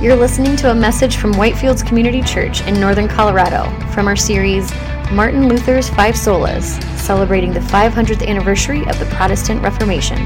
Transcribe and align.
You're 0.00 0.16
listening 0.16 0.56
to 0.56 0.70
a 0.70 0.74
message 0.74 1.16
from 1.16 1.34
Whitefields 1.34 1.86
Community 1.86 2.22
Church 2.22 2.62
in 2.62 2.80
Northern 2.80 3.06
Colorado 3.06 3.64
from 3.90 4.08
our 4.08 4.16
series 4.16 4.72
Martin 5.12 5.46
Luther's 5.46 5.90
Five 5.90 6.14
Solas, 6.14 6.82
celebrating 6.96 7.52
the 7.52 7.60
500th 7.60 8.26
anniversary 8.26 8.80
of 8.86 8.98
the 8.98 9.04
Protestant 9.10 9.62
Reformation. 9.62 10.16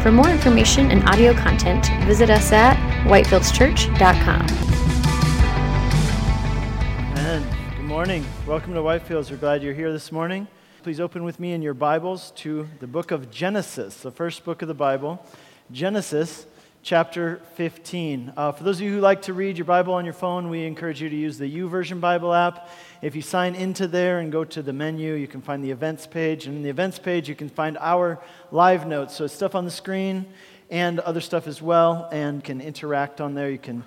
For 0.00 0.10
more 0.10 0.30
information 0.30 0.90
and 0.90 1.06
audio 1.06 1.34
content, 1.34 1.86
visit 2.06 2.30
us 2.30 2.50
at 2.50 2.78
whitefieldschurch.com. 3.04 4.46
Amen. 7.18 7.46
Good 7.76 7.84
morning. 7.84 8.24
Welcome 8.46 8.72
to 8.72 8.80
Whitefields. 8.80 9.30
We're 9.30 9.36
glad 9.36 9.62
you're 9.62 9.74
here 9.74 9.92
this 9.92 10.10
morning. 10.10 10.48
Please 10.82 10.98
open 10.98 11.24
with 11.24 11.38
me 11.38 11.52
in 11.52 11.60
your 11.60 11.74
Bibles 11.74 12.30
to 12.36 12.66
the 12.78 12.86
book 12.86 13.10
of 13.10 13.30
Genesis, 13.30 13.98
the 13.98 14.10
first 14.10 14.46
book 14.46 14.62
of 14.62 14.68
the 14.68 14.72
Bible. 14.72 15.22
Genesis 15.70 16.46
chapter 16.82 17.40
15. 17.54 18.32
Uh, 18.36 18.52
for 18.52 18.64
those 18.64 18.76
of 18.76 18.82
you 18.82 18.92
who 18.92 19.00
like 19.00 19.22
to 19.22 19.34
read 19.34 19.58
your 19.58 19.64
Bible 19.64 19.94
on 19.94 20.04
your 20.04 20.14
phone, 20.14 20.48
we 20.48 20.64
encourage 20.64 21.02
you 21.02 21.08
to 21.08 21.16
use 21.16 21.38
the 21.38 21.58
YouVersion 21.58 22.00
Bible 22.00 22.32
app. 22.32 22.68
If 23.02 23.14
you 23.14 23.22
sign 23.22 23.54
into 23.54 23.86
there 23.86 24.20
and 24.20 24.32
go 24.32 24.44
to 24.44 24.62
the 24.62 24.72
menu, 24.72 25.14
you 25.14 25.28
can 25.28 25.42
find 25.42 25.62
the 25.62 25.70
events 25.70 26.06
page. 26.06 26.46
And 26.46 26.56
in 26.56 26.62
the 26.62 26.70
events 26.70 26.98
page, 26.98 27.28
you 27.28 27.34
can 27.34 27.48
find 27.48 27.76
our 27.78 28.18
live 28.50 28.86
notes. 28.86 29.14
So 29.14 29.24
it's 29.24 29.34
stuff 29.34 29.54
on 29.54 29.64
the 29.64 29.70
screen 29.70 30.26
and 30.70 31.00
other 31.00 31.20
stuff 31.20 31.46
as 31.46 31.60
well, 31.60 32.08
and 32.12 32.44
can 32.44 32.60
interact 32.60 33.20
on 33.20 33.34
there. 33.34 33.50
You 33.50 33.58
can 33.58 33.82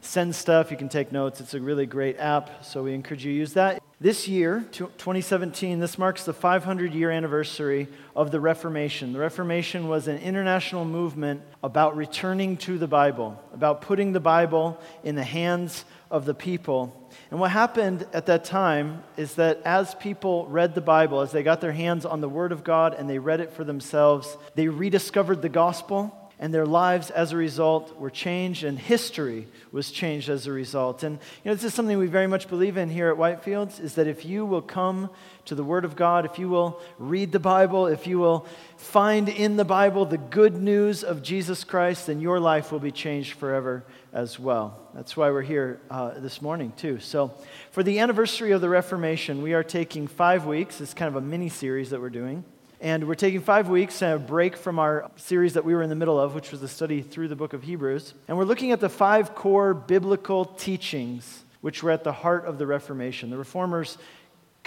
send 0.00 0.34
stuff, 0.34 0.70
you 0.70 0.76
can 0.76 0.88
take 0.88 1.12
notes. 1.12 1.40
It's 1.40 1.54
a 1.54 1.60
really 1.60 1.86
great 1.86 2.18
app, 2.18 2.64
so 2.64 2.82
we 2.82 2.92
encourage 2.92 3.24
you 3.24 3.32
to 3.32 3.38
use 3.38 3.52
that. 3.54 3.87
This 4.00 4.28
year, 4.28 4.64
2017, 4.70 5.80
this 5.80 5.98
marks 5.98 6.22
the 6.22 6.32
500 6.32 6.94
year 6.94 7.10
anniversary 7.10 7.88
of 8.14 8.30
the 8.30 8.38
Reformation. 8.38 9.12
The 9.12 9.18
Reformation 9.18 9.88
was 9.88 10.06
an 10.06 10.18
international 10.18 10.84
movement 10.84 11.42
about 11.64 11.96
returning 11.96 12.58
to 12.58 12.78
the 12.78 12.86
Bible, 12.86 13.42
about 13.52 13.82
putting 13.82 14.12
the 14.12 14.20
Bible 14.20 14.78
in 15.02 15.16
the 15.16 15.24
hands 15.24 15.84
of 16.12 16.26
the 16.26 16.34
people. 16.34 17.10
And 17.32 17.40
what 17.40 17.50
happened 17.50 18.06
at 18.12 18.26
that 18.26 18.44
time 18.44 19.02
is 19.16 19.34
that 19.34 19.62
as 19.64 19.96
people 19.96 20.46
read 20.46 20.76
the 20.76 20.80
Bible, 20.80 21.20
as 21.20 21.32
they 21.32 21.42
got 21.42 21.60
their 21.60 21.72
hands 21.72 22.06
on 22.06 22.20
the 22.20 22.28
Word 22.28 22.52
of 22.52 22.62
God 22.62 22.94
and 22.94 23.10
they 23.10 23.18
read 23.18 23.40
it 23.40 23.52
for 23.52 23.64
themselves, 23.64 24.36
they 24.54 24.68
rediscovered 24.68 25.42
the 25.42 25.48
gospel 25.48 26.14
and 26.40 26.54
their 26.54 26.66
lives 26.66 27.10
as 27.10 27.32
a 27.32 27.36
result 27.36 27.98
were 27.98 28.10
changed, 28.10 28.62
and 28.62 28.78
history 28.78 29.48
was 29.72 29.90
changed 29.90 30.28
as 30.28 30.46
a 30.46 30.52
result. 30.52 31.02
And 31.02 31.18
you 31.44 31.50
know, 31.50 31.54
this 31.54 31.64
is 31.64 31.74
something 31.74 31.98
we 31.98 32.06
very 32.06 32.26
much 32.26 32.48
believe 32.48 32.76
in 32.76 32.88
here 32.88 33.08
at 33.08 33.16
Whitefields 33.16 33.80
is 33.80 33.94
that 33.94 34.06
if 34.06 34.24
you 34.24 34.46
will 34.46 34.62
come 34.62 35.10
to 35.46 35.54
the 35.54 35.64
Word 35.64 35.84
of 35.84 35.96
God, 35.96 36.24
if 36.24 36.38
you 36.38 36.48
will 36.48 36.80
read 36.98 37.32
the 37.32 37.40
Bible, 37.40 37.86
if 37.86 38.06
you 38.06 38.18
will 38.18 38.46
find 38.76 39.28
in 39.28 39.56
the 39.56 39.64
Bible 39.64 40.04
the 40.04 40.18
good 40.18 40.54
news 40.54 41.02
of 41.02 41.22
Jesus 41.22 41.64
Christ, 41.64 42.06
then 42.06 42.20
your 42.20 42.38
life 42.38 42.70
will 42.70 42.78
be 42.78 42.92
changed 42.92 43.32
forever 43.34 43.84
as 44.12 44.38
well. 44.38 44.78
That's 44.94 45.16
why 45.16 45.30
we're 45.30 45.42
here 45.42 45.80
uh, 45.90 46.20
this 46.20 46.40
morning, 46.40 46.72
too. 46.76 47.00
So, 47.00 47.32
for 47.72 47.82
the 47.82 47.98
anniversary 47.98 48.52
of 48.52 48.60
the 48.60 48.68
Reformation, 48.68 49.42
we 49.42 49.54
are 49.54 49.64
taking 49.64 50.06
five 50.06 50.46
weeks. 50.46 50.80
It's 50.80 50.94
kind 50.94 51.08
of 51.08 51.16
a 51.16 51.26
mini 51.26 51.48
series 51.48 51.90
that 51.90 52.00
we're 52.00 52.10
doing. 52.10 52.44
And 52.80 53.08
we're 53.08 53.16
taking 53.16 53.40
five 53.40 53.68
weeks 53.68 54.02
and 54.02 54.14
a 54.14 54.18
break 54.18 54.56
from 54.56 54.78
our 54.78 55.10
series 55.16 55.54
that 55.54 55.64
we 55.64 55.74
were 55.74 55.82
in 55.82 55.88
the 55.88 55.96
middle 55.96 56.18
of, 56.18 56.34
which 56.34 56.52
was 56.52 56.60
the 56.60 56.68
study 56.68 57.02
through 57.02 57.28
the 57.28 57.36
book 57.36 57.52
of 57.52 57.64
Hebrews. 57.64 58.14
And 58.28 58.38
we're 58.38 58.44
looking 58.44 58.70
at 58.70 58.78
the 58.78 58.88
five 58.88 59.34
core 59.34 59.74
biblical 59.74 60.44
teachings 60.44 61.44
which 61.60 61.82
were 61.82 61.90
at 61.90 62.04
the 62.04 62.12
heart 62.12 62.46
of 62.46 62.58
the 62.58 62.66
Reformation. 62.66 63.30
The 63.30 63.36
reformers 63.36 63.98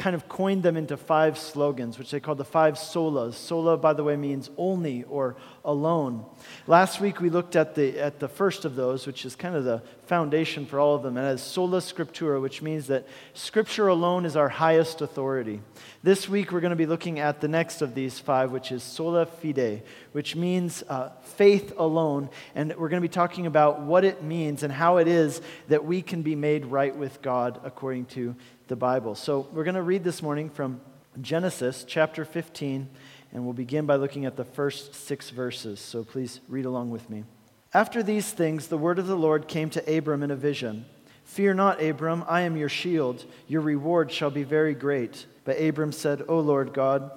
kind 0.01 0.15
of 0.15 0.27
coined 0.27 0.63
them 0.63 0.77
into 0.77 0.97
five 0.97 1.37
slogans, 1.37 1.99
which 1.99 2.09
they 2.09 2.19
called 2.19 2.39
the 2.39 2.43
five 2.43 2.73
solas. 2.73 3.35
Sola, 3.35 3.77
by 3.77 3.93
the 3.93 4.03
way, 4.03 4.15
means 4.15 4.49
only 4.57 5.03
or 5.03 5.35
alone. 5.63 6.25
Last 6.65 6.99
week 6.99 7.21
we 7.21 7.29
looked 7.29 7.55
at 7.55 7.75
the, 7.75 7.99
at 7.99 8.19
the 8.19 8.27
first 8.27 8.65
of 8.65 8.75
those, 8.75 9.05
which 9.05 9.25
is 9.25 9.35
kind 9.35 9.55
of 9.55 9.63
the 9.63 9.83
foundation 10.07 10.65
for 10.65 10.79
all 10.79 10.95
of 10.95 11.03
them, 11.03 11.17
and 11.17 11.27
as 11.27 11.41
sola 11.41 11.77
scriptura, 11.77 12.41
which 12.41 12.63
means 12.63 12.87
that 12.87 13.07
scripture 13.33 13.87
alone 13.87 14.25
is 14.25 14.35
our 14.35 14.49
highest 14.49 15.01
authority. 15.01 15.61
This 16.01 16.27
week 16.27 16.51
we're 16.51 16.61
going 16.61 16.71
to 16.71 16.75
be 16.75 16.87
looking 16.87 17.19
at 17.19 17.39
the 17.39 17.47
next 17.47 17.83
of 17.83 17.93
these 17.93 18.17
five, 18.17 18.51
which 18.51 18.71
is 18.71 18.81
sola 18.81 19.27
fide, 19.27 19.83
which 20.13 20.35
means 20.35 20.83
uh, 20.89 21.11
faith 21.21 21.73
alone. 21.77 22.29
And 22.55 22.75
we're 22.75 22.89
going 22.89 23.01
to 23.01 23.07
be 23.07 23.13
talking 23.13 23.45
about 23.45 23.81
what 23.81 24.03
it 24.03 24.23
means 24.23 24.63
and 24.63 24.73
how 24.73 24.97
it 24.97 25.07
is 25.07 25.41
that 25.67 25.85
we 25.85 26.01
can 26.01 26.23
be 26.23 26.35
made 26.35 26.65
right 26.65 26.95
with 26.95 27.21
God 27.21 27.61
according 27.63 28.05
to 28.07 28.35
the 28.71 28.75
Bible. 28.77 29.15
So 29.15 29.49
we're 29.51 29.65
going 29.65 29.75
to 29.75 29.81
read 29.81 30.05
this 30.05 30.23
morning 30.23 30.49
from 30.49 30.79
Genesis 31.19 31.83
chapter 31.85 32.23
15, 32.23 32.87
and 33.33 33.43
we'll 33.43 33.51
begin 33.51 33.85
by 33.85 33.97
looking 33.97 34.23
at 34.23 34.37
the 34.37 34.45
first 34.45 34.95
six 34.95 35.29
verses. 35.29 35.81
So 35.81 36.05
please 36.05 36.39
read 36.47 36.63
along 36.63 36.89
with 36.89 37.09
me. 37.09 37.25
After 37.73 38.01
these 38.01 38.31
things, 38.31 38.67
the 38.67 38.77
word 38.77 38.97
of 38.97 39.07
the 39.07 39.17
Lord 39.17 39.49
came 39.49 39.69
to 39.71 39.97
Abram 39.97 40.23
in 40.23 40.31
a 40.31 40.37
vision 40.37 40.85
Fear 41.25 41.55
not, 41.55 41.83
Abram, 41.83 42.23
I 42.29 42.41
am 42.41 42.55
your 42.55 42.69
shield. 42.69 43.25
Your 43.45 43.59
reward 43.59 44.09
shall 44.09 44.31
be 44.31 44.43
very 44.43 44.73
great. 44.73 45.25
But 45.43 45.59
Abram 45.59 45.91
said, 45.91 46.23
O 46.29 46.39
Lord 46.39 46.73
God, 46.73 47.11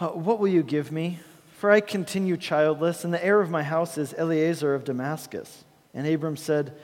uh, 0.00 0.08
what 0.08 0.38
will 0.38 0.48
you 0.48 0.62
give 0.62 0.92
me? 0.92 1.18
For 1.56 1.70
I 1.70 1.80
continue 1.80 2.36
childless, 2.36 3.04
and 3.04 3.14
the 3.14 3.24
heir 3.24 3.40
of 3.40 3.48
my 3.48 3.62
house 3.62 3.96
is 3.96 4.12
Eliezer 4.12 4.74
of 4.74 4.84
Damascus. 4.84 5.64
And 5.94 6.06
Abram 6.06 6.36
said, 6.36 6.78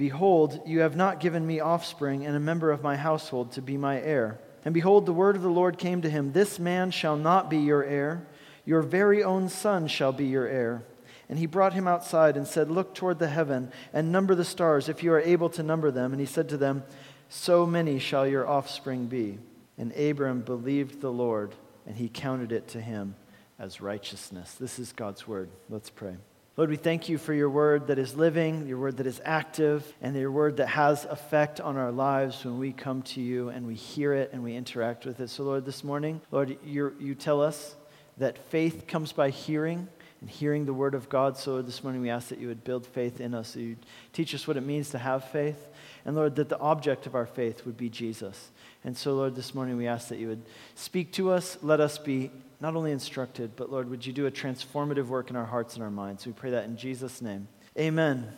Behold, 0.00 0.62
you 0.64 0.80
have 0.80 0.96
not 0.96 1.20
given 1.20 1.46
me 1.46 1.60
offspring, 1.60 2.24
and 2.24 2.34
a 2.34 2.40
member 2.40 2.70
of 2.70 2.82
my 2.82 2.96
household 2.96 3.52
to 3.52 3.60
be 3.60 3.76
my 3.76 4.00
heir. 4.00 4.40
And 4.64 4.72
behold, 4.72 5.04
the 5.04 5.12
word 5.12 5.36
of 5.36 5.42
the 5.42 5.50
Lord 5.50 5.76
came 5.76 6.00
to 6.00 6.08
him 6.08 6.32
This 6.32 6.58
man 6.58 6.90
shall 6.90 7.18
not 7.18 7.50
be 7.50 7.58
your 7.58 7.84
heir, 7.84 8.26
your 8.64 8.80
very 8.80 9.22
own 9.22 9.50
son 9.50 9.88
shall 9.88 10.12
be 10.12 10.24
your 10.24 10.46
heir. 10.46 10.84
And 11.28 11.38
he 11.38 11.44
brought 11.44 11.74
him 11.74 11.86
outside 11.86 12.38
and 12.38 12.46
said, 12.46 12.70
Look 12.70 12.94
toward 12.94 13.18
the 13.18 13.28
heaven 13.28 13.70
and 13.92 14.10
number 14.10 14.34
the 14.34 14.42
stars, 14.42 14.88
if 14.88 15.02
you 15.02 15.12
are 15.12 15.20
able 15.20 15.50
to 15.50 15.62
number 15.62 15.90
them. 15.90 16.12
And 16.12 16.20
he 16.20 16.26
said 16.26 16.48
to 16.48 16.56
them, 16.56 16.82
So 17.28 17.66
many 17.66 17.98
shall 17.98 18.26
your 18.26 18.48
offspring 18.48 19.04
be. 19.04 19.38
And 19.76 19.94
Abram 19.94 20.40
believed 20.40 21.02
the 21.02 21.12
Lord, 21.12 21.54
and 21.86 21.94
he 21.94 22.08
counted 22.08 22.52
it 22.52 22.68
to 22.68 22.80
him 22.80 23.16
as 23.58 23.82
righteousness. 23.82 24.54
This 24.54 24.78
is 24.78 24.92
God's 24.92 25.28
word. 25.28 25.50
Let's 25.68 25.90
pray. 25.90 26.16
Lord, 26.60 26.68
we 26.68 26.76
thank 26.76 27.08
you 27.08 27.16
for 27.16 27.32
your 27.32 27.48
word 27.48 27.86
that 27.86 27.98
is 27.98 28.14
living, 28.14 28.66
your 28.66 28.76
word 28.76 28.98
that 28.98 29.06
is 29.06 29.18
active, 29.24 29.94
and 30.02 30.14
your 30.14 30.30
word 30.30 30.58
that 30.58 30.66
has 30.66 31.06
effect 31.06 31.58
on 31.58 31.78
our 31.78 31.90
lives 31.90 32.44
when 32.44 32.58
we 32.58 32.70
come 32.70 33.00
to 33.00 33.22
you 33.22 33.48
and 33.48 33.66
we 33.66 33.74
hear 33.74 34.12
it 34.12 34.28
and 34.34 34.44
we 34.44 34.54
interact 34.54 35.06
with 35.06 35.20
it. 35.20 35.30
So, 35.30 35.42
Lord, 35.42 35.64
this 35.64 35.82
morning, 35.82 36.20
Lord, 36.30 36.58
you 36.62 37.14
tell 37.14 37.40
us 37.40 37.76
that 38.18 38.36
faith 38.50 38.86
comes 38.86 39.10
by 39.10 39.30
hearing 39.30 39.88
and 40.20 40.28
hearing 40.28 40.66
the 40.66 40.74
word 40.74 40.94
of 40.94 41.08
God. 41.08 41.38
So, 41.38 41.62
this 41.62 41.82
morning, 41.82 42.02
we 42.02 42.10
ask 42.10 42.28
that 42.28 42.38
you 42.38 42.48
would 42.48 42.62
build 42.62 42.86
faith 42.86 43.22
in 43.22 43.32
us, 43.32 43.54
that 43.54 43.62
you 43.62 43.76
teach 44.12 44.34
us 44.34 44.46
what 44.46 44.58
it 44.58 44.60
means 44.60 44.90
to 44.90 44.98
have 44.98 45.24
faith. 45.30 45.66
And, 46.04 46.14
Lord, 46.14 46.36
that 46.36 46.50
the 46.50 46.58
object 46.58 47.06
of 47.06 47.14
our 47.14 47.24
faith 47.24 47.64
would 47.64 47.78
be 47.78 47.88
Jesus. 47.88 48.50
And 48.84 48.94
so, 48.94 49.14
Lord, 49.14 49.34
this 49.34 49.54
morning 49.54 49.78
we 49.78 49.86
ask 49.86 50.08
that 50.08 50.18
you 50.18 50.28
would 50.28 50.42
speak 50.74 51.10
to 51.14 51.30
us. 51.30 51.56
Let 51.62 51.80
us 51.80 51.96
be 51.96 52.30
not 52.60 52.76
only 52.76 52.92
instructed, 52.92 53.56
but 53.56 53.70
Lord, 53.70 53.88
would 53.88 54.04
you 54.04 54.12
do 54.12 54.26
a 54.26 54.30
transformative 54.30 55.06
work 55.06 55.30
in 55.30 55.36
our 55.36 55.46
hearts 55.46 55.74
and 55.74 55.82
our 55.82 55.90
minds? 55.90 56.26
We 56.26 56.32
pray 56.32 56.50
that 56.50 56.64
in 56.64 56.76
Jesus' 56.76 57.22
name. 57.22 57.48
Amen. 57.78 58.30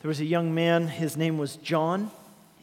There 0.00 0.08
was 0.08 0.20
a 0.20 0.24
young 0.24 0.54
man, 0.54 0.86
his 0.86 1.16
name 1.16 1.36
was 1.36 1.56
John, 1.56 2.10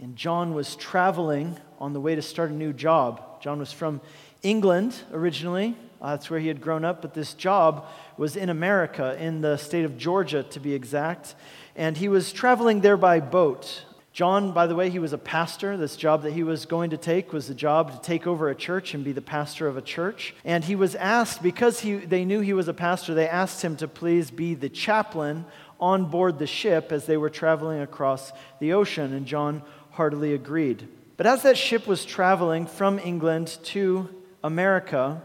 and 0.02 0.16
John 0.16 0.54
was 0.54 0.76
traveling 0.76 1.58
on 1.80 1.94
the 1.94 2.00
way 2.00 2.16
to 2.16 2.22
start 2.22 2.52
a 2.52 2.54
new 2.54 2.74
job. 2.74 3.42
John 3.42 3.60
was 3.60 3.72
from 3.72 4.02
England 4.44 4.96
originally. 5.12 5.76
Uh, 6.02 6.12
that's 6.12 6.30
where 6.30 6.40
he 6.40 6.48
had 6.48 6.62
grown 6.62 6.86
up, 6.86 7.02
but 7.02 7.14
this 7.14 7.34
job 7.34 7.88
was 8.18 8.36
in 8.36 8.50
America, 8.50 9.18
in 9.20 9.42
the 9.42 9.58
state 9.58 9.84
of 9.84 9.98
Georgia 9.98 10.44
to 10.44 10.60
be 10.60 10.74
exact. 10.74 11.36
And 11.76 11.98
he 11.98 12.08
was 12.08 12.32
traveling 12.32 12.82
there 12.82 12.98
by 12.98 13.20
boat. 13.20 13.84
John, 14.18 14.52
by 14.52 14.66
the 14.66 14.74
way, 14.74 14.90
he 14.90 14.98
was 14.98 15.14
a 15.14 15.18
pastor. 15.20 15.78
This 15.78 15.96
job 15.96 16.24
that 16.24 16.34
he 16.34 16.42
was 16.42 16.66
going 16.66 16.90
to 16.90 16.98
take 16.98 17.32
was 17.32 17.48
the 17.48 17.54
job 17.54 17.92
to 17.92 18.02
take 18.02 18.26
over 18.26 18.50
a 18.50 18.56
church 18.56 18.96
and 18.96 19.04
be 19.04 19.12
the 19.12 19.22
pastor 19.22 19.68
of 19.68 19.78
a 19.78 19.82
church. 19.84 20.34
And 20.44 20.64
he 20.64 20.74
was 20.74 20.96
asked, 20.96 21.44
because 21.44 21.82
he, 21.82 21.98
they 21.98 22.26
knew 22.26 22.40
he 22.40 22.54
was 22.54 22.68
a 22.68 22.74
pastor, 22.74 23.14
they 23.14 23.30
asked 23.30 23.62
him 23.62 23.76
to 23.76 23.88
please 23.88 24.32
be 24.32 24.56
the 24.56 24.70
chaplain 24.70 25.46
on 25.80 26.06
board 26.06 26.40
the 26.40 26.48
ship 26.48 26.92
as 26.92 27.06
they 27.06 27.16
were 27.16 27.30
traveling 27.30 27.80
across 27.80 28.32
the 28.60 28.74
ocean. 28.74 29.14
And 29.14 29.28
John 29.28 29.62
heartily 29.92 30.34
agreed. 30.34 30.88
But 31.16 31.28
as 31.28 31.44
that 31.44 31.56
ship 31.56 31.86
was 31.86 32.04
traveling 32.04 32.66
from 32.66 32.98
England 32.98 33.60
to 33.66 34.10
America, 34.44 35.22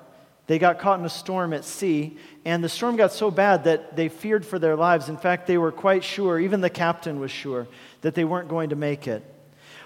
they 0.46 0.58
got 0.58 0.78
caught 0.78 0.98
in 0.98 1.04
a 1.04 1.10
storm 1.10 1.52
at 1.52 1.64
sea, 1.64 2.16
and 2.44 2.62
the 2.62 2.68
storm 2.68 2.96
got 2.96 3.12
so 3.12 3.30
bad 3.30 3.64
that 3.64 3.96
they 3.96 4.08
feared 4.08 4.44
for 4.44 4.58
their 4.58 4.76
lives. 4.76 5.08
In 5.08 5.16
fact, 5.16 5.46
they 5.46 5.58
were 5.58 5.72
quite 5.72 6.02
sure, 6.02 6.40
even 6.40 6.60
the 6.60 6.70
captain 6.70 7.20
was 7.20 7.30
sure, 7.30 7.68
that 8.00 8.14
they 8.14 8.24
weren't 8.24 8.48
going 8.48 8.70
to 8.70 8.76
make 8.76 9.06
it. 9.06 9.24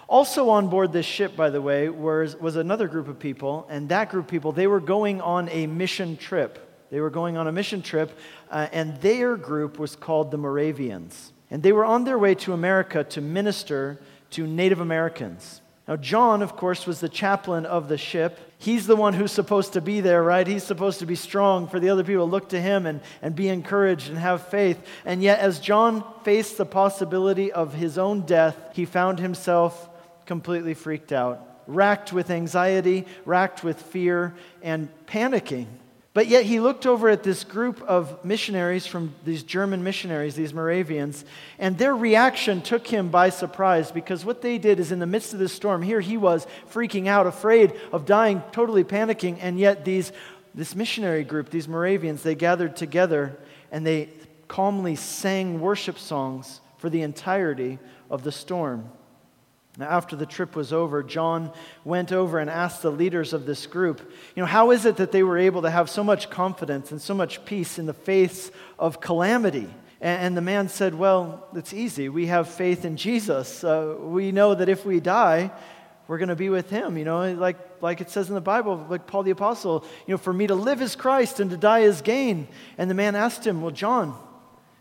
Also 0.09 0.51
on 0.51 0.69
board 0.69 0.93
this 0.93 1.05
ship, 1.07 1.37
by 1.37 1.51
the 1.51 1.61
way, 1.61 1.89
was, 1.89 2.37
was 2.37 2.57
another 2.57 2.89
group 2.89 3.09
of 3.09 3.19
people, 3.19 3.67
and 3.69 3.89
that 3.89 4.09
group 4.09 4.27
of 4.27 4.31
people, 4.31 4.53
they 4.53 4.67
were 4.67 4.81
going 4.81 5.21
on 5.21 5.49
a 5.51 5.67
mission 5.67 6.17
trip. 6.17 6.63
They 6.91 7.01
were 7.01 7.11
going 7.11 7.37
on 7.37 7.49
a 7.49 7.53
mission 7.53 7.83
trip, 7.83 8.17
uh, 8.51 8.69
and 8.73 8.97
their 9.01 9.37
group 9.37 9.79
was 9.79 9.97
called 9.97 10.31
the 10.31 10.39
Moravians. 10.39 11.33
And 11.51 11.63
they 11.63 11.73
were 11.73 11.85
on 11.85 12.05
their 12.05 12.19
way 12.19 12.35
to 12.37 12.53
America 12.53 13.05
to 13.05 13.21
minister 13.21 13.99
to 14.31 14.47
Native 14.47 14.81
Americans. 14.81 15.61
Now, 15.89 15.97
John, 15.97 16.43
of 16.43 16.57
course, 16.57 16.87
was 16.87 17.01
the 17.01 17.09
chaplain 17.09 17.67
of 17.67 17.89
the 17.89 17.99
ship, 17.99 18.39
He's 18.59 18.87
the 18.87 18.97
one 18.97 19.13
who's 19.13 19.33
supposed 19.33 19.75
to 19.75 19.81
be 19.81 20.01
there, 20.01 20.23
right? 20.23 20.47
He's 20.47 20.65
supposed 20.65 21.01
to 21.01 21.07
be 21.07 21.15
strong 21.15 21.69
for 21.69 21.79
the 21.79 21.91
other 21.91 22.05
people 22.05 22.29
look 22.29 22.49
to 22.51 22.61
him 22.61 22.87
and, 22.87 23.01
and 23.21 23.37
be 23.37 23.49
encouraged 23.49 24.09
and 24.09 24.19
have 24.19 24.49
faith. 24.49 24.81
And 25.05 25.23
yet, 25.23 25.41
as 25.41 25.61
John 25.61 26.03
faced 26.25 26.57
the 26.57 26.65
possibility 26.65 27.53
of 27.53 27.75
his 27.75 27.99
own 27.99 28.23
death, 28.23 28.57
he 28.73 28.87
found 28.87 29.19
himself 29.19 29.91
completely 30.25 30.73
freaked 30.73 31.13
out, 31.13 31.63
racked 31.67 32.13
with 32.13 32.31
anxiety, 32.31 33.07
racked 33.27 33.63
with 33.63 33.81
fear, 33.81 34.35
and 34.63 34.89
panicking. 35.07 35.67
But 36.17 36.29
yet 36.29 36.47
he 36.47 36.61
looked 36.61 36.87
over 36.87 37.11
at 37.11 37.25
this 37.25 37.45
group 37.45 37.83
of 37.83 38.25
missionaries 38.25 38.87
from 38.87 39.15
these 39.27 39.43
German 39.43 39.85
missionaries, 39.85 40.35
these 40.35 40.55
Moravians, 40.55 41.27
and 41.59 41.77
their 41.77 41.95
reaction 41.95 42.63
took 42.63 42.87
him 42.87 43.11
by 43.11 43.29
surprise 43.29 43.93
because 43.93 44.25
what 44.25 44.41
they 44.41 44.57
did 44.57 44.81
is 44.81 44.93
in 44.93 44.99
the 44.99 45.05
midst 45.05 45.35
of 45.35 45.39
this 45.39 45.53
storm, 45.53 45.83
here 45.83 46.01
he 46.01 46.17
was 46.17 46.47
freaking 46.73 47.07
out, 47.07 47.27
afraid 47.27 47.75
of 47.93 48.07
dying, 48.07 48.43
totally 48.51 48.83
panicking, 48.83 49.37
and 49.43 49.59
yet 49.59 49.85
these, 49.85 50.11
this 50.55 50.75
missionary 50.75 51.23
group, 51.23 51.51
these 51.51 51.69
Moravians, 51.69 52.23
they 52.23 52.35
gathered 52.35 52.77
together 52.77 53.39
and 53.71 53.87
they 53.87 54.09
calmly 54.49 54.97
sang 54.97 55.61
worship 55.61 55.99
songs 55.99 56.63
for 56.79 56.89
the 56.89 57.03
entirety 57.03 57.79
of 58.09 58.23
the 58.23 58.33
storm. 58.33 58.91
Now, 59.79 59.89
after 59.89 60.17
the 60.17 60.27
trip 60.27 60.57
was 60.57 60.73
over, 60.73 61.03
John 61.03 61.53
went 61.85 62.11
over 62.11 62.39
and 62.39 62.49
asked 62.49 62.83
the 62.83 62.91
leaders 62.91 63.33
of 63.33 63.45
this 63.45 63.67
group, 63.67 64.01
you 64.35 64.43
know, 64.43 64.47
how 64.47 64.71
is 64.71 64.87
it 64.87 64.97
that 64.97 65.13
they 65.13 65.23
were 65.23 65.37
able 65.37 65.63
to 65.63 65.71
have 65.71 65.91
so 65.91 66.03
much 66.03 66.31
confidence 66.31 66.93
and 66.93 67.01
so 67.01 67.15
much 67.15 67.45
peace 67.45 67.79
in 67.79 67.87
the 67.87 67.93
face 67.93 68.51
of 68.79 69.01
calamity? 69.01 69.69
And 70.01 70.37
the 70.37 70.43
man 70.43 70.69
said, 70.69 70.95
Well, 70.95 71.47
it's 71.55 71.73
easy. 71.73 72.09
We 72.11 72.27
have 72.27 72.49
faith 72.49 72.85
in 72.85 72.97
Jesus. 72.97 73.65
Uh, 73.65 73.97
we 73.99 74.31
know 74.31 74.55
that 74.55 74.69
if 74.69 74.85
we 74.85 75.01
die, 75.01 75.51
we're 76.07 76.19
going 76.19 76.29
to 76.29 76.37
be 76.37 76.51
with 76.51 76.71
him. 76.71 76.99
You 76.99 77.05
know, 77.05 77.33
like, 77.33 77.57
like 77.83 78.01
it 78.01 78.11
says 78.11 78.29
in 78.29 78.35
the 78.35 78.41
Bible, 78.41 78.87
like 78.89 79.07
Paul 79.07 79.23
the 79.23 79.31
Apostle, 79.31 79.85
you 80.07 80.13
know, 80.13 80.19
for 80.19 80.33
me 80.33 80.47
to 80.47 80.55
live 80.55 80.83
is 80.83 80.97
Christ 80.97 81.41
and 81.41 81.51
to 81.51 81.57
die 81.57 81.81
is 81.81 82.03
gain. 82.03 82.47
And 82.77 82.91
the 82.91 82.95
man 82.95 83.17
asked 83.17 83.47
him, 83.47 83.63
Well, 83.63 83.73
John, 83.73 84.17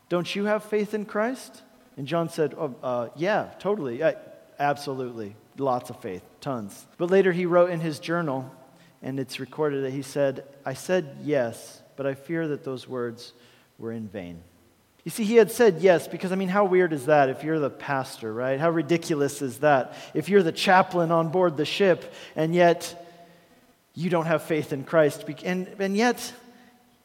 don't 0.10 0.36
you 0.36 0.46
have 0.46 0.64
faith 0.66 0.94
in 0.94 1.06
Christ? 1.06 1.64
And 1.98 2.06
John 2.06 2.30
said, 2.30 2.54
oh, 2.58 2.76
uh, 2.84 3.10
Yeah, 3.16 3.52
totally. 3.60 4.04
Absolutely. 4.60 5.36
Lots 5.58 5.90
of 5.90 6.00
faith, 6.02 6.24
tons. 6.42 6.86
But 6.98 7.12
later 7.12 7.32
he 7.32 7.46
wrote 7.46 7.70
in 7.70 7.80
his 7.80 8.00
journal, 8.00 8.52
and 9.02 9.20
it's 9.20 9.40
recorded 9.40 9.84
that 9.84 9.92
he 9.92 10.02
said, 10.02 10.44
I 10.66 10.74
said 10.74 11.18
yes, 11.24 11.82
but 11.96 12.06
I 12.06 12.14
fear 12.14 12.48
that 12.50 12.64
those 12.64 12.88
words 12.88 13.34
were 13.78 13.92
in 13.92 14.08
vain. 14.08 14.42
You 15.04 15.12
see, 15.12 15.24
he 15.24 15.36
had 15.36 15.52
said 15.52 15.82
yes 15.82 16.08
because, 16.08 16.32
I 16.32 16.36
mean, 16.36 16.50
how 16.50 16.66
weird 16.66 16.92
is 16.92 17.06
that 17.06 17.30
if 17.30 17.44
you're 17.44 17.60
the 17.60 17.70
pastor, 17.70 18.34
right? 18.34 18.60
How 18.60 18.72
ridiculous 18.72 19.42
is 19.42 19.60
that? 19.60 19.94
If 20.16 20.30
you're 20.30 20.42
the 20.42 20.52
chaplain 20.52 21.12
on 21.12 21.30
board 21.30 21.58
the 21.58 21.66
ship 21.66 22.12
and 22.36 22.56
yet 22.56 23.06
you 23.94 24.10
don't 24.10 24.26
have 24.26 24.44
faith 24.44 24.74
in 24.74 24.84
Christ. 24.84 25.24
And, 25.44 25.68
and 25.80 25.96
yet, 25.96 26.34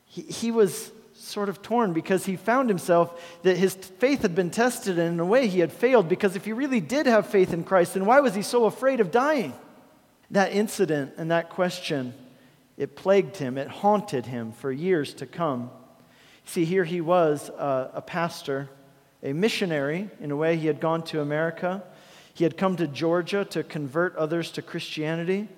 he, 0.06 0.22
he 0.22 0.50
was 0.50 0.90
sort 1.20 1.48
of 1.48 1.60
torn 1.60 1.92
because 1.92 2.24
he 2.24 2.36
found 2.36 2.68
himself 2.68 3.22
that 3.42 3.56
his 3.56 3.74
faith 3.74 4.22
had 4.22 4.34
been 4.34 4.50
tested 4.50 4.98
and 4.98 5.14
in 5.14 5.20
a 5.20 5.24
way 5.24 5.46
he 5.46 5.60
had 5.60 5.72
failed 5.72 6.08
because 6.08 6.34
if 6.34 6.44
he 6.44 6.52
really 6.52 6.80
did 6.80 7.06
have 7.06 7.26
faith 7.26 7.52
in 7.52 7.62
Christ, 7.62 7.94
then 7.94 8.06
why 8.06 8.20
was 8.20 8.34
he 8.34 8.42
so 8.42 8.64
afraid 8.64 9.00
of 9.00 9.10
dying? 9.10 9.52
That 10.30 10.52
incident 10.52 11.14
and 11.18 11.30
that 11.30 11.50
question, 11.50 12.14
it 12.76 12.96
plagued 12.96 13.36
him, 13.36 13.58
it 13.58 13.68
haunted 13.68 14.26
him 14.26 14.52
for 14.52 14.72
years 14.72 15.12
to 15.14 15.26
come. 15.26 15.70
See, 16.46 16.64
here 16.64 16.84
he 16.84 17.00
was, 17.00 17.50
uh, 17.50 17.90
a 17.92 18.00
pastor, 18.00 18.70
a 19.22 19.32
missionary. 19.32 20.08
In 20.20 20.30
a 20.30 20.36
way, 20.36 20.56
he 20.56 20.66
had 20.66 20.80
gone 20.80 21.02
to 21.04 21.20
America. 21.20 21.82
He 22.32 22.44
had 22.44 22.56
come 22.56 22.76
to 22.76 22.86
Georgia 22.86 23.44
to 23.46 23.62
convert 23.62 24.16
others 24.16 24.50
to 24.52 24.62
Christianity. 24.62 25.48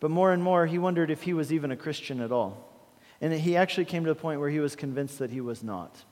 But 0.00 0.10
more 0.10 0.32
and 0.32 0.42
more, 0.42 0.66
he 0.66 0.78
wondered 0.78 1.10
if 1.10 1.22
he 1.22 1.32
was 1.32 1.52
even 1.52 1.70
a 1.70 1.76
Christian 1.76 2.20
at 2.20 2.32
all. 2.32 2.65
And 3.20 3.32
he 3.32 3.56
actually 3.56 3.86
came 3.86 4.04
to 4.04 4.10
the 4.10 4.20
point 4.20 4.40
where 4.40 4.50
he 4.50 4.60
was 4.60 4.76
convinced 4.76 5.18
that 5.18 5.30
he 5.30 5.40
was 5.40 5.62
not. 5.62 6.04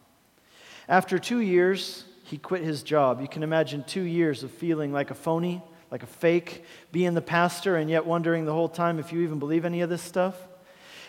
After 0.88 1.18
two 1.18 1.38
years, 1.38 2.04
he 2.24 2.38
quit 2.38 2.62
his 2.62 2.82
job. 2.82 3.20
You 3.20 3.28
can 3.28 3.42
imagine 3.42 3.84
two 3.84 4.02
years 4.02 4.42
of 4.42 4.50
feeling 4.50 4.92
like 4.92 5.10
a 5.10 5.14
phony, 5.14 5.62
like 5.90 6.02
a 6.02 6.06
fake, 6.06 6.64
being 6.92 7.14
the 7.14 7.22
pastor, 7.22 7.76
and 7.76 7.88
yet 7.90 8.06
wondering 8.06 8.44
the 8.44 8.52
whole 8.52 8.68
time 8.68 8.98
if 8.98 9.12
you 9.12 9.20
even 9.20 9.38
believe 9.38 9.64
any 9.64 9.82
of 9.82 9.90
this 9.90 10.02
stuff. 10.02 10.36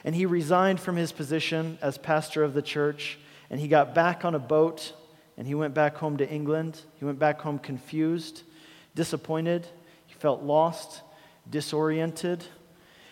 And 0.04 0.14
he 0.14 0.26
resigned 0.26 0.80
from 0.80 0.98
his 0.98 1.12
position 1.12 1.78
as 1.82 1.98
pastor 1.98 2.44
of 2.44 2.54
the 2.54 2.62
church, 2.62 3.18
and 3.50 3.60
he 3.60 3.68
got 3.68 3.96
back 3.96 4.24
on 4.24 4.36
a 4.36 4.40
boat, 4.40 4.94
and 5.38 5.48
he 5.48 5.56
went 5.56 5.74
back 5.74 5.98
home 5.98 6.18
to 6.18 6.30
England. 6.30 6.80
He 7.00 7.06
went 7.06 7.20
back 7.20 7.42
home 7.42 7.58
confused, 7.58 8.44
disappointed. 8.94 9.68
He 10.08 10.14
felt 10.14 10.44
lost, 10.44 11.02
disoriented. 11.50 12.44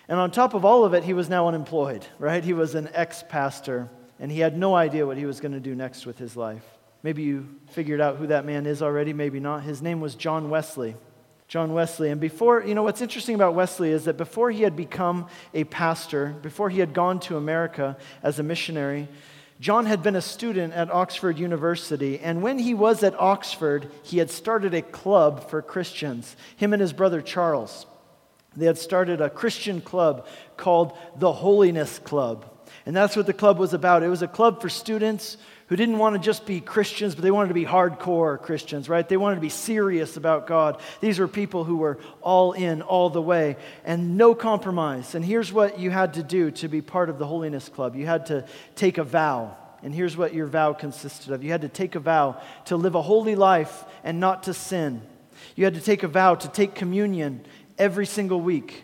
And 0.07 0.19
on 0.19 0.31
top 0.31 0.53
of 0.53 0.65
all 0.65 0.83
of 0.83 0.93
it, 0.93 1.03
he 1.03 1.13
was 1.13 1.29
now 1.29 1.47
unemployed, 1.47 2.05
right? 2.19 2.43
He 2.43 2.53
was 2.53 2.75
an 2.75 2.89
ex 2.93 3.23
pastor, 3.27 3.89
and 4.19 4.31
he 4.31 4.39
had 4.39 4.57
no 4.57 4.75
idea 4.75 5.05
what 5.05 5.17
he 5.17 5.25
was 5.25 5.39
going 5.39 5.53
to 5.53 5.59
do 5.59 5.75
next 5.75 6.05
with 6.05 6.17
his 6.17 6.35
life. 6.35 6.63
Maybe 7.03 7.23
you 7.23 7.47
figured 7.71 8.01
out 8.01 8.17
who 8.17 8.27
that 8.27 8.45
man 8.45 8.65
is 8.65 8.81
already, 8.81 9.13
maybe 9.13 9.39
not. 9.39 9.63
His 9.63 9.81
name 9.81 10.01
was 10.01 10.15
John 10.15 10.49
Wesley. 10.49 10.95
John 11.47 11.73
Wesley. 11.73 12.09
And 12.09 12.19
before, 12.19 12.63
you 12.63 12.73
know, 12.73 12.83
what's 12.83 13.01
interesting 13.01 13.35
about 13.35 13.53
Wesley 13.53 13.91
is 13.91 14.05
that 14.05 14.17
before 14.17 14.49
he 14.51 14.63
had 14.63 14.75
become 14.75 15.27
a 15.53 15.65
pastor, 15.65 16.35
before 16.41 16.69
he 16.69 16.79
had 16.79 16.93
gone 16.93 17.19
to 17.21 17.37
America 17.37 17.97
as 18.23 18.39
a 18.39 18.43
missionary, 18.43 19.07
John 19.59 19.85
had 19.85 20.01
been 20.01 20.15
a 20.15 20.21
student 20.21 20.73
at 20.73 20.89
Oxford 20.89 21.37
University, 21.37 22.19
and 22.19 22.41
when 22.41 22.59
he 22.59 22.73
was 22.73 23.03
at 23.03 23.17
Oxford, 23.19 23.91
he 24.01 24.17
had 24.17 24.31
started 24.31 24.73
a 24.73 24.81
club 24.81 25.49
for 25.49 25.61
Christians, 25.61 26.35
him 26.55 26.73
and 26.73 26.81
his 26.81 26.91
brother 26.91 27.21
Charles. 27.21 27.85
They 28.55 28.65
had 28.65 28.77
started 28.77 29.21
a 29.21 29.29
Christian 29.29 29.81
club 29.81 30.27
called 30.57 30.97
the 31.15 31.31
Holiness 31.31 31.99
Club. 31.99 32.45
And 32.85 32.95
that's 32.95 33.15
what 33.15 33.25
the 33.25 33.33
club 33.33 33.57
was 33.57 33.73
about. 33.73 34.03
It 34.03 34.09
was 34.09 34.21
a 34.21 34.27
club 34.27 34.61
for 34.61 34.69
students 34.69 35.37
who 35.67 35.75
didn't 35.75 35.97
want 35.97 36.15
to 36.15 36.19
just 36.19 36.45
be 36.45 36.59
Christians, 36.59 37.15
but 37.15 37.23
they 37.23 37.31
wanted 37.31 37.47
to 37.47 37.53
be 37.53 37.65
hardcore 37.65 38.39
Christians, 38.41 38.89
right? 38.89 39.07
They 39.07 39.17
wanted 39.17 39.35
to 39.35 39.41
be 39.41 39.49
serious 39.49 40.17
about 40.17 40.45
God. 40.45 40.81
These 40.99 41.19
were 41.19 41.27
people 41.27 41.63
who 41.63 41.77
were 41.77 41.99
all 42.21 42.51
in, 42.51 42.81
all 42.81 43.09
the 43.09 43.21
way, 43.21 43.55
and 43.85 44.17
no 44.17 44.35
compromise. 44.35 45.15
And 45.15 45.23
here's 45.23 45.53
what 45.53 45.79
you 45.79 45.89
had 45.89 46.15
to 46.15 46.23
do 46.23 46.51
to 46.51 46.67
be 46.67 46.81
part 46.81 47.09
of 47.09 47.17
the 47.17 47.25
Holiness 47.25 47.69
Club 47.69 47.95
you 47.95 48.05
had 48.05 48.27
to 48.27 48.45
take 48.75 48.97
a 48.97 49.03
vow. 49.03 49.57
And 49.81 49.93
here's 49.93 50.15
what 50.15 50.33
your 50.33 50.47
vow 50.47 50.73
consisted 50.73 51.33
of 51.33 51.43
you 51.43 51.51
had 51.51 51.61
to 51.61 51.69
take 51.69 51.95
a 51.95 51.99
vow 51.99 52.41
to 52.65 52.77
live 52.77 52.95
a 52.95 53.01
holy 53.01 53.35
life 53.35 53.83
and 54.03 54.19
not 54.19 54.43
to 54.43 54.53
sin. 54.53 55.01
You 55.55 55.65
had 55.65 55.73
to 55.75 55.81
take 55.81 56.03
a 56.03 56.07
vow 56.07 56.35
to 56.35 56.47
take 56.47 56.75
communion 56.75 57.45
every 57.77 58.05
single 58.05 58.41
week. 58.41 58.83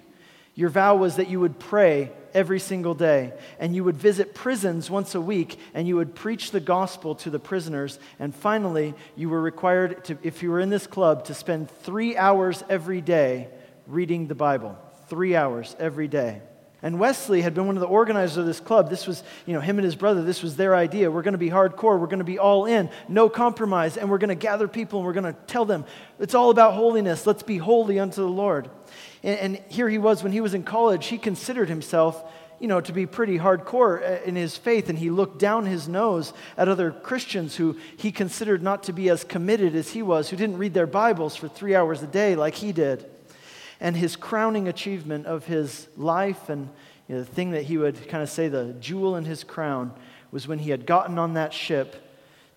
Your 0.56 0.70
vow 0.70 0.96
was 0.96 1.16
that 1.16 1.30
you 1.30 1.40
would 1.40 1.58
pray 1.58 2.12
every 2.34 2.60
single 2.60 2.94
day, 2.94 3.34
and 3.60 3.76
you 3.76 3.84
would 3.84 3.98
visit 3.98 4.36
prisons 4.36 4.90
once 4.90 5.16
a 5.16 5.22
week, 5.22 5.58
and 5.74 5.88
you 5.88 5.96
would 5.96 6.16
preach 6.16 6.52
the 6.52 6.60
gospel 6.60 7.16
to 7.16 7.30
the 7.30 7.40
prisoners. 7.40 7.98
And 8.20 8.36
finally, 8.36 8.94
you 9.16 9.30
were 9.30 9.42
required 9.42 10.04
to, 10.06 10.18
if 10.22 10.44
you 10.44 10.52
were 10.52 10.60
in 10.60 10.70
this 10.70 10.86
club, 10.86 11.26
to 11.26 11.34
spend 11.34 11.72
three 11.72 12.18
hours 12.18 12.64
every 12.70 13.02
day 13.02 13.48
reading 13.88 14.28
the 14.28 14.36
Bible. 14.36 14.78
Three 15.08 15.36
hours 15.36 15.76
every 15.80 16.08
day. 16.08 16.42
And 16.82 16.98
Wesley 16.98 17.42
had 17.42 17.54
been 17.54 17.68
one 17.68 17.76
of 17.76 17.82
the 17.82 17.88
organizers 17.88 18.38
of 18.38 18.46
this 18.46 18.62
club. 18.62 18.90
This 18.90 19.06
was, 19.06 19.22
you 19.46 19.54
know, 19.54 19.60
him 19.60 19.78
and 19.80 19.86
his 19.86 19.96
brother, 19.96 20.24
this 20.24 20.42
was 20.42 20.56
their 20.56 20.76
idea. 20.76 21.12
We're 21.12 21.24
going 21.24 21.34
to 21.34 21.38
be 21.38 21.50
hardcore. 21.50 22.00
We're 22.00 22.08
going 22.08 22.20
to 22.20 22.24
be 22.24 22.40
all 22.40 22.66
in, 22.66 22.90
no 23.10 23.28
compromise. 23.28 23.98
And 23.98 24.10
we're 24.10 24.18
going 24.18 24.30
to 24.30 24.36
gather 24.36 24.68
people 24.68 25.00
and 25.00 25.06
we're 25.06 25.14
going 25.14 25.34
to 25.34 25.40
tell 25.46 25.66
them 25.66 25.84
it's 26.20 26.36
all 26.36 26.52
about 26.52 26.76
holiness. 26.76 27.28
Let's 27.28 27.44
be 27.44 27.58
holy 27.58 28.00
unto 28.00 28.22
the 28.22 28.30
Lord. 28.30 28.70
And, 29.24 29.40
and 29.40 29.64
here 29.68 29.90
he 29.90 29.98
was 29.98 30.24
when 30.24 30.32
he 30.32 30.40
was 30.40 30.54
in 30.54 30.64
college. 30.64 31.08
He 31.08 31.18
considered 31.18 31.68
himself, 31.68 32.24
you 32.60 32.70
know, 32.70 32.80
to 32.80 32.94
be 32.94 33.06
pretty 33.06 33.38
hardcore 33.38 34.02
uh, 34.02 34.24
in 34.24 34.38
his 34.38 34.56
faith. 34.56 34.88
And 34.88 34.98
he 34.98 35.10
looked 35.10 35.38
down 35.38 35.66
his 35.66 35.90
nose 35.90 36.32
at 36.56 36.70
other 36.70 36.92
Christians 36.92 37.58
who 37.58 37.78
he 37.98 38.10
considered 38.14 38.64
not 38.64 38.84
to 38.84 38.94
be 38.94 39.10
as 39.10 39.26
committed 39.26 39.76
as 39.76 39.90
he 39.90 40.02
was, 40.02 40.30
who 40.30 40.38
didn't 40.38 40.58
read 40.58 40.74
their 40.74 40.88
Bibles 40.88 41.36
for 41.36 41.50
three 41.50 41.76
hours 41.76 42.02
a 42.02 42.08
day 42.08 42.38
like 42.38 42.56
he 42.56 42.72
did. 42.72 43.06
And 43.80 43.96
his 43.96 44.16
crowning 44.16 44.68
achievement 44.68 45.26
of 45.26 45.46
his 45.46 45.88
life 45.96 46.50
and 46.50 46.70
you 47.08 47.16
know, 47.16 47.22
the 47.22 47.32
thing 47.34 47.52
that 47.52 47.64
he 47.64 47.78
would 47.78 48.08
kind 48.08 48.22
of 48.22 48.30
say 48.30 48.48
the 48.48 48.76
jewel 48.80 49.16
in 49.16 49.26
his 49.26 49.44
crown 49.44 49.94
was 50.32 50.48
when 50.48 50.60
he 50.60 50.70
had 50.70 50.86
gotten 50.86 51.18
on 51.18 51.34
that 51.34 51.54
ship 51.54 51.96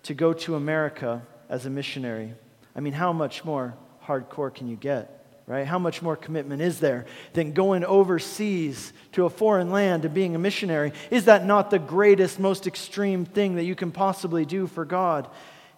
to 0.03 0.13
go 0.13 0.33
to 0.33 0.55
America 0.55 1.23
as 1.49 1.65
a 1.65 1.69
missionary. 1.69 2.33
I 2.75 2.79
mean, 2.79 2.93
how 2.93 3.13
much 3.13 3.43
more 3.43 3.73
hardcore 4.05 4.53
can 4.53 4.67
you 4.67 4.75
get? 4.75 5.19
Right? 5.45 5.67
How 5.67 5.79
much 5.79 6.01
more 6.01 6.15
commitment 6.15 6.61
is 6.61 6.79
there 6.79 7.05
than 7.33 7.51
going 7.51 7.83
overseas 7.83 8.93
to 9.11 9.25
a 9.25 9.29
foreign 9.29 9.71
land 9.71 10.05
and 10.05 10.13
being 10.13 10.35
a 10.35 10.39
missionary? 10.39 10.93
Is 11.11 11.25
that 11.25 11.45
not 11.45 11.69
the 11.69 11.79
greatest, 11.79 12.39
most 12.39 12.65
extreme 12.65 13.25
thing 13.25 13.55
that 13.55 13.63
you 13.63 13.75
can 13.75 13.91
possibly 13.91 14.45
do 14.45 14.67
for 14.67 14.85
God? 14.85 15.27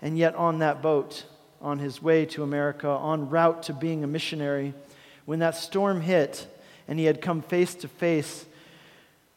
And 0.04 0.20
yet, 0.20 0.36
on 0.36 0.60
that 0.60 0.84
boat, 0.84 1.24
on 1.62 1.80
his 1.80 2.00
way 2.00 2.25
to 2.28 2.44
America, 2.44 2.88
en 2.90 3.30
route 3.30 3.64
to 3.64 3.74
being 3.74 4.04
a 4.04 4.08
missionary, 4.08 4.75
when 5.25 5.39
that 5.39 5.55
storm 5.55 6.01
hit 6.01 6.48
and 6.88 7.00
he 7.00 7.05
had 7.05 7.22
come 7.22 7.41
face 7.41 7.75
to 7.75 7.88
face 7.88 8.46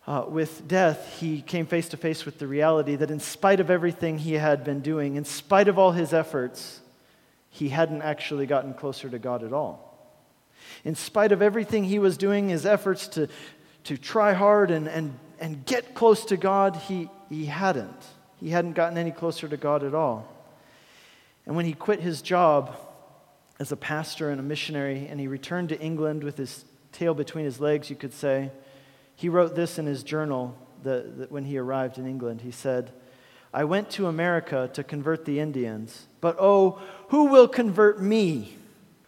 uh, 0.06 0.24
with 0.28 0.66
death, 0.66 1.18
he 1.20 1.42
came 1.42 1.66
face 1.66 1.88
to 1.90 1.96
face 1.96 2.24
with 2.24 2.38
the 2.38 2.46
reality 2.46 2.96
that 2.96 3.10
in 3.10 3.20
spite 3.20 3.60
of 3.60 3.70
everything 3.70 4.18
he 4.18 4.34
had 4.34 4.64
been 4.64 4.80
doing, 4.80 5.16
in 5.16 5.24
spite 5.24 5.68
of 5.68 5.78
all 5.78 5.92
his 5.92 6.14
efforts, 6.14 6.80
he 7.50 7.68
hadn't 7.68 8.02
actually 8.02 8.46
gotten 8.46 8.72
closer 8.72 9.08
to 9.10 9.18
God 9.18 9.42
at 9.42 9.52
all. 9.52 9.84
In 10.84 10.94
spite 10.94 11.32
of 11.32 11.42
everything 11.42 11.84
he 11.84 11.98
was 11.98 12.16
doing, 12.16 12.48
his 12.48 12.64
efforts 12.64 13.08
to 13.08 13.28
to 13.88 13.96
try 13.96 14.34
hard 14.34 14.70
and, 14.70 14.86
and, 14.86 15.18
and 15.40 15.64
get 15.64 15.94
close 15.94 16.26
to 16.26 16.36
God, 16.36 16.76
he, 16.76 17.08
he 17.30 17.46
hadn't. 17.46 18.04
He 18.38 18.50
hadn't 18.50 18.74
gotten 18.74 18.98
any 18.98 19.10
closer 19.10 19.48
to 19.48 19.56
God 19.56 19.82
at 19.82 19.94
all. 19.94 20.30
And 21.46 21.56
when 21.56 21.64
he 21.64 21.72
quit 21.72 22.00
his 22.00 22.20
job 22.20 22.76
as 23.58 23.72
a 23.72 23.76
pastor 23.76 24.30
and 24.30 24.40
a 24.40 24.42
missionary 24.42 25.06
and 25.08 25.18
he 25.18 25.26
returned 25.26 25.68
to 25.70 25.80
England 25.80 26.22
with 26.22 26.36
his 26.36 26.64
tail 26.92 27.14
between 27.14 27.44
his 27.44 27.60
legs, 27.60 27.90
you 27.90 27.96
could 27.96 28.12
say, 28.12 28.50
he 29.16 29.28
wrote 29.28 29.54
this 29.54 29.78
in 29.78 29.86
his 29.86 30.02
journal 30.02 30.56
that, 30.84 31.30
when 31.30 31.44
he 31.44 31.58
arrived 31.58 31.98
in 31.98 32.06
England. 32.06 32.42
He 32.42 32.50
said, 32.50 32.92
I 33.52 33.64
went 33.64 33.90
to 33.90 34.06
America 34.06 34.70
to 34.74 34.84
convert 34.84 35.24
the 35.24 35.40
Indians, 35.40 36.06
but 36.20 36.36
oh, 36.38 36.80
who 37.08 37.24
will 37.24 37.48
convert 37.48 38.00
me? 38.00 38.54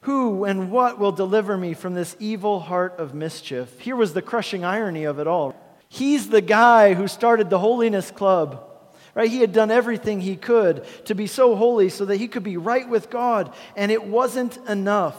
Who 0.03 0.45
and 0.45 0.71
what 0.71 0.99
will 0.99 1.13
deliver 1.13 1.57
me 1.57 1.75
from 1.75 1.95
this 1.95 2.17
evil 2.19 2.61
heart 2.61 2.99
of 2.99 3.15
mischief? 3.15 3.79
Here 3.81 3.97
was 3.97 4.15
the 4.15 4.23
crushing 4.23 4.65
irony 4.65 5.05
of 5.05 5.19
it 5.19 5.27
all. 5.27 5.55
He's 5.89 6.31
the 6.31 6.41
guy 6.41 6.95
who 6.95 7.07
started 7.07 7.51
the 7.51 7.59
Holiness 7.59 8.11
Club. 8.11 8.70
Right? 9.15 9.31
He 9.31 9.41
had 9.41 9.53
done 9.53 9.71
everything 9.71 10.21
he 10.21 10.37
could 10.37 10.85
to 11.07 11.15
be 11.15 11.27
so 11.27 11.57
holy 11.57 11.89
so 11.89 12.05
that 12.05 12.19
he 12.19 12.29
could 12.29 12.45
be 12.45 12.57
right 12.57 12.89
with 12.89 13.11
God, 13.11 13.53
and 13.75 13.91
it 13.91 14.05
wasn't 14.05 14.57
enough. 14.69 15.17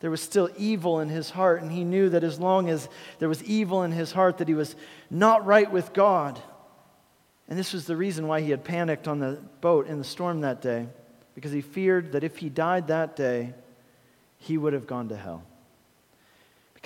There 0.00 0.10
was 0.10 0.22
still 0.22 0.48
evil 0.56 1.00
in 1.00 1.08
his 1.08 1.30
heart, 1.30 1.60
and 1.60 1.72
he 1.72 1.82
knew 1.82 2.08
that 2.10 2.22
as 2.22 2.38
long 2.38 2.68
as 2.68 2.88
there 3.18 3.28
was 3.28 3.42
evil 3.42 3.82
in 3.82 3.90
his 3.90 4.12
heart, 4.12 4.38
that 4.38 4.46
he 4.46 4.54
was 4.54 4.76
not 5.10 5.44
right 5.44 5.70
with 5.70 5.92
God. 5.92 6.40
And 7.48 7.58
this 7.58 7.72
was 7.72 7.86
the 7.86 7.96
reason 7.96 8.28
why 8.28 8.40
he 8.40 8.50
had 8.50 8.62
panicked 8.62 9.08
on 9.08 9.18
the 9.18 9.40
boat 9.60 9.88
in 9.88 9.98
the 9.98 10.04
storm 10.04 10.42
that 10.42 10.62
day, 10.62 10.86
because 11.34 11.50
he 11.50 11.60
feared 11.60 12.12
that 12.12 12.22
if 12.22 12.36
he 12.36 12.48
died 12.48 12.86
that 12.86 13.16
day, 13.16 13.54
he 14.36 14.56
would 14.56 14.74
have 14.74 14.86
gone 14.86 15.08
to 15.08 15.16
hell. 15.16 15.42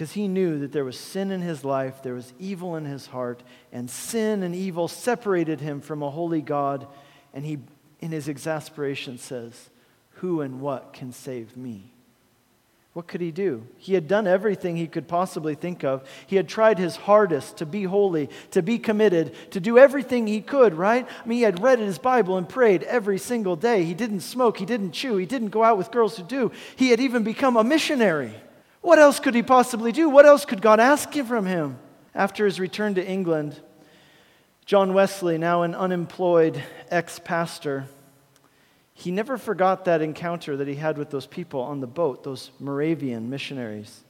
Because 0.02 0.14
he 0.14 0.26
knew 0.26 0.58
that 0.58 0.72
there 0.72 0.84
was 0.84 0.98
sin 0.98 1.30
in 1.30 1.42
his 1.42 1.64
life, 1.64 2.02
there 2.02 2.14
was 2.14 2.32
evil 2.40 2.74
in 2.74 2.84
his 2.84 3.06
heart, 3.06 3.40
and 3.70 3.88
sin 3.88 4.42
and 4.42 4.52
evil 4.52 4.88
separated 4.88 5.60
him 5.60 5.80
from 5.80 6.02
a 6.02 6.10
holy 6.10 6.42
God. 6.42 6.88
And 7.32 7.46
he, 7.46 7.60
in 8.00 8.10
his 8.10 8.26
exasperation, 8.26 9.16
says, 9.16 9.70
Who 10.14 10.40
and 10.40 10.60
what 10.60 10.92
can 10.92 11.12
save 11.12 11.56
me? 11.56 11.92
What 12.94 13.06
could 13.06 13.20
he 13.20 13.30
do? 13.30 13.64
He 13.76 13.94
had 13.94 14.08
done 14.08 14.26
everything 14.26 14.76
he 14.76 14.88
could 14.88 15.06
possibly 15.06 15.54
think 15.54 15.84
of. 15.84 16.02
He 16.26 16.34
had 16.34 16.48
tried 16.48 16.80
his 16.80 16.96
hardest 16.96 17.58
to 17.58 17.64
be 17.64 17.84
holy, 17.84 18.28
to 18.50 18.60
be 18.60 18.80
committed, 18.80 19.36
to 19.52 19.60
do 19.60 19.78
everything 19.78 20.26
he 20.26 20.40
could, 20.40 20.74
right? 20.74 21.06
I 21.06 21.28
mean, 21.28 21.38
he 21.38 21.44
had 21.44 21.62
read 21.62 21.78
in 21.78 21.86
his 21.86 22.00
Bible 22.00 22.38
and 22.38 22.48
prayed 22.48 22.82
every 22.82 23.18
single 23.18 23.54
day. 23.54 23.84
He 23.84 23.94
didn't 23.94 24.22
smoke, 24.22 24.58
he 24.58 24.66
didn't 24.66 24.90
chew, 24.90 25.16
he 25.16 25.26
didn't 25.26 25.50
go 25.50 25.62
out 25.62 25.78
with 25.78 25.92
girls 25.92 26.16
who 26.16 26.24
do. 26.24 26.50
He 26.74 26.90
had 26.90 26.98
even 26.98 27.22
become 27.22 27.56
a 27.56 27.62
missionary. 27.62 28.34
What 28.82 28.98
else 28.98 29.20
could 29.20 29.34
he 29.34 29.42
possibly 29.42 29.92
do? 29.92 30.10
What 30.10 30.26
else 30.26 30.44
could 30.44 30.60
God 30.60 30.80
ask 30.80 31.14
him 31.14 31.24
from 31.24 31.46
him? 31.46 31.78
After 32.14 32.44
his 32.44 32.60
return 32.60 32.94
to 32.96 33.06
England, 33.06 33.58
John 34.66 34.92
Wesley, 34.92 35.38
now 35.38 35.62
an 35.62 35.74
unemployed 35.74 36.62
ex 36.90 37.18
pastor, 37.18 37.86
he 38.92 39.10
never 39.10 39.38
forgot 39.38 39.86
that 39.86 40.02
encounter 40.02 40.56
that 40.56 40.68
he 40.68 40.74
had 40.74 40.98
with 40.98 41.10
those 41.10 41.26
people 41.26 41.60
on 41.60 41.80
the 41.80 41.86
boat, 41.86 42.22
those 42.22 42.50
Moravian 42.60 43.30
missionaries. 43.30 44.04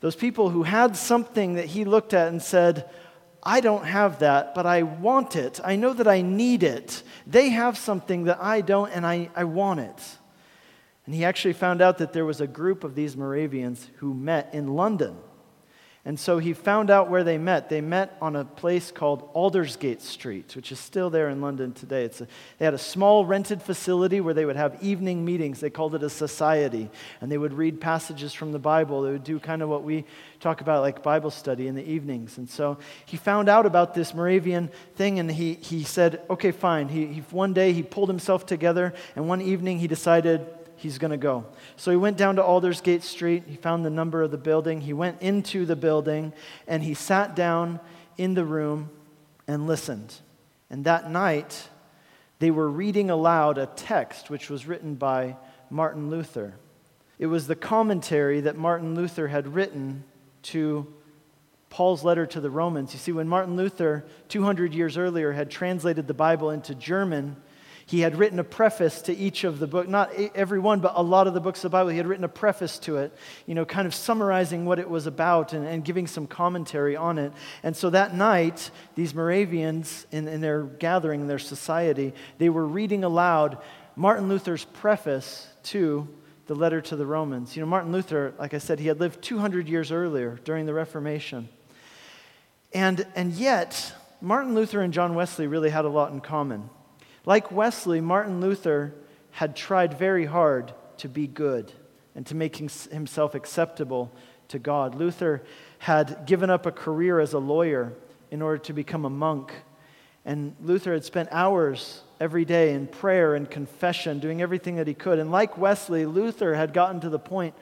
Those 0.00 0.16
people 0.16 0.50
who 0.50 0.64
had 0.64 0.96
something 0.96 1.54
that 1.54 1.66
he 1.66 1.84
looked 1.84 2.12
at 2.12 2.28
and 2.28 2.42
said, 2.42 2.90
I 3.42 3.60
don't 3.60 3.84
have 3.84 4.18
that, 4.18 4.54
but 4.54 4.66
I 4.66 4.82
want 4.82 5.36
it. 5.36 5.60
I 5.64 5.76
know 5.76 5.92
that 5.92 6.06
I 6.06 6.20
need 6.20 6.62
it. 6.62 7.02
They 7.26 7.50
have 7.50 7.78
something 7.78 8.24
that 8.24 8.42
I 8.42 8.60
don't, 8.60 8.90
and 8.90 9.06
I, 9.06 9.30
I 9.34 9.44
want 9.44 9.80
it. 9.80 10.18
And 11.10 11.16
he 11.16 11.24
actually 11.24 11.54
found 11.54 11.82
out 11.82 11.98
that 11.98 12.12
there 12.12 12.24
was 12.24 12.40
a 12.40 12.46
group 12.46 12.84
of 12.84 12.94
these 12.94 13.16
Moravians 13.16 13.90
who 13.96 14.14
met 14.14 14.48
in 14.54 14.76
London. 14.76 15.16
And 16.04 16.20
so 16.20 16.38
he 16.38 16.52
found 16.52 16.88
out 16.88 17.10
where 17.10 17.24
they 17.24 17.36
met. 17.36 17.68
They 17.68 17.80
met 17.80 18.16
on 18.22 18.36
a 18.36 18.44
place 18.44 18.92
called 18.92 19.28
Aldersgate 19.34 20.02
Street, 20.02 20.54
which 20.54 20.70
is 20.70 20.78
still 20.78 21.10
there 21.10 21.28
in 21.28 21.40
London 21.40 21.72
today. 21.72 22.04
A, 22.04 22.10
they 22.58 22.64
had 22.64 22.74
a 22.74 22.78
small 22.78 23.26
rented 23.26 23.60
facility 23.60 24.20
where 24.20 24.34
they 24.34 24.44
would 24.44 24.54
have 24.54 24.80
evening 24.84 25.24
meetings. 25.24 25.58
They 25.58 25.68
called 25.68 25.96
it 25.96 26.04
a 26.04 26.08
society. 26.08 26.88
And 27.20 27.28
they 27.28 27.38
would 27.38 27.54
read 27.54 27.80
passages 27.80 28.32
from 28.32 28.52
the 28.52 28.60
Bible. 28.60 29.02
They 29.02 29.10
would 29.10 29.24
do 29.24 29.40
kind 29.40 29.62
of 29.62 29.68
what 29.68 29.82
we 29.82 30.04
talk 30.38 30.60
about, 30.60 30.82
like 30.82 31.02
Bible 31.02 31.32
study 31.32 31.66
in 31.66 31.74
the 31.74 31.90
evenings. 31.90 32.38
And 32.38 32.48
so 32.48 32.78
he 33.04 33.16
found 33.16 33.48
out 33.48 33.66
about 33.66 33.94
this 33.94 34.14
Moravian 34.14 34.70
thing 34.94 35.18
and 35.18 35.28
he, 35.28 35.54
he 35.54 35.82
said, 35.82 36.22
okay, 36.30 36.52
fine. 36.52 36.88
He, 36.88 37.06
he, 37.06 37.20
one 37.32 37.52
day 37.52 37.72
he 37.72 37.82
pulled 37.82 38.08
himself 38.08 38.46
together 38.46 38.94
and 39.16 39.26
one 39.26 39.42
evening 39.42 39.80
he 39.80 39.88
decided, 39.88 40.46
he's 40.80 40.98
going 40.98 41.10
to 41.10 41.16
go. 41.16 41.44
So 41.76 41.90
he 41.90 41.96
went 41.96 42.16
down 42.16 42.36
to 42.36 42.42
Aldersgate 42.42 43.02
Street. 43.02 43.44
He 43.46 43.56
found 43.56 43.84
the 43.84 43.90
number 43.90 44.22
of 44.22 44.30
the 44.30 44.38
building. 44.38 44.80
He 44.80 44.92
went 44.92 45.20
into 45.20 45.66
the 45.66 45.76
building 45.76 46.32
and 46.66 46.82
he 46.82 46.94
sat 46.94 47.36
down 47.36 47.80
in 48.16 48.34
the 48.34 48.44
room 48.44 48.90
and 49.46 49.66
listened. 49.66 50.14
And 50.70 50.84
that 50.84 51.10
night, 51.10 51.68
they 52.38 52.50
were 52.50 52.68
reading 52.68 53.10
aloud 53.10 53.58
a 53.58 53.66
text 53.66 54.30
which 54.30 54.48
was 54.48 54.66
written 54.66 54.94
by 54.94 55.36
Martin 55.68 56.10
Luther. 56.10 56.54
It 57.18 57.26
was 57.26 57.46
the 57.46 57.56
commentary 57.56 58.40
that 58.40 58.56
Martin 58.56 58.94
Luther 58.94 59.28
had 59.28 59.54
written 59.54 60.04
to 60.44 60.86
Paul's 61.68 62.02
letter 62.02 62.26
to 62.26 62.40
the 62.40 62.50
Romans. 62.50 62.92
You 62.94 62.98
see, 62.98 63.12
when 63.12 63.28
Martin 63.28 63.56
Luther, 63.56 64.06
200 64.28 64.74
years 64.74 64.96
earlier, 64.96 65.32
had 65.32 65.50
translated 65.50 66.06
the 66.06 66.14
Bible 66.14 66.50
into 66.50 66.74
German, 66.74 67.36
he 67.90 68.02
had 68.02 68.16
written 68.16 68.38
a 68.38 68.44
preface 68.44 69.02
to 69.02 69.16
each 69.16 69.42
of 69.42 69.58
the 69.58 69.66
book, 69.66 69.88
not 69.88 70.14
every 70.36 70.60
one, 70.60 70.78
but 70.78 70.92
a 70.94 71.02
lot 71.02 71.26
of 71.26 71.34
the 71.34 71.40
books 71.40 71.58
of 71.64 71.72
the 71.72 71.74
Bible. 71.74 71.90
He 71.90 71.96
had 71.96 72.06
written 72.06 72.22
a 72.22 72.28
preface 72.28 72.78
to 72.80 72.98
it, 72.98 73.12
you 73.46 73.56
know, 73.56 73.64
kind 73.64 73.84
of 73.84 73.96
summarizing 73.96 74.64
what 74.64 74.78
it 74.78 74.88
was 74.88 75.08
about 75.08 75.54
and, 75.54 75.66
and 75.66 75.84
giving 75.84 76.06
some 76.06 76.28
commentary 76.28 76.94
on 76.94 77.18
it. 77.18 77.32
And 77.64 77.76
so 77.76 77.90
that 77.90 78.14
night, 78.14 78.70
these 78.94 79.12
Moravians, 79.12 80.06
in, 80.12 80.28
in 80.28 80.40
their 80.40 80.62
gathering, 80.62 81.22
in 81.22 81.26
their 81.26 81.40
society, 81.40 82.14
they 82.38 82.48
were 82.48 82.64
reading 82.64 83.02
aloud 83.02 83.58
Martin 83.96 84.28
Luther's 84.28 84.64
preface 84.64 85.48
to 85.64 86.06
the 86.46 86.54
letter 86.54 86.80
to 86.80 86.94
the 86.94 87.06
Romans. 87.06 87.56
You 87.56 87.62
know, 87.62 87.66
Martin 87.66 87.90
Luther, 87.90 88.34
like 88.38 88.54
I 88.54 88.58
said, 88.58 88.78
he 88.78 88.86
had 88.86 89.00
lived 89.00 89.20
200 89.20 89.68
years 89.68 89.90
earlier 89.90 90.38
during 90.44 90.64
the 90.64 90.74
Reformation. 90.74 91.48
And, 92.72 93.04
and 93.16 93.32
yet, 93.32 93.92
Martin 94.20 94.54
Luther 94.54 94.80
and 94.80 94.92
John 94.92 95.16
Wesley 95.16 95.48
really 95.48 95.70
had 95.70 95.84
a 95.84 95.88
lot 95.88 96.12
in 96.12 96.20
common. 96.20 96.70
Like 97.26 97.52
Wesley, 97.52 98.00
Martin 98.00 98.40
Luther 98.40 98.94
had 99.32 99.54
tried 99.54 99.98
very 99.98 100.24
hard 100.24 100.72
to 100.98 101.08
be 101.08 101.26
good 101.26 101.72
and 102.14 102.26
to 102.26 102.34
make 102.34 102.56
himself 102.56 103.34
acceptable 103.34 104.10
to 104.48 104.58
God. 104.58 104.94
Luther 104.94 105.42
had 105.78 106.26
given 106.26 106.50
up 106.50 106.66
a 106.66 106.72
career 106.72 107.20
as 107.20 107.32
a 107.32 107.38
lawyer 107.38 107.92
in 108.30 108.42
order 108.42 108.58
to 108.58 108.72
become 108.72 109.04
a 109.04 109.10
monk. 109.10 109.52
And 110.24 110.54
Luther 110.60 110.92
had 110.92 111.04
spent 111.04 111.28
hours 111.32 112.02
every 112.20 112.44
day 112.44 112.74
in 112.74 112.86
prayer 112.86 113.34
and 113.34 113.50
confession, 113.50 114.18
doing 114.18 114.42
everything 114.42 114.76
that 114.76 114.86
he 114.86 114.94
could. 114.94 115.18
And 115.18 115.30
like 115.30 115.56
Wesley, 115.56 116.04
Luther 116.04 116.54
had 116.54 116.74
gotten 116.74 117.00
to 117.00 117.08
the 117.08 117.18
point 117.18 117.54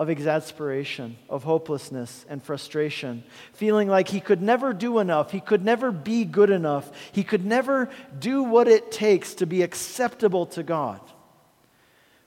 of 0.00 0.08
exasperation, 0.08 1.14
of 1.28 1.44
hopelessness 1.44 2.24
and 2.30 2.42
frustration, 2.42 3.22
feeling 3.52 3.86
like 3.86 4.08
he 4.08 4.18
could 4.18 4.40
never 4.40 4.72
do 4.72 4.98
enough, 4.98 5.30
he 5.30 5.40
could 5.40 5.62
never 5.62 5.92
be 5.92 6.24
good 6.24 6.48
enough, 6.48 6.90
he 7.12 7.22
could 7.22 7.44
never 7.44 7.90
do 8.18 8.42
what 8.42 8.66
it 8.66 8.90
takes 8.90 9.34
to 9.34 9.44
be 9.44 9.60
acceptable 9.60 10.46
to 10.46 10.62
God. 10.62 11.02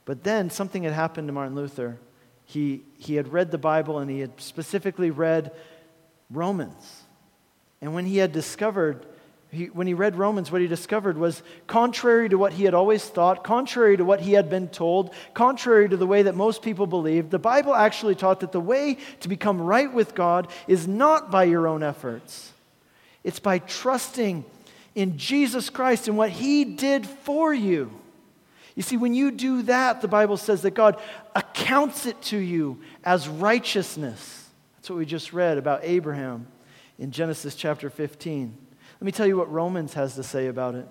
But 0.04 0.22
then 0.22 0.50
something 0.50 0.84
had 0.84 0.92
happened 0.92 1.26
to 1.26 1.32
Martin 1.32 1.56
Luther. 1.56 1.98
He, 2.44 2.84
he 2.96 3.16
had 3.16 3.32
read 3.32 3.50
the 3.50 3.58
Bible 3.58 3.98
and 3.98 4.08
he 4.08 4.20
had 4.20 4.40
specifically 4.40 5.10
read 5.10 5.50
Romans. 6.30 7.02
And 7.80 7.92
when 7.92 8.06
he 8.06 8.18
had 8.18 8.30
discovered 8.30 9.04
he, 9.54 9.66
when 9.66 9.86
he 9.86 9.94
read 9.94 10.16
Romans, 10.16 10.50
what 10.50 10.60
he 10.60 10.66
discovered 10.66 11.18
was 11.18 11.42
contrary 11.66 12.28
to 12.28 12.38
what 12.38 12.52
he 12.52 12.64
had 12.64 12.74
always 12.74 13.04
thought, 13.04 13.44
contrary 13.44 13.96
to 13.96 14.04
what 14.04 14.20
he 14.20 14.32
had 14.32 14.50
been 14.50 14.68
told, 14.68 15.12
contrary 15.34 15.88
to 15.88 15.96
the 15.96 16.06
way 16.06 16.22
that 16.22 16.34
most 16.34 16.62
people 16.62 16.86
believed, 16.86 17.30
the 17.30 17.38
Bible 17.38 17.74
actually 17.74 18.14
taught 18.14 18.40
that 18.40 18.52
the 18.52 18.60
way 18.60 18.98
to 19.20 19.28
become 19.28 19.60
right 19.60 19.92
with 19.92 20.14
God 20.14 20.48
is 20.68 20.86
not 20.86 21.30
by 21.30 21.44
your 21.44 21.66
own 21.66 21.82
efforts, 21.82 22.52
it's 23.22 23.40
by 23.40 23.58
trusting 23.58 24.44
in 24.94 25.18
Jesus 25.18 25.70
Christ 25.70 26.08
and 26.08 26.16
what 26.16 26.30
he 26.30 26.64
did 26.64 27.06
for 27.06 27.52
you. 27.52 27.90
You 28.74 28.82
see, 28.82 28.96
when 28.96 29.14
you 29.14 29.30
do 29.30 29.62
that, 29.62 30.00
the 30.00 30.08
Bible 30.08 30.36
says 30.36 30.62
that 30.62 30.72
God 30.72 31.00
accounts 31.34 32.06
it 32.06 32.20
to 32.22 32.36
you 32.36 32.80
as 33.04 33.28
righteousness. 33.28 34.48
That's 34.76 34.90
what 34.90 34.98
we 34.98 35.06
just 35.06 35.32
read 35.32 35.58
about 35.58 35.80
Abraham 35.82 36.46
in 36.98 37.10
Genesis 37.10 37.54
chapter 37.54 37.88
15. 37.88 38.56
Let 39.04 39.06
me 39.08 39.12
tell 39.12 39.26
you 39.26 39.36
what 39.36 39.52
Romans 39.52 39.92
has 39.92 40.14
to 40.14 40.22
say 40.22 40.46
about 40.46 40.74
it. 40.74 40.88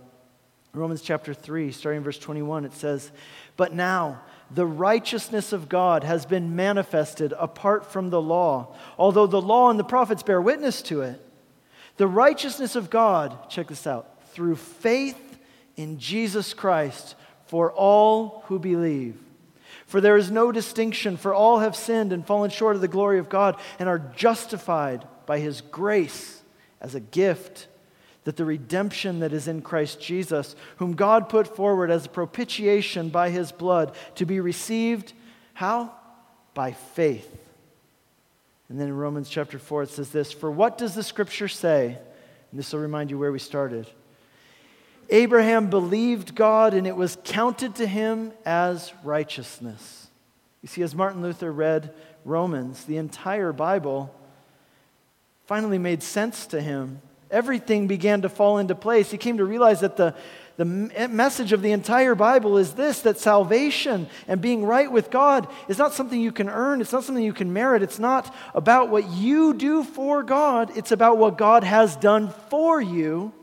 Romans 0.71 1.01
chapter 1.01 1.33
3, 1.33 1.71
starting 1.71 2.03
verse 2.03 2.19
21, 2.19 2.63
it 2.63 2.73
says, 2.73 3.11
But 3.57 3.73
now 3.73 4.21
the 4.51 4.67
righteousness 4.67 5.51
of 5.51 5.67
God 5.67 6.03
has 6.03 6.23
been 6.23 6.55
manifested 6.55 7.33
apart 7.39 7.91
from 7.91 8.11
the 8.11 8.21
law, 8.21 8.75
although 8.99 9.25
the 9.25 9.41
law 9.41 9.71
and 9.71 9.79
the 9.79 9.83
prophets 9.83 10.21
bear 10.21 10.39
witness 10.39 10.83
to 10.83 11.01
it. 11.01 11.27
The 11.97 12.05
righteousness 12.05 12.75
of 12.75 12.91
God, 12.91 13.49
check 13.49 13.69
this 13.69 13.87
out, 13.87 14.21
through 14.27 14.57
faith 14.57 15.39
in 15.75 15.97
Jesus 15.97 16.53
Christ 16.53 17.15
for 17.47 17.71
all 17.71 18.43
who 18.45 18.59
believe. 18.59 19.17
For 19.87 19.99
there 19.99 20.17
is 20.17 20.29
no 20.29 20.51
distinction, 20.51 21.17
for 21.17 21.33
all 21.33 21.61
have 21.61 21.75
sinned 21.75 22.13
and 22.13 22.23
fallen 22.23 22.51
short 22.51 22.75
of 22.75 22.81
the 22.83 22.87
glory 22.87 23.17
of 23.17 23.27
God 23.27 23.59
and 23.79 23.89
are 23.89 24.11
justified 24.15 25.03
by 25.25 25.39
his 25.39 25.61
grace 25.61 26.43
as 26.79 26.93
a 26.93 26.99
gift 26.99 27.69
that 28.23 28.37
the 28.37 28.45
redemption 28.45 29.19
that 29.19 29.33
is 29.33 29.47
in 29.47 29.61
Christ 29.61 29.99
Jesus, 29.99 30.55
whom 30.77 30.93
God 30.93 31.29
put 31.29 31.55
forward 31.55 31.91
as 31.91 32.05
a 32.05 32.09
propitiation 32.09 33.09
by 33.09 33.29
his 33.29 33.51
blood, 33.51 33.95
to 34.15 34.25
be 34.25 34.39
received, 34.39 35.13
how? 35.53 35.93
By 36.53 36.71
faith. 36.71 37.29
And 38.69 38.79
then 38.79 38.87
in 38.87 38.97
Romans 38.97 39.29
chapter 39.29 39.59
4, 39.59 39.83
it 39.83 39.89
says 39.89 40.09
this 40.09 40.31
For 40.31 40.49
what 40.49 40.77
does 40.77 40.95
the 40.95 41.03
scripture 41.03 41.47
say? 41.47 41.97
And 42.51 42.59
this 42.59 42.71
will 42.71 42.79
remind 42.79 43.09
you 43.09 43.17
where 43.17 43.31
we 43.31 43.39
started. 43.39 43.87
Abraham 45.09 45.69
believed 45.69 46.33
God, 46.33 46.73
and 46.73 46.87
it 46.87 46.95
was 46.95 47.17
counted 47.23 47.75
to 47.75 47.85
him 47.85 48.31
as 48.45 48.93
righteousness. 49.03 50.07
You 50.61 50.67
see, 50.67 50.81
as 50.81 50.95
Martin 50.95 51.21
Luther 51.21 51.51
read 51.51 51.93
Romans, 52.23 52.85
the 52.85 52.97
entire 52.97 53.51
Bible 53.51 54.15
finally 55.45 55.77
made 55.77 56.01
sense 56.01 56.47
to 56.47 56.61
him 56.61 57.01
everything 57.33 57.87
began 57.87 58.21
to 58.21 58.29
fall 58.29 58.59
into 58.59 58.75
place. 58.75 59.11
He 59.11 59.17
came 59.17 59.37
to 59.37 59.45
realize 59.45 59.81
that 59.81 59.97
the, 59.97 60.15
the 60.55 60.91
eh, 60.95 61.07
message 61.07 61.51
of 61.51 61.61
the 61.61 61.71
entire 61.71 62.15
Bible 62.15 62.57
is 62.57 62.73
this 62.73 63.01
that 63.01 63.19
salvation 63.19 64.07
and 64.27 64.39
being 64.39 64.63
right 64.63 64.89
with 64.89 65.09
God 65.09 65.47
is 65.67 65.77
not 65.77 65.93
something 65.93 66.21
you 66.21 66.31
can 66.31 66.47
earn, 66.47 66.79
it's 66.79 66.93
not 66.93 67.03
something 67.03 67.23
you 67.23 67.33
can 67.33 67.51
merit, 67.51 67.81
it's 67.81 67.99
not 67.99 68.33
about 68.53 68.89
what 68.89 69.09
you 69.09 69.53
do 69.53 69.83
for 69.83 70.23
God, 70.23 70.77
it's 70.77 70.91
about 70.91 71.17
what 71.17 71.37
God 71.37 71.63
has 71.63 71.95
done 71.95 72.29
for 72.49 72.79
you 72.79 73.33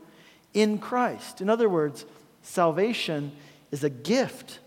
in 0.53 0.77
Christ. 0.77 1.41
In 1.41 1.49
other 1.49 1.69
words, 1.69 2.05
salvation 2.41 3.33
is 3.71 3.83
a 3.83 3.89
gift. 3.89 4.59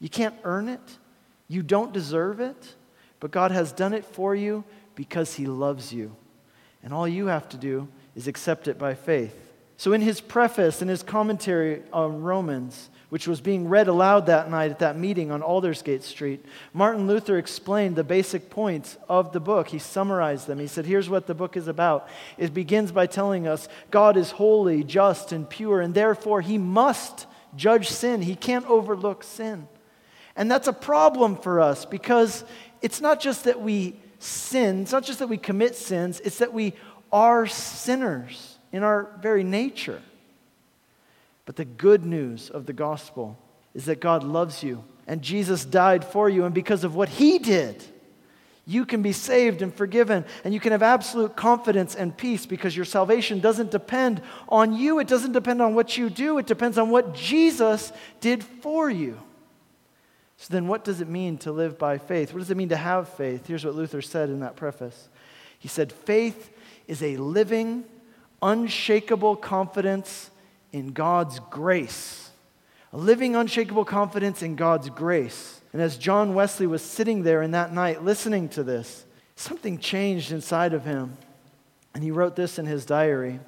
You 0.00 0.08
can't 0.08 0.34
earn 0.44 0.68
it, 0.68 0.98
you 1.46 1.62
don't 1.62 1.92
deserve 1.92 2.40
it, 2.40 2.74
but 3.20 3.30
God 3.30 3.50
has 3.52 3.72
done 3.72 3.92
it 3.94 4.04
for 4.04 4.34
you 4.34 4.64
because 4.94 5.34
He 5.34 5.46
loves 5.46 5.92
you. 5.92 6.14
And 6.82 6.92
all 6.92 7.08
you 7.08 7.26
have 7.26 7.48
to 7.50 7.56
do 7.56 7.88
is 8.18 8.26
accept 8.26 8.66
it 8.66 8.78
by 8.78 8.94
faith. 8.94 9.32
So, 9.76 9.92
in 9.92 10.00
his 10.00 10.20
preface, 10.20 10.82
in 10.82 10.88
his 10.88 11.04
commentary 11.04 11.82
on 11.92 12.20
Romans, 12.20 12.90
which 13.10 13.28
was 13.28 13.40
being 13.40 13.68
read 13.68 13.86
aloud 13.86 14.26
that 14.26 14.50
night 14.50 14.72
at 14.72 14.80
that 14.80 14.98
meeting 14.98 15.30
on 15.30 15.40
Aldersgate 15.40 16.02
Street, 16.02 16.44
Martin 16.72 17.06
Luther 17.06 17.38
explained 17.38 17.94
the 17.94 18.02
basic 18.02 18.50
points 18.50 18.96
of 19.08 19.32
the 19.32 19.38
book. 19.38 19.68
He 19.68 19.78
summarized 19.78 20.48
them. 20.48 20.58
He 20.58 20.66
said, 20.66 20.84
Here's 20.84 21.08
what 21.08 21.28
the 21.28 21.34
book 21.34 21.56
is 21.56 21.68
about. 21.68 22.08
It 22.36 22.52
begins 22.52 22.90
by 22.90 23.06
telling 23.06 23.46
us 23.46 23.68
God 23.92 24.16
is 24.16 24.32
holy, 24.32 24.82
just, 24.82 25.30
and 25.30 25.48
pure, 25.48 25.80
and 25.80 25.94
therefore 25.94 26.40
he 26.40 26.58
must 26.58 27.26
judge 27.54 27.88
sin. 27.88 28.20
He 28.20 28.34
can't 28.34 28.66
overlook 28.66 29.22
sin. 29.22 29.68
And 30.34 30.50
that's 30.50 30.66
a 30.66 30.72
problem 30.72 31.36
for 31.36 31.60
us 31.60 31.84
because 31.84 32.42
it's 32.82 33.00
not 33.00 33.20
just 33.20 33.44
that 33.44 33.60
we 33.60 33.94
sin, 34.18 34.82
it's 34.82 34.92
not 34.92 35.04
just 35.04 35.20
that 35.20 35.28
we 35.28 35.38
commit 35.38 35.76
sins, 35.76 36.20
it's 36.24 36.38
that 36.38 36.52
we 36.52 36.74
are 37.12 37.46
sinners 37.46 38.58
in 38.72 38.82
our 38.82 39.10
very 39.20 39.44
nature. 39.44 40.02
But 41.46 41.56
the 41.56 41.64
good 41.64 42.04
news 42.04 42.50
of 42.50 42.66
the 42.66 42.72
gospel 42.72 43.38
is 43.74 43.86
that 43.86 44.00
God 44.00 44.22
loves 44.22 44.62
you 44.62 44.84
and 45.06 45.22
Jesus 45.22 45.64
died 45.64 46.04
for 46.04 46.28
you. 46.28 46.44
And 46.44 46.54
because 46.54 46.84
of 46.84 46.94
what 46.94 47.08
he 47.08 47.38
did, 47.38 47.82
you 48.66 48.84
can 48.84 49.00
be 49.00 49.12
saved 49.12 49.62
and 49.62 49.72
forgiven, 49.72 50.26
and 50.44 50.52
you 50.52 50.60
can 50.60 50.72
have 50.72 50.82
absolute 50.82 51.34
confidence 51.34 51.94
and 51.94 52.14
peace 52.14 52.44
because 52.44 52.76
your 52.76 52.84
salvation 52.84 53.40
doesn't 53.40 53.70
depend 53.70 54.20
on 54.46 54.74
you. 54.74 54.98
It 54.98 55.08
doesn't 55.08 55.32
depend 55.32 55.62
on 55.62 55.74
what 55.74 55.96
you 55.96 56.10
do, 56.10 56.36
it 56.36 56.46
depends 56.46 56.76
on 56.76 56.90
what 56.90 57.14
Jesus 57.14 57.90
did 58.20 58.44
for 58.44 58.90
you. 58.90 59.18
So, 60.36 60.52
then 60.52 60.68
what 60.68 60.84
does 60.84 61.00
it 61.00 61.08
mean 61.08 61.38
to 61.38 61.50
live 61.50 61.78
by 61.78 61.96
faith? 61.96 62.34
What 62.34 62.40
does 62.40 62.50
it 62.50 62.58
mean 62.58 62.68
to 62.68 62.76
have 62.76 63.08
faith? 63.08 63.46
Here's 63.46 63.64
what 63.64 63.74
Luther 63.74 64.02
said 64.02 64.28
in 64.28 64.40
that 64.40 64.54
preface 64.54 65.08
He 65.58 65.66
said, 65.66 65.90
Faith 65.90 66.50
is 66.88 67.02
a 67.02 67.16
living, 67.18 67.84
unshakable 68.42 69.36
confidence 69.36 70.30
in 70.72 70.92
God's 70.92 71.38
grace. 71.50 72.30
A 72.92 72.96
living, 72.96 73.36
unshakable 73.36 73.84
confidence 73.84 74.42
in 74.42 74.56
God's 74.56 74.88
grace. 74.88 75.60
And 75.72 75.82
as 75.82 75.98
John 75.98 76.34
Wesley 76.34 76.66
was 76.66 76.82
sitting 76.82 77.22
there 77.22 77.42
in 77.42 77.50
that 77.52 77.72
night 77.72 78.02
listening 78.02 78.48
to 78.50 78.64
this, 78.64 79.04
something 79.36 79.78
changed 79.78 80.32
inside 80.32 80.72
of 80.72 80.84
him. 80.84 81.16
And 81.94 82.02
he 82.02 82.10
wrote 82.10 82.34
this 82.34 82.58
in 82.58 82.66
his 82.66 82.86
diary. 82.86 83.40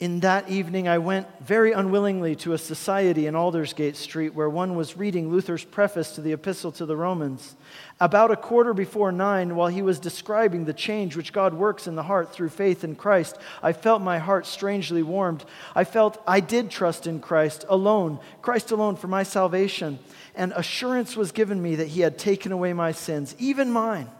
In 0.00 0.20
that 0.20 0.48
evening, 0.48 0.88
I 0.88 0.98
went 0.98 1.28
very 1.40 1.70
unwillingly 1.70 2.34
to 2.36 2.52
a 2.52 2.58
society 2.58 3.28
in 3.28 3.36
Aldersgate 3.36 3.94
Street 3.94 4.34
where 4.34 4.50
one 4.50 4.74
was 4.74 4.96
reading 4.96 5.30
Luther's 5.30 5.62
preface 5.62 6.16
to 6.16 6.20
the 6.20 6.32
Epistle 6.32 6.72
to 6.72 6.84
the 6.84 6.96
Romans. 6.96 7.54
About 8.00 8.32
a 8.32 8.36
quarter 8.36 8.74
before 8.74 9.12
nine, 9.12 9.54
while 9.54 9.68
he 9.68 9.82
was 9.82 10.00
describing 10.00 10.64
the 10.64 10.72
change 10.72 11.16
which 11.16 11.32
God 11.32 11.54
works 11.54 11.86
in 11.86 11.94
the 11.94 12.02
heart 12.02 12.32
through 12.32 12.48
faith 12.48 12.82
in 12.82 12.96
Christ, 12.96 13.38
I 13.62 13.72
felt 13.72 14.02
my 14.02 14.18
heart 14.18 14.46
strangely 14.46 15.04
warmed. 15.04 15.44
I 15.76 15.84
felt 15.84 16.20
I 16.26 16.40
did 16.40 16.72
trust 16.72 17.06
in 17.06 17.20
Christ 17.20 17.64
alone, 17.68 18.18
Christ 18.42 18.72
alone 18.72 18.96
for 18.96 19.06
my 19.06 19.22
salvation. 19.22 20.00
And 20.34 20.52
assurance 20.56 21.16
was 21.16 21.30
given 21.30 21.62
me 21.62 21.76
that 21.76 21.88
he 21.88 22.00
had 22.00 22.18
taken 22.18 22.50
away 22.50 22.72
my 22.72 22.90
sins, 22.90 23.36
even 23.38 23.70
mine, 23.70 24.10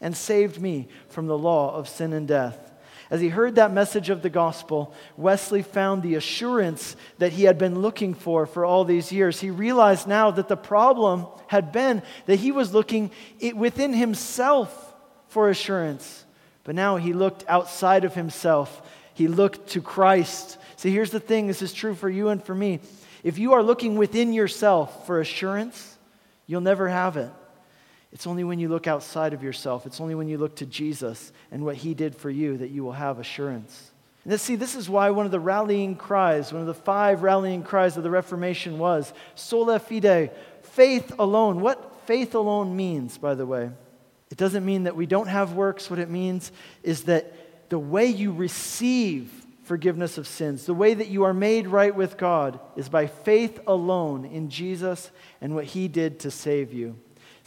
and 0.00 0.16
saved 0.16 0.58
me 0.58 0.88
from 1.10 1.26
the 1.26 1.36
law 1.36 1.76
of 1.76 1.86
sin 1.86 2.14
and 2.14 2.26
death. 2.26 2.72
As 3.10 3.20
he 3.20 3.28
heard 3.28 3.54
that 3.54 3.72
message 3.72 4.10
of 4.10 4.20
the 4.20 4.28
gospel, 4.28 4.92
Wesley 5.16 5.62
found 5.62 6.02
the 6.02 6.14
assurance 6.16 6.94
that 7.18 7.32
he 7.32 7.44
had 7.44 7.56
been 7.56 7.80
looking 7.80 8.12
for 8.12 8.44
for 8.44 8.66
all 8.66 8.84
these 8.84 9.10
years. 9.10 9.40
He 9.40 9.50
realized 9.50 10.06
now 10.06 10.30
that 10.30 10.48
the 10.48 10.56
problem 10.56 11.26
had 11.46 11.72
been 11.72 12.02
that 12.26 12.36
he 12.36 12.52
was 12.52 12.74
looking 12.74 13.10
within 13.54 13.94
himself 13.94 14.94
for 15.28 15.48
assurance. 15.48 16.26
But 16.64 16.74
now 16.74 16.96
he 16.96 17.14
looked 17.14 17.44
outside 17.48 18.04
of 18.04 18.14
himself, 18.14 18.82
he 19.14 19.26
looked 19.26 19.70
to 19.70 19.80
Christ. 19.80 20.58
See, 20.76 20.92
here's 20.92 21.10
the 21.10 21.18
thing 21.18 21.46
this 21.46 21.62
is 21.62 21.72
true 21.72 21.94
for 21.94 22.10
you 22.10 22.28
and 22.28 22.44
for 22.44 22.54
me. 22.54 22.80
If 23.24 23.38
you 23.38 23.54
are 23.54 23.62
looking 23.62 23.96
within 23.96 24.32
yourself 24.32 25.06
for 25.06 25.18
assurance, 25.20 25.96
you'll 26.46 26.60
never 26.60 26.88
have 26.88 27.16
it. 27.16 27.30
It's 28.12 28.26
only 28.26 28.44
when 28.44 28.58
you 28.58 28.68
look 28.68 28.86
outside 28.86 29.34
of 29.34 29.42
yourself, 29.42 29.84
it's 29.86 30.00
only 30.00 30.14
when 30.14 30.28
you 30.28 30.38
look 30.38 30.56
to 30.56 30.66
Jesus 30.66 31.32
and 31.50 31.64
what 31.64 31.76
he 31.76 31.94
did 31.94 32.16
for 32.16 32.30
you 32.30 32.56
that 32.58 32.70
you 32.70 32.82
will 32.82 32.92
have 32.92 33.18
assurance. 33.18 33.90
And 34.24 34.32
this, 34.32 34.42
see, 34.42 34.56
this 34.56 34.74
is 34.74 34.88
why 34.88 35.10
one 35.10 35.26
of 35.26 35.32
the 35.32 35.40
rallying 35.40 35.96
cries, 35.96 36.52
one 36.52 36.60
of 36.60 36.66
the 36.66 36.74
five 36.74 37.22
rallying 37.22 37.62
cries 37.62 37.96
of 37.96 38.02
the 38.02 38.10
Reformation 38.10 38.78
was 38.78 39.12
sola 39.34 39.78
fide, 39.78 40.32
faith 40.62 41.12
alone. 41.18 41.60
What 41.60 42.06
faith 42.06 42.34
alone 42.34 42.76
means, 42.76 43.18
by 43.18 43.34
the 43.34 43.46
way, 43.46 43.70
it 44.30 44.38
doesn't 44.38 44.64
mean 44.64 44.84
that 44.84 44.96
we 44.96 45.06
don't 45.06 45.28
have 45.28 45.52
works. 45.52 45.90
What 45.90 45.98
it 45.98 46.10
means 46.10 46.52
is 46.82 47.04
that 47.04 47.70
the 47.70 47.78
way 47.78 48.06
you 48.06 48.32
receive 48.32 49.32
forgiveness 49.64 50.16
of 50.16 50.26
sins, 50.26 50.64
the 50.64 50.74
way 50.74 50.94
that 50.94 51.08
you 51.08 51.24
are 51.24 51.34
made 51.34 51.68
right 51.68 51.94
with 51.94 52.16
God, 52.16 52.58
is 52.76 52.88
by 52.88 53.06
faith 53.06 53.60
alone 53.66 54.24
in 54.24 54.48
Jesus 54.48 55.10
and 55.40 55.54
what 55.54 55.64
he 55.64 55.88
did 55.88 56.20
to 56.20 56.30
save 56.30 56.72
you. 56.72 56.96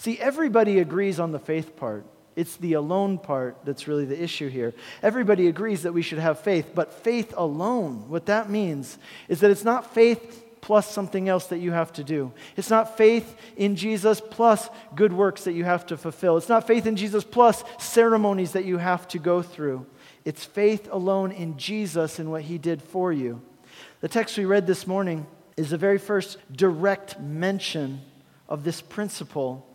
See, 0.02 0.18
everybody 0.18 0.80
agrees 0.80 1.20
on 1.20 1.32
the 1.32 1.38
faith 1.38 1.76
part. 1.76 2.08
It's 2.36 2.58
the 2.58 2.74
alone 2.74 3.20
part 3.20 3.58
that's 3.64 3.88
really 3.88 4.06
the 4.06 4.20
issue 4.20 4.50
here. 4.50 4.74
Everybody 5.04 5.48
agrees 5.48 5.84
that 5.84 5.94
we 5.94 6.02
should 6.02 6.18
have 6.18 6.40
faith, 6.40 6.72
but 6.74 6.92
faith 6.92 7.36
alone, 7.38 8.10
what 8.10 8.26
that 8.26 8.50
means 8.50 8.98
is 9.28 9.42
that 9.42 9.52
it's 9.52 9.64
not 9.64 9.94
faith 9.94 10.44
plus 10.60 10.92
something 10.92 11.30
else 11.30 11.46
that 11.50 11.60
you 11.60 11.72
have 11.72 11.94
to 11.94 12.04
do. 12.04 12.32
It's 12.58 12.72
not 12.72 12.98
faith 12.98 13.36
in 13.56 13.76
Jesus 13.76 14.20
plus 14.20 14.72
good 14.96 15.14
works 15.14 15.44
that 15.44 15.54
you 15.54 15.66
have 15.66 15.86
to 15.86 15.98
fulfill. 15.98 16.36
It's 16.36 16.50
not 16.50 16.66
faith 16.66 16.88
in 16.88 16.96
Jesus 16.96 17.24
plus 17.24 17.64
ceremonies 17.78 18.54
that 18.54 18.66
you 18.66 18.80
have 18.80 19.08
to 19.10 19.20
go 19.20 19.44
through. 19.44 19.86
It's 20.26 20.44
faith 20.44 20.90
alone 20.92 21.32
in 21.32 21.60
Jesus 21.60 22.18
and 22.18 22.32
what 22.32 22.42
he 22.42 22.58
did 22.58 22.82
for 22.82 23.14
you. 23.14 23.40
The 24.00 24.10
text 24.10 24.36
we 24.36 24.46
read 24.46 24.66
this 24.66 24.88
morning 24.88 25.28
is 25.58 25.70
the 25.70 25.78
very 25.78 26.00
first 26.00 26.40
direct 26.52 27.20
mention 27.20 28.02
of 28.50 28.64
this 28.64 28.82
principle 28.82 29.68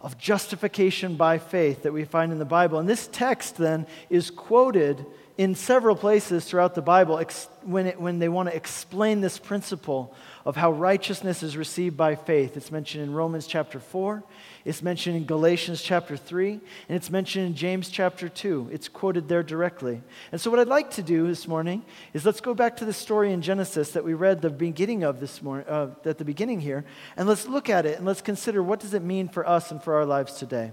of 0.00 0.16
justification 0.16 1.16
by 1.16 1.38
faith 1.38 1.82
that 1.82 1.92
we 1.92 2.04
find 2.04 2.30
in 2.30 2.38
the 2.38 2.44
Bible. 2.44 2.78
And 2.78 2.88
this 2.88 3.08
text 3.08 3.56
then 3.56 3.86
is 4.08 4.30
quoted 4.30 5.04
in 5.36 5.54
several 5.54 5.96
places 5.96 6.44
throughout 6.44 6.74
the 6.74 6.82
Bible 6.82 7.22
when, 7.62 7.86
it, 7.86 8.00
when 8.00 8.18
they 8.18 8.28
want 8.28 8.48
to 8.48 8.54
explain 8.56 9.20
this 9.20 9.38
principle 9.38 10.14
of 10.48 10.56
how 10.56 10.72
righteousness 10.72 11.42
is 11.42 11.58
received 11.58 11.94
by 11.94 12.14
faith. 12.14 12.56
It's 12.56 12.72
mentioned 12.72 13.04
in 13.04 13.12
Romans 13.12 13.46
chapter 13.46 13.78
4, 13.78 14.24
it's 14.64 14.82
mentioned 14.82 15.14
in 15.14 15.26
Galatians 15.26 15.82
chapter 15.82 16.16
3, 16.16 16.52
and 16.52 16.96
it's 16.96 17.10
mentioned 17.10 17.44
in 17.44 17.54
James 17.54 17.90
chapter 17.90 18.30
2. 18.30 18.70
It's 18.72 18.88
quoted 18.88 19.28
there 19.28 19.42
directly. 19.42 20.00
And 20.32 20.40
so, 20.40 20.50
what 20.50 20.58
I'd 20.58 20.66
like 20.66 20.90
to 20.92 21.02
do 21.02 21.26
this 21.26 21.46
morning 21.46 21.84
is 22.14 22.24
let's 22.24 22.40
go 22.40 22.54
back 22.54 22.78
to 22.78 22.86
the 22.86 22.94
story 22.94 23.34
in 23.34 23.42
Genesis 23.42 23.90
that 23.90 24.04
we 24.04 24.14
read 24.14 24.40
the 24.40 24.48
beginning 24.48 25.04
of 25.04 25.20
this 25.20 25.42
morning, 25.42 25.68
uh, 25.68 25.90
at 26.06 26.16
the 26.16 26.24
beginning 26.24 26.62
here, 26.62 26.86
and 27.18 27.28
let's 27.28 27.46
look 27.46 27.68
at 27.68 27.84
it 27.84 27.98
and 27.98 28.06
let's 28.06 28.22
consider 28.22 28.62
what 28.62 28.80
does 28.80 28.94
it 28.94 29.02
mean 29.02 29.28
for 29.28 29.46
us 29.46 29.70
and 29.70 29.82
for 29.82 29.96
our 29.96 30.06
lives 30.06 30.32
today. 30.32 30.72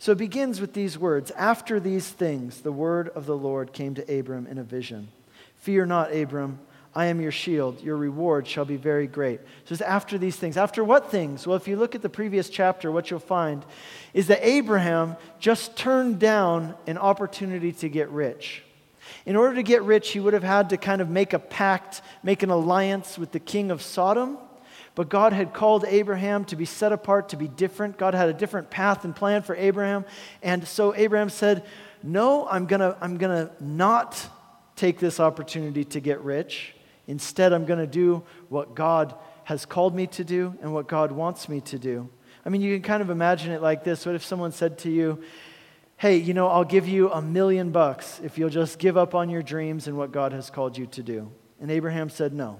So 0.00 0.10
it 0.10 0.18
begins 0.18 0.60
with 0.60 0.72
these 0.72 0.98
words 0.98 1.30
After 1.36 1.78
these 1.78 2.08
things, 2.08 2.62
the 2.62 2.72
word 2.72 3.08
of 3.10 3.26
the 3.26 3.36
Lord 3.36 3.72
came 3.72 3.94
to 3.94 4.18
Abram 4.18 4.48
in 4.48 4.58
a 4.58 4.64
vision 4.64 5.12
Fear 5.58 5.86
not, 5.86 6.12
Abram. 6.12 6.58
I 6.94 7.06
am 7.06 7.20
your 7.20 7.32
shield. 7.32 7.80
Your 7.80 7.96
reward 7.96 8.46
shall 8.46 8.66
be 8.66 8.76
very 8.76 9.06
great. 9.06 9.40
So 9.64 9.72
it's 9.72 9.80
after 9.80 10.18
these 10.18 10.36
things. 10.36 10.58
After 10.58 10.84
what 10.84 11.10
things? 11.10 11.46
Well, 11.46 11.56
if 11.56 11.66
you 11.66 11.76
look 11.76 11.94
at 11.94 12.02
the 12.02 12.10
previous 12.10 12.50
chapter, 12.50 12.92
what 12.92 13.10
you'll 13.10 13.20
find 13.20 13.64
is 14.12 14.26
that 14.26 14.46
Abraham 14.46 15.16
just 15.38 15.74
turned 15.74 16.18
down 16.18 16.74
an 16.86 16.98
opportunity 16.98 17.72
to 17.72 17.88
get 17.88 18.10
rich. 18.10 18.62
In 19.24 19.36
order 19.36 19.54
to 19.56 19.62
get 19.62 19.82
rich, 19.82 20.10
he 20.10 20.20
would 20.20 20.34
have 20.34 20.42
had 20.42 20.70
to 20.70 20.76
kind 20.76 21.00
of 21.00 21.08
make 21.08 21.32
a 21.32 21.38
pact, 21.38 22.02
make 22.22 22.42
an 22.42 22.50
alliance 22.50 23.18
with 23.18 23.32
the 23.32 23.40
king 23.40 23.70
of 23.70 23.80
Sodom. 23.80 24.36
But 24.94 25.08
God 25.08 25.32
had 25.32 25.54
called 25.54 25.86
Abraham 25.86 26.44
to 26.46 26.56
be 26.56 26.66
set 26.66 26.92
apart, 26.92 27.30
to 27.30 27.36
be 27.36 27.48
different. 27.48 27.96
God 27.96 28.12
had 28.12 28.28
a 28.28 28.34
different 28.34 28.68
path 28.68 29.06
and 29.06 29.16
plan 29.16 29.40
for 29.42 29.56
Abraham. 29.56 30.04
And 30.42 30.68
so 30.68 30.94
Abraham 30.94 31.30
said, 31.30 31.64
No, 32.02 32.46
I'm 32.46 32.66
going 32.66 32.80
to 32.80 32.96
I'm 33.00 33.16
going 33.16 33.46
to 33.46 33.64
not 33.64 34.28
take 34.76 34.98
this 34.98 35.18
opportunity 35.18 35.84
to 35.84 36.00
get 36.00 36.20
rich. 36.20 36.74
Instead, 37.06 37.52
I'm 37.52 37.64
going 37.64 37.80
to 37.80 37.86
do 37.86 38.22
what 38.48 38.74
God 38.74 39.14
has 39.44 39.66
called 39.66 39.94
me 39.94 40.06
to 40.08 40.24
do 40.24 40.56
and 40.62 40.72
what 40.72 40.86
God 40.86 41.12
wants 41.12 41.48
me 41.48 41.60
to 41.62 41.78
do. 41.78 42.08
I 42.44 42.48
mean, 42.48 42.60
you 42.60 42.74
can 42.74 42.82
kind 42.82 43.02
of 43.02 43.10
imagine 43.10 43.52
it 43.52 43.62
like 43.62 43.84
this. 43.84 44.06
What 44.06 44.14
if 44.14 44.24
someone 44.24 44.52
said 44.52 44.78
to 44.78 44.90
you, 44.90 45.22
Hey, 45.96 46.16
you 46.16 46.34
know, 46.34 46.48
I'll 46.48 46.64
give 46.64 46.88
you 46.88 47.12
a 47.12 47.22
million 47.22 47.70
bucks 47.70 48.20
if 48.24 48.36
you'll 48.36 48.50
just 48.50 48.80
give 48.80 48.96
up 48.96 49.14
on 49.14 49.30
your 49.30 49.42
dreams 49.42 49.86
and 49.86 49.96
what 49.96 50.10
God 50.10 50.32
has 50.32 50.50
called 50.50 50.76
you 50.76 50.86
to 50.86 51.02
do? 51.02 51.30
And 51.60 51.70
Abraham 51.70 52.08
said, 52.08 52.32
No. 52.32 52.58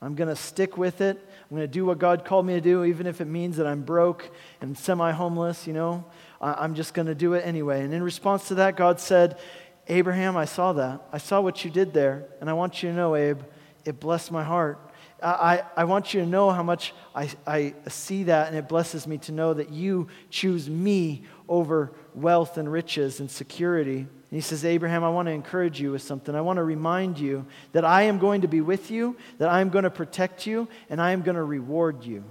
I'm 0.00 0.16
going 0.16 0.28
to 0.28 0.34
stick 0.34 0.76
with 0.76 1.00
it. 1.00 1.16
I'm 1.16 1.56
going 1.56 1.68
to 1.68 1.72
do 1.72 1.84
what 1.84 2.00
God 2.00 2.24
called 2.24 2.44
me 2.44 2.54
to 2.54 2.60
do, 2.60 2.82
even 2.82 3.06
if 3.06 3.20
it 3.20 3.26
means 3.26 3.56
that 3.58 3.68
I'm 3.68 3.82
broke 3.82 4.28
and 4.60 4.76
semi 4.76 5.12
homeless, 5.12 5.64
you 5.68 5.72
know. 5.72 6.04
I'm 6.40 6.74
just 6.74 6.92
going 6.92 7.06
to 7.06 7.14
do 7.14 7.34
it 7.34 7.46
anyway. 7.46 7.82
And 7.82 7.94
in 7.94 8.02
response 8.02 8.48
to 8.48 8.56
that, 8.56 8.76
God 8.76 8.98
said, 8.98 9.38
Abraham, 9.86 10.36
I 10.36 10.44
saw 10.44 10.72
that. 10.72 11.02
I 11.12 11.18
saw 11.18 11.40
what 11.40 11.64
you 11.64 11.70
did 11.70 11.92
there. 11.92 12.26
And 12.40 12.50
I 12.50 12.52
want 12.52 12.82
you 12.82 12.88
to 12.88 12.96
know, 12.96 13.14
Abe, 13.14 13.42
it 13.84 14.00
blessed 14.00 14.30
my 14.32 14.44
heart. 14.44 14.78
I, 15.22 15.62
I 15.76 15.84
want 15.84 16.14
you 16.14 16.20
to 16.20 16.26
know 16.26 16.50
how 16.50 16.64
much 16.64 16.92
I, 17.14 17.30
I 17.46 17.74
see 17.88 18.24
that, 18.24 18.48
and 18.48 18.56
it 18.56 18.68
blesses 18.68 19.06
me 19.06 19.18
to 19.18 19.32
know 19.32 19.54
that 19.54 19.70
you 19.70 20.08
choose 20.30 20.68
me 20.68 21.22
over 21.48 21.92
wealth 22.14 22.58
and 22.58 22.70
riches 22.70 23.20
and 23.20 23.30
security. 23.30 23.98
And 23.98 24.08
he 24.30 24.40
says, 24.40 24.64
Abraham, 24.64 25.04
I 25.04 25.10
want 25.10 25.26
to 25.26 25.32
encourage 25.32 25.80
you 25.80 25.92
with 25.92 26.02
something. 26.02 26.34
I 26.34 26.40
want 26.40 26.56
to 26.56 26.64
remind 26.64 27.20
you 27.20 27.46
that 27.70 27.84
I 27.84 28.02
am 28.02 28.18
going 28.18 28.40
to 28.40 28.48
be 28.48 28.60
with 28.60 28.90
you, 28.90 29.16
that 29.38 29.48
I 29.48 29.60
am 29.60 29.68
going 29.68 29.84
to 29.84 29.90
protect 29.90 30.44
you, 30.44 30.66
and 30.90 31.00
I 31.00 31.12
am 31.12 31.22
going 31.22 31.36
to 31.36 31.44
reward 31.44 32.04
you. 32.04 32.24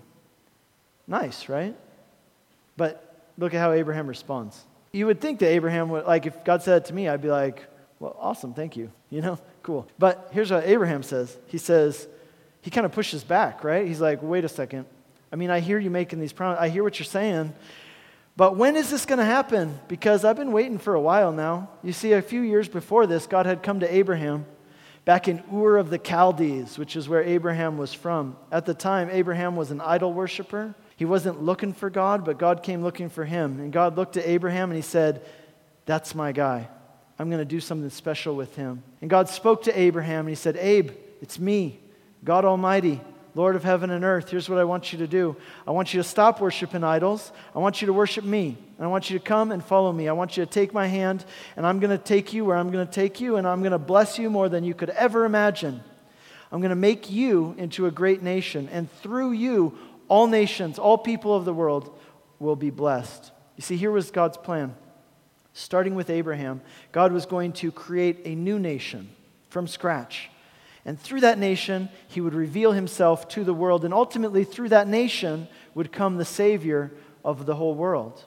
Nice, 1.08 1.48
right? 1.48 1.76
But 2.76 3.32
look 3.38 3.54
at 3.54 3.60
how 3.60 3.72
Abraham 3.72 4.08
responds. 4.08 4.66
You 4.92 5.06
would 5.06 5.22
think 5.22 5.40
that 5.40 5.48
Abraham 5.48 5.90
would, 5.90 6.06
like, 6.06 6.26
if 6.26 6.44
God 6.44 6.62
said 6.62 6.82
it 6.82 6.86
to 6.88 6.94
me, 6.94 7.08
I'd 7.08 7.22
be 7.22 7.30
like, 7.30 7.66
well, 8.00 8.18
awesome, 8.20 8.54
thank 8.54 8.76
you. 8.76 8.92
You 9.10 9.22
know, 9.22 9.40
cool. 9.64 9.88
But 9.98 10.30
here's 10.32 10.52
what 10.52 10.66
Abraham 10.66 11.04
says 11.04 11.38
He 11.48 11.58
says, 11.58 12.08
he 12.62 12.70
kind 12.70 12.86
of 12.86 12.92
pushes 12.92 13.24
back, 13.24 13.64
right? 13.64 13.88
He's 13.88 14.02
like, 14.02 14.22
wait 14.22 14.46
a 14.46 14.50
second. 14.50 14.86
I 15.32 15.36
mean, 15.36 15.50
I 15.50 15.60
hear 15.60 15.80
you 15.80 15.90
making 15.90 16.20
these 16.20 16.34
promises, 16.34 16.62
I 16.62 16.70
hear 16.70 16.84
what 16.84 17.00
you're 17.00 17.06
saying, 17.06 17.54
but 18.38 18.56
when 18.56 18.76
is 18.76 18.90
this 18.90 19.06
going 19.06 19.20
to 19.20 19.26
happen? 19.26 19.80
Because 19.88 20.24
I've 20.24 20.36
been 20.36 20.52
waiting 20.52 20.78
for 20.78 20.94
a 20.94 21.02
while 21.02 21.32
now. 21.32 21.70
You 21.84 21.94
see, 21.94 22.14
a 22.14 22.22
few 22.22 22.42
years 22.42 22.68
before 22.68 23.06
this, 23.08 23.28
God 23.28 23.46
had 23.46 23.62
come 23.62 23.82
to 23.82 23.94
Abraham 23.94 24.46
back 25.06 25.28
in 25.28 25.44
Ur 25.54 25.78
of 25.78 25.90
the 25.90 25.98
Chaldees, 25.98 26.78
which 26.78 26.96
is 26.96 27.10
where 27.10 27.24
Abraham 27.24 27.78
was 27.78 27.94
from. 27.94 28.38
At 28.52 28.66
the 28.66 28.74
time, 28.74 29.10
Abraham 29.12 29.56
was 29.56 29.72
an 29.72 29.82
idol 29.82 30.14
worshiper. 30.14 30.76
He 30.96 31.06
wasn't 31.06 31.44
looking 31.44 31.74
for 31.74 31.90
God, 31.90 32.24
but 32.24 32.38
God 32.38 32.64
came 32.64 32.84
looking 32.84 33.10
for 33.10 33.26
him. 33.26 33.60
And 33.60 33.74
God 33.74 33.98
looked 33.98 34.18
at 34.18 34.26
Abraham 34.26 34.70
and 34.70 34.76
he 34.76 34.84
said, 34.84 35.26
That's 35.86 36.16
my 36.16 36.32
guy. 36.32 36.70
I'm 37.22 37.30
going 37.30 37.38
to 37.38 37.46
do 37.46 37.60
something 37.60 37.92
special 37.92 38.36
with 38.36 38.56
him. 38.56 38.82
And 39.00 39.08
God 39.08 39.30
spoke 39.30 39.66
to 39.66 39.80
Abraham 39.80 40.22
and 40.22 40.30
he 40.30 40.36
said, 40.36 40.58
Abe, 40.58 40.90
it's 41.22 41.38
me. 41.38 41.80
God 42.24 42.46
Almighty, 42.46 43.00
Lord 43.36 43.56
of 43.56 43.64
heaven 43.64 43.92
and 43.92 44.04
earth, 44.04 44.32
here's 44.32 44.50
what 44.50 44.58
I 44.58 44.64
want 44.64 44.92
you 44.92 44.98
to 44.98 45.08
do. 45.08 45.36
I 45.68 45.70
want 45.70 45.94
you 45.94 46.02
to 46.02 46.04
stop 46.04 46.42
worshiping 46.42 46.84
idols. 46.84 47.32
I 47.56 47.60
want 47.60 47.80
you 47.80 47.86
to 47.86 47.94
worship 47.94 48.26
me. 48.26 48.58
And 48.76 48.84
I 48.84 48.88
want 48.88 49.12
you 49.12 49.20
to 49.20 49.24
come 49.24 49.52
and 49.52 49.64
follow 49.64 49.94
me. 49.94 50.10
I 50.10 50.14
want 50.14 50.36
you 50.36 50.44
to 50.44 50.50
take 50.50 50.74
my 50.74 50.88
hand, 50.88 51.24
and 51.56 51.64
I'm 51.64 51.80
going 51.80 51.96
to 51.96 52.04
take 52.04 52.34
you 52.34 52.44
where 52.44 52.58
I'm 52.58 52.72
going 52.72 52.88
to 52.88 52.92
take 52.92 53.22
you, 53.22 53.36
and 53.36 53.48
I'm 53.48 53.60
going 53.60 53.72
to 53.72 53.78
bless 53.78 54.18
you 54.18 54.32
more 54.32 54.50
than 54.50 54.64
you 54.64 54.74
could 54.74 54.90
ever 54.90 55.24
imagine. 55.24 55.84
I'm 56.52 56.60
going 56.60 56.70
to 56.70 56.76
make 56.76 57.12
you 57.12 57.54
into 57.60 57.86
a 57.86 57.92
great 57.92 58.24
nation, 58.24 58.68
and 58.72 58.92
through 59.04 59.34
you, 59.34 59.78
all 60.08 60.26
nations, 60.26 60.80
all 60.80 60.98
people 60.98 61.36
of 61.36 61.46
the 61.46 61.54
world 61.54 61.96
will 62.40 62.56
be 62.56 62.72
blessed. 62.72 63.32
You 63.58 63.62
see, 63.62 63.78
here 63.78 63.92
was 63.92 64.10
God's 64.10 64.38
plan. 64.38 64.74
Starting 65.54 65.96
with 65.96 66.10
Abraham, 66.10 66.62
God 66.92 67.12
was 67.12 67.26
going 67.26 67.54
to 67.54 67.72
create 67.72 68.22
a 68.26 68.36
new 68.36 68.58
nation 68.58 69.10
from 69.50 69.68
scratch. 69.68 70.30
And 70.86 71.00
through 71.00 71.22
that 71.22 71.38
nation, 71.38 71.90
he 72.08 72.22
would 72.22 72.34
reveal 72.34 72.72
himself 72.72 73.28
to 73.30 73.44
the 73.44 73.54
world. 73.54 73.86
And 73.86 73.94
ultimately, 73.94 74.44
through 74.44 74.70
that 74.70 74.88
nation 74.88 75.48
would 75.76 75.92
come 75.92 76.18
the 76.18 76.26
Savior 76.26 76.92
of 77.24 77.46
the 77.46 77.56
whole 77.56 77.76
world. 77.76 78.24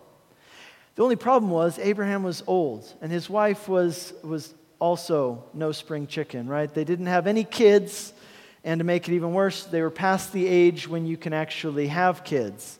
The 0.94 1.02
only 1.02 1.16
problem 1.16 1.50
was 1.50 1.78
Abraham 1.80 2.22
was 2.22 2.44
old, 2.46 2.92
and 3.00 3.10
his 3.10 3.28
wife 3.28 3.68
was, 3.68 4.12
was 4.22 4.54
also 4.78 5.44
no 5.52 5.72
spring 5.72 6.06
chicken, 6.06 6.46
right? 6.46 6.72
They 6.72 6.84
didn't 6.84 7.06
have 7.06 7.26
any 7.26 7.42
kids, 7.42 8.12
and 8.62 8.78
to 8.78 8.84
make 8.84 9.08
it 9.08 9.14
even 9.14 9.32
worse, 9.32 9.64
they 9.64 9.82
were 9.82 9.90
past 9.90 10.32
the 10.32 10.46
age 10.46 10.86
when 10.86 11.04
you 11.04 11.16
can 11.16 11.32
actually 11.32 11.88
have 11.88 12.22
kids. 12.22 12.78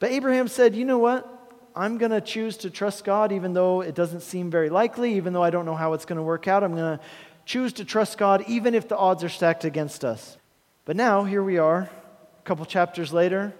But 0.00 0.10
Abraham 0.10 0.48
said, 0.48 0.74
You 0.74 0.84
know 0.84 0.98
what? 0.98 1.30
I'm 1.76 1.98
going 1.98 2.12
to 2.12 2.20
choose 2.20 2.56
to 2.58 2.70
trust 2.70 3.04
God 3.04 3.32
even 3.32 3.52
though 3.52 3.80
it 3.80 3.94
doesn't 3.94 4.20
seem 4.20 4.50
very 4.50 4.70
likely, 4.70 5.16
even 5.16 5.32
though 5.32 5.42
I 5.42 5.50
don't 5.50 5.66
know 5.66 5.74
how 5.74 5.92
it's 5.92 6.04
going 6.04 6.18
to 6.18 6.22
work 6.22 6.46
out. 6.46 6.62
I'm 6.62 6.76
going 6.76 6.98
to 6.98 7.04
choose 7.44 7.72
to 7.74 7.84
trust 7.84 8.16
God 8.16 8.44
even 8.46 8.74
if 8.74 8.88
the 8.88 8.96
odds 8.96 9.24
are 9.24 9.28
stacked 9.28 9.64
against 9.64 10.04
us. 10.04 10.36
But 10.84 10.96
now, 10.96 11.24
here 11.24 11.42
we 11.42 11.58
are, 11.58 11.80
a 11.80 12.42
couple 12.44 12.64
chapters 12.66 13.12
later, 13.12 13.54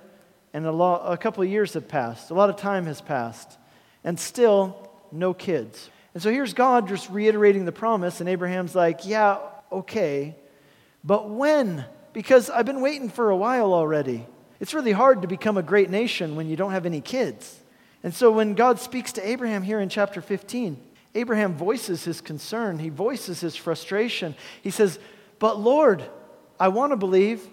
and 0.53 0.67
a, 0.67 0.73
lo- 0.73 1.03
a 1.05 1.17
couple 1.17 1.45
years 1.45 1.73
have 1.75 1.89
passed. 1.89 2.31
A 2.31 2.35
lot 2.35 2.51
of 2.51 2.57
time 2.57 2.87
has 2.87 3.01
passed, 3.01 3.59
and 4.05 4.21
still 4.21 4.91
no 5.11 5.35
kids. 5.35 5.91
And 6.13 6.23
so 6.23 6.31
here's 6.31 6.55
God 6.55 6.87
just 6.87 7.11
reiterating 7.11 7.65
the 7.65 7.73
promise, 7.73 8.21
and 8.21 8.29
Abraham's 8.29 8.75
like, 8.75 9.07
Yeah, 9.07 9.39
okay, 9.73 10.37
but 11.03 11.31
when? 11.31 11.85
Because 12.13 12.51
I've 12.51 12.67
been 12.67 12.81
waiting 12.81 13.09
for 13.09 13.31
a 13.31 13.37
while 13.37 13.73
already. 13.73 14.27
It's 14.61 14.75
really 14.75 14.93
hard 14.93 15.23
to 15.23 15.29
become 15.29 15.57
a 15.57 15.63
great 15.63 15.91
nation 15.91 16.37
when 16.37 16.47
you 16.47 16.57
don't 16.57 16.71
have 16.71 16.87
any 16.87 17.01
kids. 17.01 17.59
And 18.05 18.15
so 18.15 18.31
when 18.31 18.55
God 18.55 18.79
speaks 18.79 19.13
to 19.13 19.27
Abraham 19.27 19.63
here 19.63 19.81
in 19.81 19.89
chapter 19.89 20.21
15, 20.21 20.77
Abraham 21.15 21.55
voices 21.55 22.05
his 22.05 22.21
concern, 22.21 22.79
he 22.79 22.91
voices 22.91 23.41
his 23.41 23.57
frustration. 23.57 24.37
He 24.63 24.71
says, 24.71 24.99
But 25.39 25.59
Lord, 25.59 26.05
I 26.61 26.69
want 26.69 26.93
to 26.93 26.97
believe, 26.97 27.49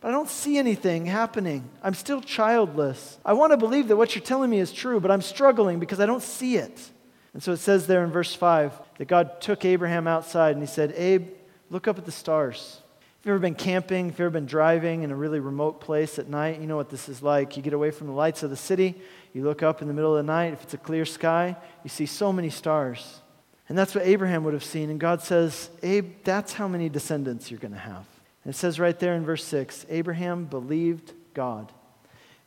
but 0.00 0.08
I 0.08 0.10
don't 0.10 0.28
see 0.28 0.58
anything 0.58 1.06
happening. 1.06 1.70
I'm 1.84 1.94
still 1.94 2.20
childless. 2.20 3.18
I 3.24 3.34
want 3.34 3.52
to 3.52 3.56
believe 3.56 3.88
that 3.88 3.96
what 3.96 4.16
you're 4.16 4.24
telling 4.24 4.50
me 4.50 4.58
is 4.58 4.72
true, 4.72 4.98
but 4.98 5.12
I'm 5.12 5.22
struggling 5.22 5.78
because 5.78 6.00
I 6.00 6.06
don't 6.06 6.22
see 6.22 6.56
it. 6.56 6.90
And 7.32 7.42
so 7.42 7.52
it 7.52 7.58
says 7.58 7.86
there 7.86 8.02
in 8.02 8.10
verse 8.10 8.34
5 8.34 8.72
that 8.98 9.06
God 9.06 9.40
took 9.40 9.64
Abraham 9.64 10.08
outside 10.08 10.56
and 10.56 10.62
he 10.62 10.66
said, 10.66 10.92
Abe, 10.96 11.28
look 11.70 11.86
up 11.86 11.96
at 11.96 12.06
the 12.06 12.12
stars. 12.12 12.82
If 13.20 13.26
you've 13.26 13.34
ever 13.34 13.38
been 13.38 13.54
camping, 13.54 14.08
if 14.08 14.14
you've 14.14 14.22
ever 14.22 14.30
been 14.30 14.46
driving 14.46 15.04
in 15.04 15.12
a 15.12 15.14
really 15.14 15.38
remote 15.38 15.80
place 15.80 16.18
at 16.18 16.28
night, 16.28 16.60
you 16.60 16.66
know 16.66 16.76
what 16.76 16.90
this 16.90 17.08
is 17.08 17.22
like. 17.22 17.56
You 17.56 17.62
get 17.62 17.72
away 17.72 17.92
from 17.92 18.08
the 18.08 18.12
lights 18.12 18.42
of 18.42 18.50
the 18.50 18.56
city, 18.56 19.00
you 19.32 19.42
look 19.42 19.62
up 19.62 19.80
in 19.80 19.88
the 19.88 19.94
middle 19.94 20.16
of 20.16 20.24
the 20.24 20.32
night, 20.32 20.52
if 20.52 20.62
it's 20.62 20.74
a 20.74 20.78
clear 20.78 21.04
sky, 21.04 21.56
you 21.82 21.90
see 21.90 22.06
so 22.06 22.32
many 22.32 22.50
stars. 22.50 23.20
And 23.68 23.78
that's 23.78 23.94
what 23.94 24.04
Abraham 24.04 24.44
would 24.44 24.54
have 24.54 24.64
seen. 24.64 24.90
And 24.90 25.00
God 25.00 25.22
says, 25.22 25.70
Abe, 25.82 26.12
that's 26.24 26.52
how 26.52 26.68
many 26.68 26.88
descendants 26.88 27.50
you're 27.50 27.60
going 27.60 27.72
to 27.72 27.78
have. 27.78 28.06
And 28.44 28.52
it 28.52 28.56
says 28.56 28.78
right 28.78 28.98
there 28.98 29.14
in 29.14 29.24
verse 29.24 29.44
6 29.44 29.86
Abraham 29.88 30.44
believed 30.44 31.12
God, 31.32 31.72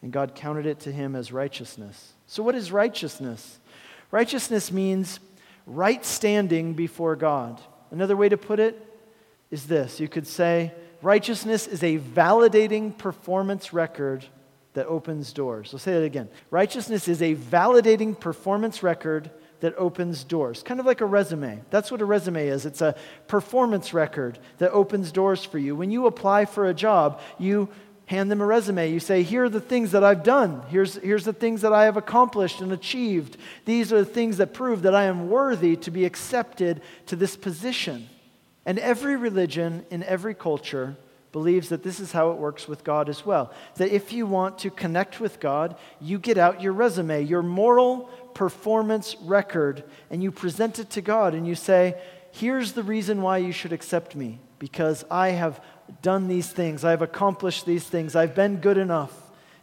and 0.01 0.11
God 0.11 0.35
counted 0.35 0.65
it 0.65 0.81
to 0.81 0.91
him 0.91 1.15
as 1.15 1.31
righteousness. 1.31 2.13
So, 2.27 2.43
what 2.43 2.53
is 2.53 2.71
righteousness? 2.71 3.59
Righteousness 4.11 4.71
means 4.71 5.19
right 5.65 6.05
standing 6.05 6.73
before 6.73 7.15
God. 7.15 7.59
Another 7.91 8.15
way 8.15 8.29
to 8.29 8.37
put 8.37 8.59
it 8.59 8.79
is 9.51 9.67
this 9.67 9.99
you 9.99 10.07
could 10.07 10.27
say, 10.27 10.73
righteousness 11.01 11.65
is 11.65 11.81
a 11.81 11.97
validating 11.97 12.95
performance 12.97 13.73
record 13.73 14.25
that 14.75 14.85
opens 14.85 15.33
doors. 15.33 15.71
I'll 15.73 15.79
say 15.79 15.93
that 15.93 16.03
again. 16.03 16.29
Righteousness 16.51 17.07
is 17.07 17.21
a 17.21 17.35
validating 17.35 18.17
performance 18.17 18.83
record 18.83 19.31
that 19.61 19.73
opens 19.77 20.23
doors, 20.23 20.61
kind 20.61 20.79
of 20.79 20.85
like 20.85 21.01
a 21.01 21.05
resume. 21.05 21.61
That's 21.71 21.89
what 21.89 22.01
a 22.01 22.05
resume 22.05 22.47
is 22.47 22.65
it's 22.65 22.81
a 22.81 22.95
performance 23.27 23.93
record 23.93 24.37
that 24.59 24.71
opens 24.71 25.11
doors 25.11 25.43
for 25.43 25.57
you. 25.57 25.75
When 25.75 25.91
you 25.91 26.05
apply 26.05 26.45
for 26.45 26.67
a 26.67 26.73
job, 26.73 27.21
you 27.39 27.69
hand 28.05 28.29
them 28.29 28.41
a 28.41 28.45
resume. 28.45 28.91
You 28.91 28.99
say, 28.99 29.23
Here 29.23 29.45
are 29.45 29.49
the 29.49 29.61
things 29.61 29.91
that 29.91 30.03
I've 30.03 30.23
done. 30.23 30.61
Here's, 30.67 30.95
here's 30.95 31.25
the 31.25 31.33
things 31.33 31.61
that 31.61 31.73
I 31.73 31.85
have 31.85 31.97
accomplished 31.97 32.61
and 32.61 32.71
achieved. 32.71 33.37
These 33.63 33.91
are 33.91 33.99
the 33.99 34.05
things 34.05 34.37
that 34.37 34.53
prove 34.53 34.83
that 34.83 34.93
I 34.93 35.05
am 35.05 35.29
worthy 35.29 35.77
to 35.77 35.91
be 35.91 36.05
accepted 36.05 36.81
to 37.07 37.15
this 37.15 37.35
position. 37.35 38.09
And 38.65 38.77
every 38.77 39.15
religion 39.15 39.85
in 39.89 40.03
every 40.03 40.35
culture 40.35 40.97
believes 41.35 41.67
that 41.67 41.83
this 41.83 41.99
is 41.99 42.13
how 42.13 42.31
it 42.31 42.37
works 42.37 42.65
with 42.65 42.85
God 42.85 43.09
as 43.09 43.25
well. 43.25 43.51
That 43.75 43.93
if 43.93 44.13
you 44.13 44.25
want 44.25 44.57
to 44.59 44.69
connect 44.71 45.19
with 45.19 45.41
God, 45.41 45.75
you 45.99 46.17
get 46.17 46.37
out 46.37 46.61
your 46.61 46.71
resume, 46.71 47.25
your 47.25 47.41
moral 47.41 48.03
performance 48.33 49.17
record, 49.21 49.83
and 50.09 50.23
you 50.23 50.31
present 50.31 50.79
it 50.79 50.91
to 50.91 51.01
God 51.01 51.33
and 51.33 51.45
you 51.45 51.53
say, 51.53 52.01
Here's 52.31 52.71
the 52.71 52.83
reason 52.83 53.21
why 53.21 53.39
you 53.39 53.51
should 53.51 53.73
accept 53.73 54.15
me 54.15 54.39
because 54.59 55.03
I 55.11 55.31
have 55.31 55.59
done 56.01 56.29
these 56.29 56.49
things, 56.49 56.85
I've 56.85 57.01
accomplished 57.01 57.65
these 57.65 57.83
things, 57.83 58.15
I've 58.15 58.33
been 58.33 58.61
good 58.61 58.77
enough, 58.77 59.11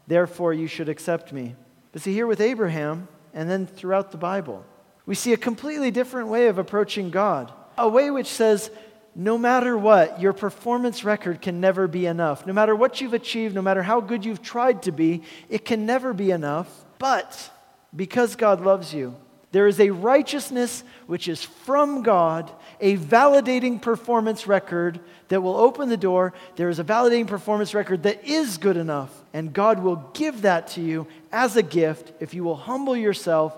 therefore 0.07 0.53
you 0.53 0.67
should 0.67 0.91
accept 0.91 1.33
me. 1.33 1.57
But 1.93 2.03
see, 2.03 2.13
here 2.13 2.27
with 2.27 2.43
Abraham, 2.43 3.09
and 3.33 3.49
then 3.49 3.67
throughout 3.67 4.11
the 4.11 4.19
Bible, 4.19 4.63
we 5.07 5.15
see 5.15 5.33
a 5.33 5.39
completely 5.39 5.91
different 5.91 6.29
way 6.29 6.49
of 6.49 6.59
approaching 6.59 7.09
God. 7.09 7.51
a 7.79 7.89
way 7.89 8.11
which 8.11 8.29
says, 8.29 8.71
no 9.15 9.37
matter 9.37 9.77
what, 9.77 10.21
your 10.21 10.33
performance 10.33 11.05
record 11.05 11.43
can 11.43 11.61
never 11.61 11.87
be 11.87 12.07
enough. 12.07 12.47
No 12.47 12.53
matter 12.53 12.75
what 12.75 13.01
you've 13.01 13.15
achieved, 13.15 13.55
no 13.55 13.63
matter 13.63 13.83
how 13.83 14.01
good 14.01 14.25
you've 14.25 14.43
tried 14.43 14.83
to 14.85 14.93
be, 14.93 15.23
it 15.51 15.65
can 15.65 15.85
never 15.85 16.15
be 16.15 16.31
enough. 16.31 16.85
But 16.99 17.51
because 17.95 18.37
God 18.37 18.63
loves 18.63 18.95
you, 18.95 19.15
there 19.51 19.67
is 19.67 19.81
a 19.81 19.91
righteousness 19.91 20.83
which 21.07 21.29
is 21.29 21.43
from 21.43 22.03
God, 22.03 22.51
a 22.81 22.97
validating 22.97 23.83
performance 23.83 24.47
record 24.47 24.99
that 25.29 25.43
will 25.43 25.57
open 25.57 25.91
the 25.91 25.99
door. 25.99 26.33
There 26.57 26.71
is 26.71 26.79
a 26.79 26.85
validating 26.85 27.27
performance 27.27 27.75
record 27.75 28.05
that 28.05 28.25
is 28.27 28.57
good 28.57 28.79
enough, 28.79 29.11
and 29.35 29.53
God 29.53 29.81
will 29.81 29.97
give 30.15 30.43
that 30.43 30.69
to 30.69 30.81
you 30.81 31.07
as 31.31 31.57
a 31.57 31.63
gift 31.63 32.15
if 32.19 32.33
you 32.33 32.45
will 32.45 32.57
humble 32.57 32.97
yourself 32.97 33.55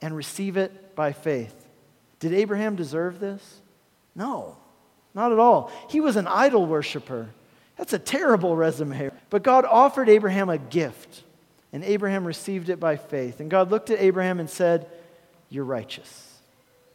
and 0.00 0.16
receive 0.16 0.56
it 0.56 0.96
by 0.96 1.12
faith. 1.12 1.54
Did 2.18 2.32
Abraham 2.32 2.74
deserve 2.74 3.20
this? 3.20 3.60
No, 4.14 4.56
not 5.16 5.32
at 5.32 5.40
all. 5.40 5.72
He 5.88 6.00
was 6.00 6.14
an 6.14 6.28
idol 6.28 6.66
worshiper. 6.66 7.30
That's 7.76 7.92
a 7.92 7.98
terrible 7.98 8.54
resume. 8.54 9.10
But 9.30 9.42
God 9.42 9.64
offered 9.64 10.08
Abraham 10.08 10.48
a 10.48 10.58
gift, 10.58 11.24
and 11.72 11.82
Abraham 11.82 12.24
received 12.24 12.68
it 12.68 12.78
by 12.78 12.96
faith. 12.96 13.40
And 13.40 13.50
God 13.50 13.70
looked 13.70 13.90
at 13.90 13.98
Abraham 13.98 14.38
and 14.38 14.48
said, 14.48 14.86
you're 15.48 15.64
righteous. 15.64 16.34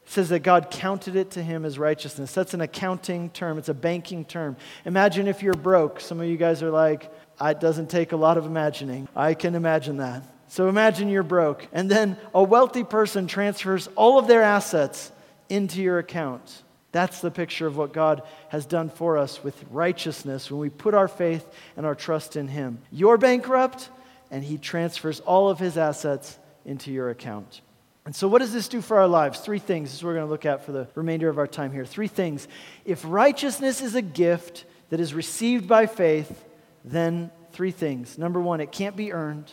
It 0.05 0.11
says 0.11 0.29
that 0.29 0.39
God 0.39 0.69
counted 0.71 1.15
it 1.15 1.31
to 1.31 1.43
him 1.43 1.65
as 1.65 1.79
righteousness. 1.79 2.33
That's 2.33 2.53
an 2.53 2.61
accounting 2.61 3.29
term, 3.31 3.57
it's 3.57 3.69
a 3.69 3.73
banking 3.73 4.23
term. 4.23 4.55
Imagine 4.85 5.27
if 5.27 5.41
you're 5.41 5.53
broke. 5.53 5.99
Some 5.99 6.19
of 6.19 6.27
you 6.27 6.37
guys 6.37 6.61
are 6.63 6.71
like, 6.71 7.11
it 7.41 7.59
doesn't 7.59 7.89
take 7.89 8.11
a 8.11 8.17
lot 8.17 8.37
of 8.37 8.45
imagining. 8.45 9.07
I 9.15 9.33
can 9.33 9.55
imagine 9.55 9.97
that. 9.97 10.23
So 10.47 10.67
imagine 10.67 11.09
you're 11.09 11.23
broke, 11.23 11.67
and 11.71 11.89
then 11.89 12.17
a 12.35 12.43
wealthy 12.43 12.83
person 12.83 13.25
transfers 13.25 13.87
all 13.95 14.19
of 14.19 14.27
their 14.27 14.43
assets 14.43 15.11
into 15.47 15.81
your 15.81 15.97
account. 15.97 16.61
That's 16.91 17.21
the 17.21 17.31
picture 17.31 17.67
of 17.67 17.77
what 17.77 17.93
God 17.93 18.23
has 18.49 18.65
done 18.65 18.89
for 18.89 19.17
us 19.17 19.43
with 19.43 19.63
righteousness 19.71 20.51
when 20.51 20.59
we 20.59 20.69
put 20.69 20.93
our 20.93 21.07
faith 21.07 21.47
and 21.77 21.85
our 21.85 21.95
trust 21.95 22.35
in 22.35 22.47
Him. 22.47 22.79
You're 22.91 23.17
bankrupt, 23.17 23.89
and 24.29 24.43
He 24.43 24.57
transfers 24.57 25.19
all 25.21 25.49
of 25.49 25.59
His 25.59 25.77
assets 25.77 26.37
into 26.65 26.91
your 26.91 27.09
account. 27.09 27.61
And 28.05 28.15
so, 28.15 28.27
what 28.27 28.39
does 28.39 28.51
this 28.51 28.67
do 28.67 28.81
for 28.81 28.97
our 28.97 29.07
lives? 29.07 29.39
Three 29.39 29.59
things. 29.59 29.89
This 29.89 29.99
is 29.99 30.03
what 30.03 30.09
we're 30.09 30.15
going 30.15 30.27
to 30.27 30.31
look 30.31 30.45
at 30.45 30.65
for 30.65 30.71
the 30.71 30.87
remainder 30.95 31.29
of 31.29 31.37
our 31.37 31.47
time 31.47 31.71
here. 31.71 31.85
Three 31.85 32.07
things. 32.07 32.47
If 32.83 33.03
righteousness 33.05 33.81
is 33.81 33.95
a 33.95 34.01
gift 34.01 34.65
that 34.89 34.99
is 34.99 35.13
received 35.13 35.67
by 35.67 35.85
faith, 35.85 36.45
then 36.83 37.31
three 37.51 37.71
things. 37.71 38.17
Number 38.17 38.41
one, 38.41 38.59
it 38.59 38.71
can't 38.71 38.95
be 38.95 39.13
earned. 39.13 39.51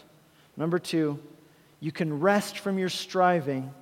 Number 0.57 0.79
two, 0.79 1.21
you 1.79 1.93
can 1.93 2.21
rest 2.21 2.59
from 2.59 2.79
your 2.79 2.89
striving. 2.89 3.73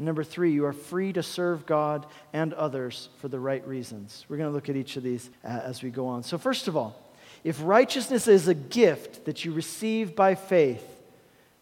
And 0.00 0.06
number 0.06 0.24
three, 0.24 0.52
you 0.52 0.64
are 0.64 0.72
free 0.72 1.12
to 1.12 1.22
serve 1.22 1.66
God 1.66 2.06
and 2.32 2.54
others 2.54 3.10
for 3.18 3.28
the 3.28 3.38
right 3.38 3.62
reasons. 3.68 4.24
We're 4.30 4.38
going 4.38 4.48
to 4.48 4.54
look 4.54 4.70
at 4.70 4.76
each 4.76 4.96
of 4.96 5.02
these 5.02 5.28
uh, 5.44 5.48
as 5.48 5.82
we 5.82 5.90
go 5.90 6.06
on. 6.06 6.22
So, 6.22 6.38
first 6.38 6.68
of 6.68 6.74
all, 6.74 6.98
if 7.44 7.60
righteousness 7.62 8.26
is 8.26 8.48
a 8.48 8.54
gift 8.54 9.26
that 9.26 9.44
you 9.44 9.52
receive 9.52 10.16
by 10.16 10.36
faith, 10.36 10.82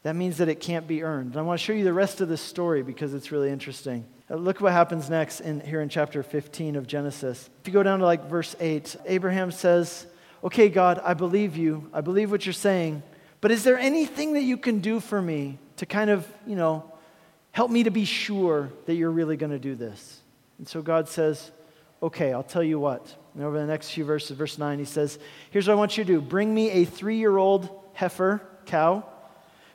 that 0.04 0.14
means 0.14 0.36
that 0.36 0.48
it 0.48 0.60
can't 0.60 0.86
be 0.86 1.02
earned. 1.02 1.32
And 1.32 1.36
I 1.36 1.42
want 1.42 1.58
to 1.58 1.64
show 1.66 1.72
you 1.72 1.82
the 1.82 1.92
rest 1.92 2.20
of 2.20 2.28
this 2.28 2.40
story 2.40 2.84
because 2.84 3.12
it's 3.12 3.32
really 3.32 3.50
interesting. 3.50 4.06
Uh, 4.30 4.36
look 4.36 4.60
what 4.60 4.70
happens 4.70 5.10
next 5.10 5.40
in, 5.40 5.58
here 5.58 5.80
in 5.80 5.88
chapter 5.88 6.22
15 6.22 6.76
of 6.76 6.86
Genesis. 6.86 7.50
If 7.62 7.66
you 7.66 7.72
go 7.72 7.82
down 7.82 7.98
to 7.98 8.04
like 8.04 8.26
verse 8.26 8.54
8, 8.60 8.94
Abraham 9.06 9.50
says, 9.50 10.06
Okay, 10.44 10.68
God, 10.68 11.00
I 11.02 11.14
believe 11.14 11.56
you. 11.56 11.90
I 11.92 12.02
believe 12.02 12.30
what 12.30 12.46
you're 12.46 12.52
saying. 12.52 13.02
But 13.40 13.50
is 13.50 13.64
there 13.64 13.80
anything 13.80 14.34
that 14.34 14.42
you 14.42 14.56
can 14.56 14.78
do 14.78 15.00
for 15.00 15.20
me 15.20 15.58
to 15.78 15.86
kind 15.86 16.08
of, 16.08 16.24
you 16.46 16.54
know, 16.54 16.92
help 17.58 17.72
me 17.72 17.82
to 17.82 17.90
be 17.90 18.04
sure 18.04 18.70
that 18.86 18.94
you're 18.94 19.10
really 19.10 19.36
going 19.36 19.50
to 19.50 19.58
do 19.58 19.74
this? 19.74 20.20
And 20.58 20.68
so 20.68 20.80
God 20.80 21.08
says, 21.08 21.50
Okay, 22.00 22.32
I'll 22.32 22.44
tell 22.44 22.62
you 22.62 22.78
what. 22.78 23.12
And 23.34 23.42
over 23.42 23.58
the 23.58 23.66
next 23.66 23.90
few 23.90 24.04
verses, 24.04 24.36
verse 24.36 24.58
9, 24.58 24.78
he 24.78 24.84
says, 24.84 25.18
Here's 25.50 25.66
what 25.66 25.72
I 25.72 25.76
want 25.76 25.98
you 25.98 26.04
to 26.04 26.12
do 26.12 26.20
bring 26.20 26.54
me 26.54 26.70
a 26.70 26.84
three 26.84 27.16
year 27.16 27.36
old 27.36 27.68
heifer, 27.94 28.40
cow 28.66 29.04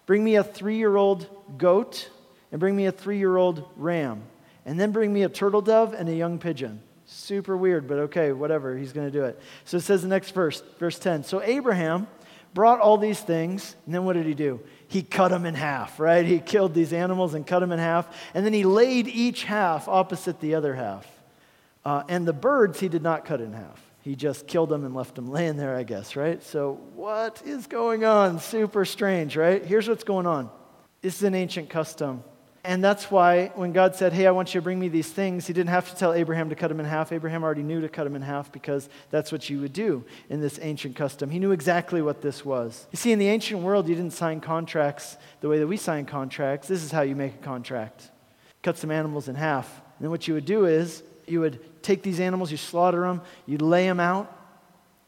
Bring 0.05 0.23
me 0.23 0.35
a 0.35 0.45
three 0.45 0.77
year 0.77 0.95
old 0.95 1.27
goat, 1.57 2.09
and 2.51 2.59
bring 2.61 2.73
me 2.73 2.85
a 2.85 2.91
three 2.93 3.17
year 3.17 3.35
old 3.35 3.67
ram. 3.75 4.23
And 4.65 4.79
then 4.79 4.93
bring 4.93 5.11
me 5.11 5.23
a 5.23 5.29
turtle 5.29 5.61
dove 5.61 5.93
and 5.93 6.07
a 6.07 6.15
young 6.15 6.39
pigeon. 6.39 6.81
Super 7.05 7.57
weird, 7.57 7.85
but 7.85 7.99
okay, 7.99 8.31
whatever. 8.31 8.77
He's 8.77 8.93
going 8.93 9.11
to 9.11 9.19
do 9.19 9.25
it. 9.25 9.37
So 9.65 9.75
it 9.75 9.81
says 9.81 10.03
the 10.03 10.07
next 10.07 10.31
verse, 10.31 10.63
verse 10.79 10.97
10. 10.99 11.25
So 11.25 11.41
Abraham 11.41 12.07
brought 12.53 12.79
all 12.79 12.97
these 12.97 13.19
things, 13.19 13.75
and 13.85 13.93
then 13.93 14.05
what 14.05 14.13
did 14.13 14.25
he 14.25 14.33
do? 14.33 14.61
He 14.93 15.01
cut 15.01 15.29
them 15.29 15.47
in 15.47 15.55
half, 15.55 15.99
right? 15.99 16.23
He 16.23 16.37
killed 16.37 16.75
these 16.75 16.93
animals 16.93 17.33
and 17.33 17.47
cut 17.47 17.61
them 17.61 17.71
in 17.71 17.79
half, 17.79 18.15
and 18.35 18.45
then 18.45 18.53
he 18.53 18.63
laid 18.63 19.07
each 19.07 19.43
half 19.43 19.87
opposite 19.87 20.39
the 20.39 20.53
other 20.53 20.75
half. 20.75 21.07
Uh, 21.83 22.03
and 22.07 22.27
the 22.27 22.33
birds 22.33 22.79
he 22.79 22.89
did 22.89 23.01
not 23.01 23.25
cut 23.25 23.41
in 23.41 23.53
half. 23.53 23.81
He 24.01 24.15
just 24.15 24.45
killed 24.45 24.69
them 24.69 24.85
and 24.85 24.93
left 24.93 25.15
them 25.15 25.31
laying 25.31 25.57
there, 25.57 25.75
I 25.75 25.81
guess, 25.81 26.15
right? 26.15 26.43
So, 26.43 26.73
what 26.93 27.41
is 27.43 27.65
going 27.65 28.05
on? 28.05 28.39
Super 28.39 28.85
strange, 28.85 29.35
right? 29.35 29.65
Here's 29.65 29.89
what's 29.89 30.03
going 30.03 30.27
on 30.27 30.51
this 31.01 31.15
is 31.15 31.23
an 31.23 31.33
ancient 31.33 31.71
custom. 31.71 32.23
And 32.65 32.81
that's 32.81 33.11
why 33.11 33.51
when 33.55 33.73
God 33.73 33.95
said, 33.95 34.13
Hey, 34.13 34.25
I 34.25 34.31
want 34.31 34.53
you 34.53 34.61
to 34.61 34.63
bring 34.63 34.79
me 34.79 34.87
these 34.87 35.09
things, 35.09 35.47
he 35.47 35.53
didn't 35.53 35.69
have 35.69 35.89
to 35.89 35.95
tell 35.95 36.13
Abraham 36.13 36.49
to 36.49 36.55
cut 36.55 36.69
them 36.69 36.79
in 36.79 36.85
half. 36.85 37.11
Abraham 37.11 37.43
already 37.43 37.63
knew 37.63 37.81
to 37.81 37.89
cut 37.89 38.05
them 38.05 38.15
in 38.15 38.21
half 38.21 38.51
because 38.51 38.87
that's 39.09 39.31
what 39.31 39.49
you 39.49 39.59
would 39.59 39.73
do 39.73 40.05
in 40.29 40.39
this 40.39 40.59
ancient 40.61 40.95
custom. 40.95 41.29
He 41.29 41.39
knew 41.39 41.51
exactly 41.51 42.01
what 42.01 42.21
this 42.21 42.45
was. 42.45 42.87
You 42.91 42.97
see, 42.97 43.11
in 43.11 43.19
the 43.19 43.27
ancient 43.27 43.61
world, 43.61 43.89
you 43.89 43.95
didn't 43.95 44.13
sign 44.13 44.39
contracts 44.39 45.17
the 45.41 45.49
way 45.49 45.59
that 45.59 45.67
we 45.67 45.75
sign 45.75 46.05
contracts. 46.05 46.69
This 46.69 46.83
is 46.83 46.91
how 46.91 47.01
you 47.01 47.15
make 47.15 47.35
a 47.35 47.43
contract 47.43 48.09
cut 48.63 48.77
some 48.77 48.89
animals 48.89 49.27
in 49.27 49.35
half. 49.35 49.69
And 49.97 50.05
then 50.05 50.09
what 50.09 50.27
you 50.27 50.33
would 50.33 50.45
do 50.45 50.65
is 50.65 51.03
you 51.27 51.41
would 51.41 51.83
take 51.83 52.01
these 52.01 52.19
animals, 52.19 52.49
you 52.49 52.57
slaughter 52.57 53.01
them, 53.01 53.21
you 53.45 53.57
lay 53.57 53.85
them 53.85 53.99
out, 53.99 54.42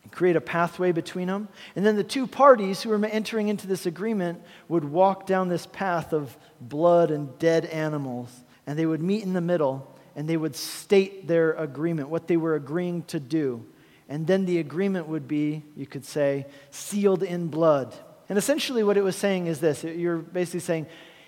and 0.05 0.11
create 0.11 0.35
a 0.35 0.41
pathway 0.41 0.91
between 0.91 1.27
them. 1.27 1.49
And 1.75 1.83
then 1.83 1.95
the 1.95 2.03
two 2.03 2.27
parties 2.27 2.83
who 2.83 2.89
were 2.89 3.03
entering 3.05 3.47
into 3.47 3.65
this 3.65 3.87
agreement 3.87 4.39
would 4.67 4.85
walk 4.85 5.25
down 5.25 5.49
this 5.49 5.65
path 5.65 6.13
of 6.13 6.37
blood 6.61 7.09
and 7.09 7.37
dead 7.39 7.65
animals, 7.65 8.29
and 8.67 8.77
they 8.77 8.85
would 8.85 9.01
meet 9.01 9.23
in 9.23 9.33
the 9.33 9.41
middle 9.41 9.91
and 10.15 10.29
they 10.29 10.37
would 10.37 10.55
state 10.55 11.27
their 11.27 11.53
agreement, 11.53 12.07
what 12.07 12.27
they 12.27 12.37
were 12.37 12.55
agreeing 12.55 13.01
to 13.03 13.19
do. 13.19 13.65
And 14.07 14.27
then 14.27 14.45
the 14.45 14.59
agreement 14.59 15.07
would 15.07 15.27
be, 15.27 15.63
you 15.75 15.85
could 15.85 16.05
say, 16.05 16.45
sealed 16.69 17.23
in 17.23 17.47
blood. 17.47 17.93
And 18.29 18.37
essentially, 18.37 18.83
what 18.83 18.97
it 18.97 19.03
was 19.03 19.15
saying 19.15 19.47
is 19.47 19.59
this 19.59 19.83
you're 19.83 20.19
basically 20.19 20.61
saying, 20.61 20.85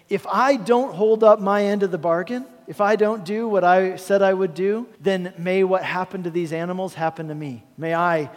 if 0.09 0.25
I 0.25 0.55
don't 0.55 0.93
hold 0.93 1.23
up 1.23 1.41
my 1.41 1.65
end 1.65 1.83
of 1.83 1.91
the 1.91 1.97
bargain, 1.97 2.45
if 2.65 2.79
I 2.79 2.95
don't 2.95 3.25
do 3.25 3.47
what 3.47 3.63
I 3.63 3.97
said 3.97 4.21
I 4.21 4.33
would 4.33 4.53
do, 4.53 4.87
then 5.01 5.33
may 5.37 5.63
what 5.63 5.83
happened 5.83 6.25
to 6.25 6.29
these 6.29 6.53
animals 6.53 6.93
happen 6.93 7.27
to 7.27 7.35
me. 7.35 7.63
May 7.77 7.93
I 7.93 8.29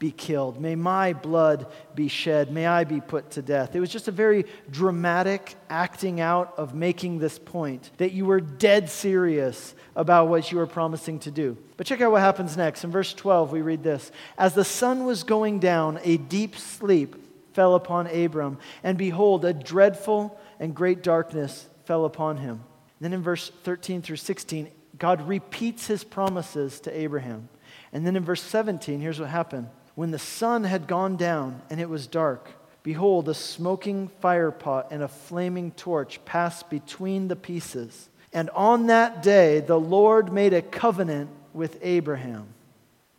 be 0.00 0.10
killed. 0.10 0.58
May 0.58 0.74
my 0.76 1.12
blood 1.12 1.66
be 1.94 2.08
shed. 2.08 2.50
May 2.50 2.66
I 2.66 2.84
be 2.84 3.02
put 3.02 3.32
to 3.32 3.42
death. 3.42 3.76
It 3.76 3.80
was 3.80 3.90
just 3.90 4.08
a 4.08 4.12
very 4.12 4.46
dramatic 4.70 5.54
acting 5.68 6.22
out 6.22 6.54
of 6.56 6.74
making 6.74 7.18
this 7.18 7.38
point 7.38 7.90
that 7.98 8.12
you 8.12 8.24
were 8.24 8.40
dead 8.40 8.88
serious 8.88 9.74
about 9.94 10.28
what 10.28 10.50
you 10.50 10.56
were 10.56 10.66
promising 10.66 11.18
to 11.20 11.30
do. 11.30 11.56
But 11.76 11.86
check 11.86 12.00
out 12.00 12.12
what 12.12 12.22
happens 12.22 12.56
next. 12.56 12.82
In 12.82 12.90
verse 12.90 13.12
12, 13.12 13.52
we 13.52 13.60
read 13.60 13.82
this 13.82 14.10
As 14.38 14.54
the 14.54 14.64
sun 14.64 15.04
was 15.04 15.22
going 15.22 15.58
down, 15.58 16.00
a 16.02 16.16
deep 16.16 16.56
sleep 16.56 17.14
fell 17.52 17.74
upon 17.74 18.06
Abram, 18.06 18.56
and 18.82 18.96
behold, 18.96 19.44
a 19.44 19.52
dreadful 19.52 20.40
and 20.58 20.74
great 20.74 21.02
darkness 21.02 21.68
fell 21.84 22.06
upon 22.06 22.38
him. 22.38 22.64
Then 23.02 23.12
in 23.12 23.22
verse 23.22 23.52
13 23.64 24.00
through 24.00 24.16
16, 24.16 24.70
God 24.98 25.28
repeats 25.28 25.86
his 25.86 26.04
promises 26.04 26.80
to 26.80 26.98
Abraham. 26.98 27.50
And 27.92 28.06
then 28.06 28.16
in 28.16 28.24
verse 28.24 28.42
17, 28.42 29.00
here's 29.00 29.20
what 29.20 29.28
happened. 29.28 29.68
When 29.94 30.10
the 30.10 30.18
sun 30.18 30.64
had 30.64 30.86
gone 30.86 31.16
down 31.16 31.62
and 31.70 31.80
it 31.80 31.88
was 31.88 32.06
dark, 32.06 32.48
behold, 32.82 33.28
a 33.28 33.34
smoking 33.34 34.10
firepot 34.22 34.86
and 34.90 35.02
a 35.02 35.08
flaming 35.08 35.72
torch 35.72 36.24
passed 36.24 36.70
between 36.70 37.28
the 37.28 37.36
pieces. 37.36 38.08
And 38.32 38.48
on 38.50 38.86
that 38.86 39.22
day, 39.22 39.60
the 39.60 39.78
Lord 39.78 40.32
made 40.32 40.54
a 40.54 40.62
covenant 40.62 41.30
with 41.52 41.78
Abraham. 41.82 42.46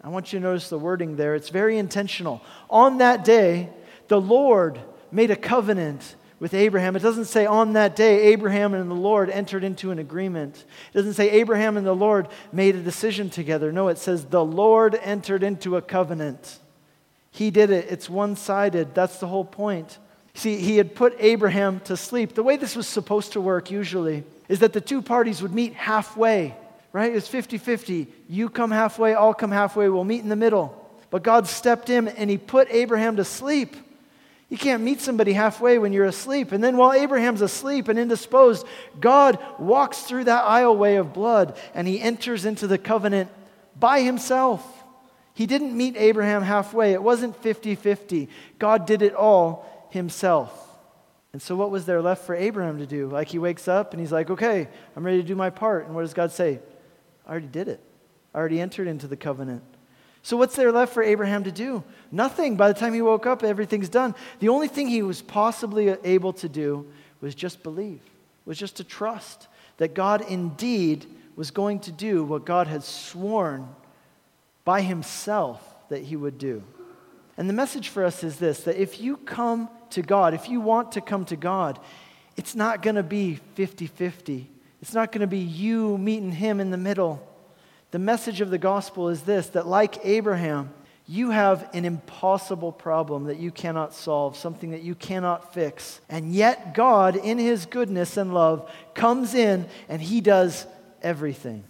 I 0.02 0.10
want 0.10 0.34
you 0.34 0.40
to 0.40 0.44
notice 0.44 0.70
the 0.70 0.80
wording 0.80 1.16
there. 1.16 1.36
It's 1.36 1.50
very 1.50 1.78
intentional. 1.78 2.42
On 2.70 2.98
that 3.00 3.24
day, 3.24 3.70
the 4.08 4.20
Lord 4.20 4.80
made 5.12 5.30
a 5.30 5.36
covenant 5.36 6.16
with 6.42 6.56
Abraham. 6.56 6.96
It 6.96 7.04
doesn't 7.04 7.26
say 7.26 7.46
on 7.46 7.74
that 7.74 7.96
day 7.96 8.34
Abraham 8.34 8.74
and 8.74 8.90
the 8.90 8.96
Lord 8.96 9.30
entered 9.30 9.64
into 9.64 9.92
an 9.92 10.00
agreement. 10.00 10.66
It 10.92 10.98
doesn't 10.98 11.14
say 11.14 11.30
Abraham 11.30 11.78
and 11.78 11.86
the 11.86 11.96
Lord 11.96 12.28
made 12.52 12.76
a 12.76 12.82
decision 12.82 13.30
together. 13.30 13.72
No, 13.72 13.90
it 13.90 14.00
says 14.00 14.26
the 14.26 14.44
Lord 14.44 14.96
entered 14.96 15.44
into 15.44 15.78
a 15.78 15.84
covenant. 15.84 16.58
He 17.30 17.52
did 17.52 17.70
it. 17.70 17.92
It's 17.92 18.10
one 18.10 18.36
sided. 18.36 18.96
That's 18.96 19.20
the 19.20 19.28
whole 19.28 19.46
point. 19.46 20.00
See, 20.34 20.58
he 20.58 20.78
had 20.78 20.96
put 20.96 21.16
Abraham 21.20 21.80
to 21.82 21.96
sleep. 21.96 22.34
The 22.34 22.44
way 22.44 22.58
this 22.58 22.76
was 22.76 22.88
supposed 22.88 23.34
to 23.34 23.42
work 23.42 23.70
usually 23.70 24.24
is 24.50 24.60
that 24.60 24.74
the 24.74 24.82
two 24.82 25.04
parties 25.04 25.44
would 25.44 25.54
meet 25.54 25.76
halfway, 25.76 26.56
right? 26.92 27.16
It's 27.16 27.28
50 27.28 27.60
50. 27.60 28.08
You 28.28 28.50
come 28.50 28.72
halfway, 28.72 29.14
I'll 29.14 29.36
come 29.36 29.52
halfway, 29.52 29.90
we'll 29.90 30.04
meet 30.04 30.24
in 30.24 30.30
the 30.30 30.36
middle. 30.36 30.76
But 31.12 31.22
God 31.22 31.46
stepped 31.46 31.92
in 31.92 32.08
and 32.08 32.32
he 32.32 32.40
put 32.40 32.68
Abraham 32.72 33.18
to 33.18 33.26
sleep. 33.26 33.76
You 34.52 34.58
can't 34.58 34.84
meet 34.84 35.00
somebody 35.00 35.32
halfway 35.32 35.80
when 35.80 35.94
you're 35.94 36.04
asleep. 36.04 36.52
And 36.52 36.62
then 36.62 36.76
while 36.76 36.92
Abraham's 36.92 37.40
asleep 37.40 37.88
and 37.88 37.98
indisposed, 37.98 38.68
God 39.00 39.40
walks 39.58 40.02
through 40.02 40.26
that 40.26 40.44
aisleway 40.44 41.00
of 41.00 41.14
blood 41.14 41.58
and 41.74 41.88
he 41.88 42.02
enters 42.02 42.44
into 42.44 42.68
the 42.68 42.78
covenant 42.78 43.32
by 43.80 44.02
himself. 44.02 44.62
He 45.34 45.46
didn't 45.46 45.78
meet 45.78 45.96
Abraham 45.96 46.42
halfway. 46.42 46.92
It 46.92 47.02
wasn't 47.02 47.42
50 47.42 47.76
50. 47.76 48.28
God 48.60 48.86
did 48.86 49.02
it 49.02 49.16
all 49.16 49.88
himself. 49.90 50.52
And 51.32 51.42
so, 51.42 51.56
what 51.56 51.72
was 51.72 51.86
there 51.86 52.02
left 52.02 52.26
for 52.26 52.36
Abraham 52.36 52.80
to 52.80 52.86
do? 52.86 53.08
Like, 53.08 53.30
he 53.30 53.40
wakes 53.40 53.70
up 53.70 53.94
and 53.94 54.02
he's 54.02 54.12
like, 54.12 54.30
okay, 54.30 54.68
I'm 54.98 55.06
ready 55.06 55.22
to 55.22 55.28
do 55.28 55.34
my 55.34 55.50
part. 55.50 55.86
And 55.86 55.96
what 55.96 56.02
does 56.02 56.14
God 56.14 56.30
say? 56.30 56.60
I 57.26 57.32
already 57.32 57.48
did 57.48 57.70
it. 57.70 57.80
I 58.34 58.40
already 58.40 58.60
entered 58.60 58.90
into 58.90 59.08
the 59.08 59.16
covenant. 59.16 59.64
So, 60.24 60.38
what's 60.38 60.56
there 60.56 60.72
left 60.72 60.94
for 60.94 61.02
Abraham 61.02 61.44
to 61.46 61.52
do? 61.52 61.84
Nothing. 62.12 62.56
By 62.56 62.68
the 62.68 62.80
time 62.80 62.94
he 62.94 63.02
woke 63.02 63.26
up, 63.26 63.44
everything's 63.44 63.90
done. 63.90 64.14
The 64.40 64.50
only 64.50 64.68
thing 64.68 64.88
he 64.88 65.02
was 65.02 65.22
possibly 65.22 65.90
able 66.04 66.34
to 66.34 66.50
do 66.50 66.86
was 67.22 67.34
just 67.34 67.64
believe, 67.64 68.02
was 68.46 68.58
just 68.58 68.78
to 68.78 68.84
trust 68.84 69.48
that 69.78 69.96
God 69.96 70.22
indeed 70.22 71.06
was 71.36 71.50
going 71.50 71.80
to 71.80 71.92
do 71.92 72.24
what 72.24 72.46
God 72.46 72.68
had 72.68 72.84
sworn 72.84 73.68
by 74.64 74.82
himself 74.82 75.62
that 75.90 76.04
he 76.04 76.16
would 76.16 76.38
do. 76.38 76.64
And 77.38 77.50
the 77.50 77.54
message 77.54 77.90
for 77.90 78.04
us 78.06 78.24
is 78.24 78.38
this 78.38 78.62
that 78.66 78.80
if 78.80 79.02
you 79.02 79.18
come 79.18 79.70
to 79.92 80.04
God, 80.04 80.36
if 80.36 80.50
you 80.50 80.62
want 80.62 80.92
to 80.94 81.02
come 81.02 81.26
to 81.26 81.36
God, 81.36 81.80
it's 82.38 82.56
not 82.56 82.84
going 82.84 82.96
to 82.96 83.04
be 83.04 83.40
50 83.56 83.88
50. 83.88 84.50
It's 84.82 84.94
not 84.94 85.12
going 85.12 85.22
to 85.22 85.28
be 85.28 85.40
you 85.40 85.98
meeting 85.98 86.32
him 86.32 86.60
in 86.60 86.70
the 86.72 86.78
middle. 86.78 87.28
The 87.92 88.00
message 88.00 88.42
of 88.42 88.50
the 88.50 88.58
gospel 88.58 89.10
is 89.10 89.22
this 89.22 89.48
that, 89.50 89.68
like 89.68 90.06
Abraham, 90.06 90.74
you 91.08 91.32
have 91.32 91.70
an 91.74 91.84
impossible 91.84 92.72
problem 92.72 93.26
that 93.26 93.38
you 93.38 93.52
cannot 93.52 93.94
solve, 93.94 94.38
something 94.38 94.72
that 94.72 94.82
you 94.82 94.96
cannot 94.96 95.54
fix. 95.54 96.00
And 96.08 96.34
yet, 96.34 96.74
God, 96.74 97.18
in 97.18 97.38
His 97.38 97.66
goodness 97.66 98.16
and 98.16 98.34
love, 98.34 98.72
comes 98.94 99.34
in 99.34 99.68
and 99.90 100.02
He 100.02 100.22
does 100.22 100.66
everything. 101.02 101.66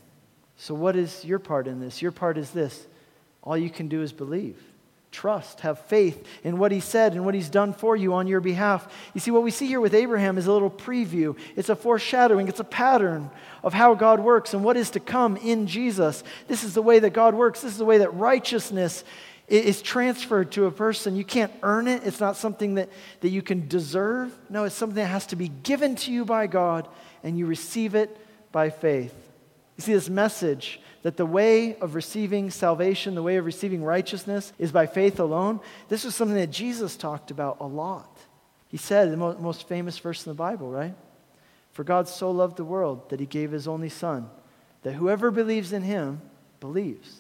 So, 0.57 0.75
what 0.75 0.95
is 0.95 1.25
your 1.25 1.39
part 1.39 1.67
in 1.67 1.79
this? 1.79 2.01
Your 2.01 2.11
part 2.11 2.37
is 2.37 2.51
this 2.51 2.87
all 3.43 3.57
you 3.57 3.71
can 3.71 3.87
do 3.87 4.03
is 4.03 4.13
believe 4.13 4.61
trust, 5.11 5.59
have 5.61 5.79
faith 5.79 6.25
in 6.43 6.57
what 6.57 6.71
he 6.71 6.79
said 6.79 7.13
and 7.13 7.25
what 7.25 7.35
he's 7.35 7.49
done 7.49 7.73
for 7.73 7.95
you 7.95 8.13
on 8.13 8.27
your 8.27 8.39
behalf. 8.39 8.91
You 9.13 9.19
see, 9.19 9.31
what 9.31 9.43
we 9.43 9.51
see 9.51 9.67
here 9.67 9.81
with 9.81 9.93
Abraham 9.93 10.37
is 10.37 10.47
a 10.47 10.53
little 10.53 10.71
preview, 10.71 11.37
it's 11.55 11.69
a 11.69 11.75
foreshadowing, 11.75 12.47
it's 12.47 12.59
a 12.59 12.65
pattern 12.65 13.29
of 13.63 13.73
how 13.73 13.93
God 13.93 14.19
works 14.19 14.53
and 14.53 14.63
what 14.63 14.77
is 14.77 14.91
to 14.91 14.99
come 14.99 15.37
in 15.37 15.67
Jesus. 15.67 16.23
This 16.47 16.63
is 16.63 16.73
the 16.73 16.81
way 16.81 16.99
that 16.99 17.11
God 17.11 17.35
works, 17.35 17.61
this 17.61 17.73
is 17.73 17.77
the 17.77 17.85
way 17.85 17.99
that 17.99 18.13
righteousness 18.15 19.03
is 19.47 19.81
transferred 19.81 20.51
to 20.53 20.65
a 20.65 20.71
person. 20.71 21.17
You 21.17 21.25
can't 21.25 21.51
earn 21.61 21.87
it, 21.87 22.03
it's 22.05 22.21
not 22.21 22.37
something 22.37 22.75
that, 22.75 22.89
that 23.19 23.29
you 23.29 23.41
can 23.41 23.67
deserve. 23.67 24.35
No, 24.49 24.63
it's 24.63 24.75
something 24.75 24.95
that 24.95 25.07
has 25.07 25.27
to 25.27 25.35
be 25.35 25.49
given 25.49 25.95
to 25.97 26.11
you 26.11 26.23
by 26.23 26.47
God, 26.47 26.87
and 27.21 27.37
you 27.37 27.45
receive 27.45 27.95
it 27.95 28.17
by 28.53 28.69
faith. 28.69 29.13
You 29.75 29.83
see, 29.83 29.93
this 29.93 30.09
message 30.09 30.79
that 31.03 31.17
the 31.17 31.25
way 31.25 31.75
of 31.77 31.95
receiving 31.95 32.51
salvation, 32.51 33.15
the 33.15 33.23
way 33.23 33.37
of 33.37 33.45
receiving 33.45 33.83
righteousness, 33.83 34.53
is 34.59 34.71
by 34.71 34.85
faith 34.85 35.19
alone, 35.19 35.59
this 35.89 36.03
was 36.03 36.13
something 36.13 36.37
that 36.37 36.51
Jesus 36.51 36.95
talked 36.95 37.31
about 37.31 37.57
a 37.59 37.65
lot. 37.65 38.19
He 38.67 38.77
said, 38.77 39.11
the 39.11 39.17
most 39.17 39.67
famous 39.67 39.97
verse 39.97 40.25
in 40.25 40.29
the 40.29 40.35
Bible, 40.35 40.69
right? 40.69 40.95
For 41.73 41.83
God 41.83 42.07
so 42.07 42.31
loved 42.31 42.57
the 42.57 42.63
world 42.63 43.09
that 43.09 43.19
he 43.19 43.25
gave 43.25 43.51
his 43.51 43.67
only 43.67 43.89
Son, 43.89 44.29
that 44.83 44.93
whoever 44.93 45.31
believes 45.31 45.73
in 45.73 45.81
him 45.81 46.21
believes, 46.59 47.17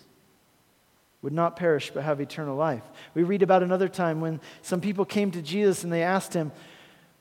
would 1.21 1.33
not 1.33 1.55
perish 1.55 1.91
but 1.93 2.03
have 2.03 2.19
eternal 2.19 2.55
life. 2.55 2.83
We 3.13 3.23
read 3.23 3.43
about 3.43 3.63
another 3.63 3.87
time 3.87 4.21
when 4.21 4.39
some 4.61 4.81
people 4.81 5.05
came 5.05 5.31
to 5.31 5.41
Jesus 5.41 5.83
and 5.83 5.93
they 5.93 6.03
asked 6.03 6.33
him, 6.33 6.51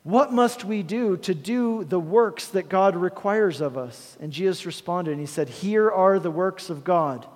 what 0.03 0.33
must 0.33 0.65
we 0.65 0.83
do 0.83 1.19
to 1.19 1.35
do 1.35 1.85
the 1.85 2.01
works 2.01 2.49
that 2.49 2.69
God 2.69 2.97
requires 2.97 3.61
of 3.61 3.77
us? 3.77 4.17
And 4.21 4.33
Jesus 4.33 4.65
responded 4.65 5.13
and 5.13 5.21
he 5.21 5.27
said, 5.27 5.49
Here 5.49 5.91
are 5.91 6.19
the 6.19 6.31
works 6.31 6.71
of 6.71 6.85
God 6.85 7.27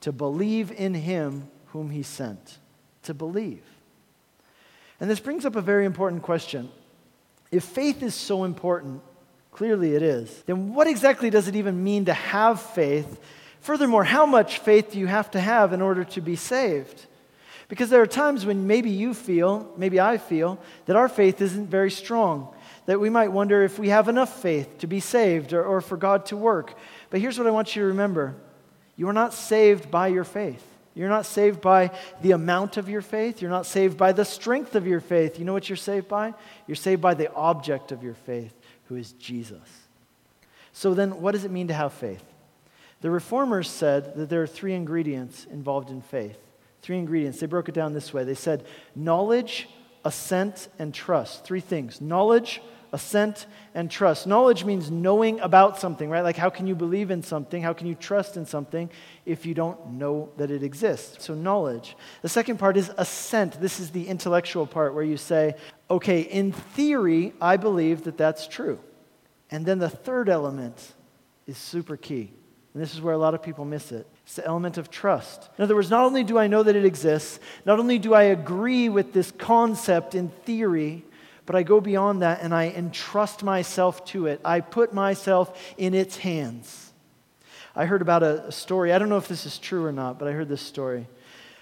to 0.00 0.12
believe 0.12 0.72
in 0.72 0.94
him 0.94 1.48
whom 1.66 1.90
he 1.90 2.02
sent. 2.02 2.58
To 3.04 3.14
believe. 3.14 3.62
And 4.98 5.08
this 5.08 5.20
brings 5.20 5.46
up 5.46 5.56
a 5.56 5.60
very 5.60 5.86
important 5.86 6.22
question. 6.22 6.70
If 7.50 7.64
faith 7.64 8.02
is 8.02 8.14
so 8.14 8.44
important, 8.44 9.02
clearly 9.52 9.94
it 9.94 10.02
is, 10.02 10.42
then 10.46 10.74
what 10.74 10.86
exactly 10.86 11.30
does 11.30 11.48
it 11.48 11.56
even 11.56 11.82
mean 11.82 12.04
to 12.06 12.14
have 12.14 12.60
faith? 12.60 13.20
Furthermore, 13.60 14.04
how 14.04 14.26
much 14.26 14.58
faith 14.58 14.92
do 14.92 14.98
you 14.98 15.06
have 15.06 15.30
to 15.32 15.40
have 15.40 15.72
in 15.72 15.80
order 15.80 16.04
to 16.04 16.20
be 16.20 16.36
saved? 16.36 17.06
Because 17.70 17.88
there 17.88 18.02
are 18.02 18.06
times 18.06 18.44
when 18.44 18.66
maybe 18.66 18.90
you 18.90 19.14
feel, 19.14 19.72
maybe 19.76 20.00
I 20.00 20.18
feel, 20.18 20.58
that 20.86 20.96
our 20.96 21.08
faith 21.08 21.40
isn't 21.40 21.68
very 21.68 21.92
strong. 21.92 22.52
That 22.86 22.98
we 22.98 23.10
might 23.10 23.28
wonder 23.28 23.62
if 23.62 23.78
we 23.78 23.90
have 23.90 24.08
enough 24.08 24.42
faith 24.42 24.78
to 24.78 24.88
be 24.88 24.98
saved 24.98 25.52
or, 25.52 25.62
or 25.64 25.80
for 25.80 25.96
God 25.96 26.26
to 26.26 26.36
work. 26.36 26.74
But 27.10 27.20
here's 27.20 27.38
what 27.38 27.46
I 27.46 27.52
want 27.52 27.76
you 27.76 27.82
to 27.82 27.88
remember 27.88 28.34
you 28.96 29.08
are 29.08 29.14
not 29.14 29.32
saved 29.32 29.88
by 29.88 30.08
your 30.08 30.24
faith. 30.24 30.66
You're 30.94 31.08
not 31.08 31.26
saved 31.26 31.60
by 31.60 31.92
the 32.20 32.32
amount 32.32 32.76
of 32.76 32.88
your 32.88 33.02
faith. 33.02 33.40
You're 33.40 33.52
not 33.52 33.66
saved 33.66 33.96
by 33.96 34.10
the 34.10 34.24
strength 34.24 34.74
of 34.74 34.84
your 34.84 34.98
faith. 34.98 35.38
You 35.38 35.44
know 35.44 35.52
what 35.52 35.68
you're 35.68 35.76
saved 35.76 36.08
by? 36.08 36.34
You're 36.66 36.74
saved 36.74 37.00
by 37.00 37.14
the 37.14 37.32
object 37.32 37.92
of 37.92 38.02
your 38.02 38.14
faith, 38.14 38.52
who 38.86 38.96
is 38.96 39.12
Jesus. 39.12 39.60
So 40.72 40.92
then, 40.92 41.20
what 41.20 41.32
does 41.32 41.44
it 41.44 41.52
mean 41.52 41.68
to 41.68 41.74
have 41.74 41.92
faith? 41.92 42.24
The 43.00 43.10
reformers 43.10 43.70
said 43.70 44.16
that 44.16 44.28
there 44.28 44.42
are 44.42 44.48
three 44.48 44.74
ingredients 44.74 45.46
involved 45.52 45.90
in 45.90 46.02
faith. 46.02 46.49
Three 46.82 46.98
ingredients. 46.98 47.40
They 47.40 47.46
broke 47.46 47.68
it 47.68 47.74
down 47.74 47.92
this 47.92 48.12
way 48.12 48.24
they 48.24 48.34
said 48.34 48.64
knowledge, 48.94 49.68
assent, 50.04 50.68
and 50.78 50.94
trust. 50.94 51.44
Three 51.44 51.60
things 51.60 52.00
knowledge, 52.00 52.62
assent, 52.92 53.46
and 53.74 53.90
trust. 53.90 54.26
Knowledge 54.26 54.64
means 54.64 54.90
knowing 54.90 55.40
about 55.40 55.78
something, 55.78 56.08
right? 56.10 56.22
Like, 56.22 56.36
how 56.36 56.50
can 56.50 56.66
you 56.66 56.74
believe 56.74 57.10
in 57.10 57.22
something? 57.22 57.62
How 57.62 57.72
can 57.72 57.86
you 57.86 57.94
trust 57.94 58.36
in 58.36 58.46
something 58.46 58.90
if 59.26 59.46
you 59.46 59.54
don't 59.54 59.92
know 59.92 60.30
that 60.36 60.50
it 60.50 60.62
exists? 60.62 61.24
So, 61.24 61.34
knowledge. 61.34 61.96
The 62.22 62.28
second 62.28 62.58
part 62.58 62.76
is 62.76 62.90
assent. 62.96 63.60
This 63.60 63.80
is 63.80 63.90
the 63.90 64.08
intellectual 64.08 64.66
part 64.66 64.94
where 64.94 65.04
you 65.04 65.16
say, 65.16 65.54
okay, 65.90 66.20
in 66.22 66.52
theory, 66.52 67.32
I 67.40 67.56
believe 67.56 68.04
that 68.04 68.16
that's 68.16 68.46
true. 68.46 68.78
And 69.50 69.66
then 69.66 69.78
the 69.78 69.90
third 69.90 70.28
element 70.28 70.94
is 71.46 71.58
super 71.58 71.96
key. 71.96 72.32
And 72.72 72.82
this 72.82 72.94
is 72.94 73.00
where 73.00 73.14
a 73.14 73.18
lot 73.18 73.34
of 73.34 73.42
people 73.42 73.64
miss 73.64 73.90
it. 73.90 74.06
It's 74.30 74.36
the 74.36 74.46
element 74.46 74.78
of 74.78 74.92
trust. 74.92 75.48
In 75.58 75.64
other 75.64 75.74
words, 75.74 75.90
not 75.90 76.04
only 76.04 76.22
do 76.22 76.38
I 76.38 76.46
know 76.46 76.62
that 76.62 76.76
it 76.76 76.84
exists, 76.84 77.40
not 77.66 77.80
only 77.80 77.98
do 77.98 78.14
I 78.14 78.22
agree 78.22 78.88
with 78.88 79.12
this 79.12 79.32
concept 79.32 80.14
in 80.14 80.28
theory, 80.44 81.04
but 81.46 81.56
I 81.56 81.64
go 81.64 81.80
beyond 81.80 82.22
that 82.22 82.40
and 82.40 82.54
I 82.54 82.68
entrust 82.68 83.42
myself 83.42 84.04
to 84.04 84.26
it. 84.26 84.40
I 84.44 84.60
put 84.60 84.94
myself 84.94 85.60
in 85.76 85.94
its 85.94 86.16
hands. 86.16 86.92
I 87.74 87.86
heard 87.86 88.02
about 88.02 88.22
a 88.22 88.52
story. 88.52 88.92
I 88.92 89.00
don't 89.00 89.08
know 89.08 89.16
if 89.16 89.26
this 89.26 89.46
is 89.46 89.58
true 89.58 89.84
or 89.84 89.90
not, 89.90 90.20
but 90.20 90.28
I 90.28 90.30
heard 90.30 90.48
this 90.48 90.62
story 90.62 91.08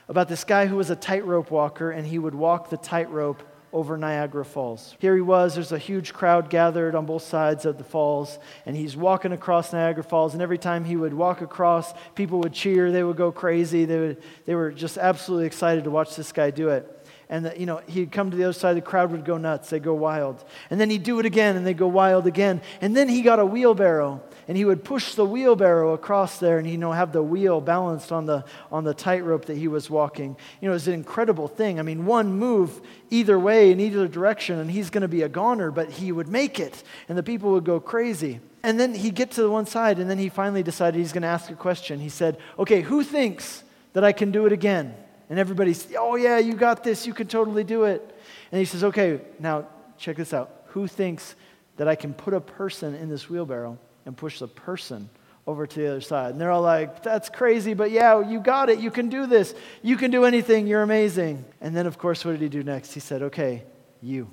about 0.06 0.28
this 0.28 0.44
guy 0.44 0.66
who 0.66 0.76
was 0.76 0.90
a 0.90 0.96
tightrope 0.96 1.50
walker 1.50 1.90
and 1.90 2.06
he 2.06 2.18
would 2.18 2.34
walk 2.34 2.68
the 2.68 2.76
tightrope 2.76 3.42
over 3.72 3.96
Niagara 3.96 4.44
Falls. 4.44 4.96
Here 4.98 5.14
he 5.14 5.20
was, 5.20 5.54
there's 5.54 5.72
a 5.72 5.78
huge 5.78 6.12
crowd 6.12 6.50
gathered 6.50 6.94
on 6.94 7.06
both 7.06 7.22
sides 7.22 7.66
of 7.66 7.78
the 7.78 7.84
falls, 7.84 8.38
and 8.66 8.76
he's 8.76 8.96
walking 8.96 9.32
across 9.32 9.72
Niagara 9.72 10.04
Falls. 10.04 10.32
And 10.32 10.42
every 10.42 10.58
time 10.58 10.84
he 10.84 10.96
would 10.96 11.14
walk 11.14 11.40
across, 11.40 11.92
people 12.14 12.40
would 12.40 12.52
cheer, 12.52 12.90
they 12.90 13.02
would 13.02 13.16
go 13.16 13.30
crazy, 13.30 13.84
they, 13.84 13.98
would, 13.98 14.22
they 14.46 14.54
were 14.54 14.70
just 14.70 14.98
absolutely 14.98 15.46
excited 15.46 15.84
to 15.84 15.90
watch 15.90 16.16
this 16.16 16.32
guy 16.32 16.50
do 16.50 16.68
it. 16.70 16.97
And, 17.30 17.44
the, 17.44 17.58
you 17.58 17.66
know, 17.66 17.82
he'd 17.86 18.10
come 18.10 18.30
to 18.30 18.36
the 18.36 18.44
other 18.44 18.52
side, 18.52 18.76
the 18.76 18.80
crowd 18.80 19.10
would 19.12 19.24
go 19.24 19.36
nuts, 19.36 19.70
they'd 19.70 19.82
go 19.82 19.94
wild. 19.94 20.44
And 20.70 20.80
then 20.80 20.88
he'd 20.88 21.02
do 21.02 21.20
it 21.20 21.26
again, 21.26 21.56
and 21.56 21.66
they'd 21.66 21.76
go 21.76 21.88
wild 21.88 22.26
again. 22.26 22.62
And 22.80 22.96
then 22.96 23.08
he 23.08 23.22
got 23.22 23.38
a 23.38 23.44
wheelbarrow, 23.44 24.22
and 24.48 24.56
he 24.56 24.64
would 24.64 24.82
push 24.82 25.14
the 25.14 25.26
wheelbarrow 25.26 25.92
across 25.92 26.38
there 26.38 26.58
and 26.58 26.68
you 26.68 26.78
know 26.78 26.90
have 26.90 27.12
the 27.12 27.22
wheel 27.22 27.60
balanced 27.60 28.10
on 28.10 28.24
the 28.24 28.44
on 28.72 28.82
the 28.82 28.94
tightrope 28.94 29.44
that 29.44 29.58
he 29.58 29.68
was 29.68 29.90
walking. 29.90 30.36
You 30.60 30.70
know 30.70 30.74
it's 30.74 30.86
an 30.86 30.94
incredible 30.94 31.46
thing. 31.46 31.78
I 31.78 31.82
mean 31.82 32.06
one 32.06 32.32
move 32.32 32.80
either 33.10 33.38
way 33.38 33.70
in 33.70 33.78
either 33.78 34.08
direction 34.08 34.58
and 34.58 34.70
he's 34.70 34.88
going 34.88 35.02
to 35.02 35.08
be 35.08 35.22
a 35.22 35.28
goner 35.28 35.70
but 35.70 35.90
he 35.90 36.10
would 36.10 36.28
make 36.28 36.58
it 36.58 36.82
and 37.08 37.16
the 37.16 37.22
people 37.22 37.52
would 37.52 37.64
go 37.64 37.78
crazy. 37.78 38.40
And 38.62 38.80
then 38.80 38.94
he'd 38.94 39.14
get 39.14 39.30
to 39.32 39.42
the 39.42 39.50
one 39.50 39.66
side 39.66 39.98
and 39.98 40.10
then 40.10 40.18
he 40.18 40.30
finally 40.30 40.62
decided 40.62 40.98
he's 40.98 41.12
going 41.12 41.22
to 41.22 41.28
ask 41.28 41.50
a 41.50 41.54
question. 41.54 42.00
He 42.00 42.08
said 42.08 42.38
okay 42.58 42.80
who 42.80 43.04
thinks 43.04 43.62
that 43.92 44.04
i 44.04 44.12
can 44.12 44.30
do 44.30 44.46
it 44.46 44.52
again 44.52 44.94
and 45.28 45.38
everybody's 45.38 45.86
oh 45.98 46.16
yeah 46.16 46.38
you 46.38 46.54
got 46.54 46.84
this 46.84 47.06
you 47.06 47.14
can 47.14 47.26
totally 47.26 47.64
do 47.64 47.84
it 47.84 48.16
and 48.52 48.58
he 48.58 48.64
says 48.64 48.84
okay 48.84 49.20
now 49.38 49.66
check 49.96 50.16
this 50.16 50.32
out 50.32 50.64
who 50.68 50.86
thinks 50.86 51.34
that 51.76 51.88
i 51.88 51.94
can 51.94 52.14
put 52.14 52.34
a 52.34 52.40
person 52.40 52.94
in 52.94 53.08
this 53.08 53.28
wheelbarrow 53.28 53.78
and 54.06 54.16
push 54.16 54.38
the 54.38 54.48
person 54.48 55.08
over 55.48 55.66
to 55.66 55.80
the 55.80 55.86
other 55.88 56.00
side. 56.02 56.32
And 56.32 56.40
they're 56.40 56.50
all 56.50 56.62
like, 56.62 57.02
that's 57.02 57.30
crazy, 57.30 57.72
but 57.72 57.90
yeah, 57.90 58.20
you 58.20 58.38
got 58.38 58.68
it. 58.68 58.78
You 58.80 58.90
can 58.90 59.08
do 59.08 59.26
this. 59.26 59.54
You 59.82 59.96
can 59.96 60.10
do 60.10 60.26
anything. 60.26 60.66
You're 60.66 60.82
amazing. 60.82 61.42
And 61.62 61.74
then, 61.74 61.86
of 61.86 61.96
course, 61.96 62.22
what 62.22 62.32
did 62.32 62.42
he 62.42 62.50
do 62.50 62.62
next? 62.62 62.92
He 62.92 63.00
said, 63.00 63.22
okay, 63.22 63.64
you. 64.02 64.30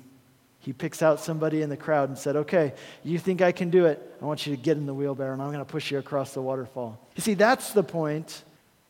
He 0.60 0.74
picks 0.74 1.00
out 1.00 1.20
somebody 1.20 1.62
in 1.62 1.70
the 1.70 1.76
crowd 1.76 2.10
and 2.10 2.18
said, 2.18 2.36
okay, 2.36 2.74
you 3.02 3.18
think 3.18 3.40
I 3.40 3.52
can 3.52 3.70
do 3.70 3.86
it? 3.86 4.16
I 4.20 4.26
want 4.26 4.46
you 4.46 4.54
to 4.54 4.60
get 4.60 4.76
in 4.76 4.84
the 4.84 4.92
wheelbarrow 4.92 5.32
and 5.32 5.40
I'm 5.40 5.48
going 5.48 5.64
to 5.64 5.64
push 5.64 5.90
you 5.90 5.98
across 5.98 6.34
the 6.34 6.42
waterfall. 6.42 6.98
You 7.14 7.22
see, 7.22 7.34
that's 7.34 7.72
the 7.72 7.82
point 7.82 8.42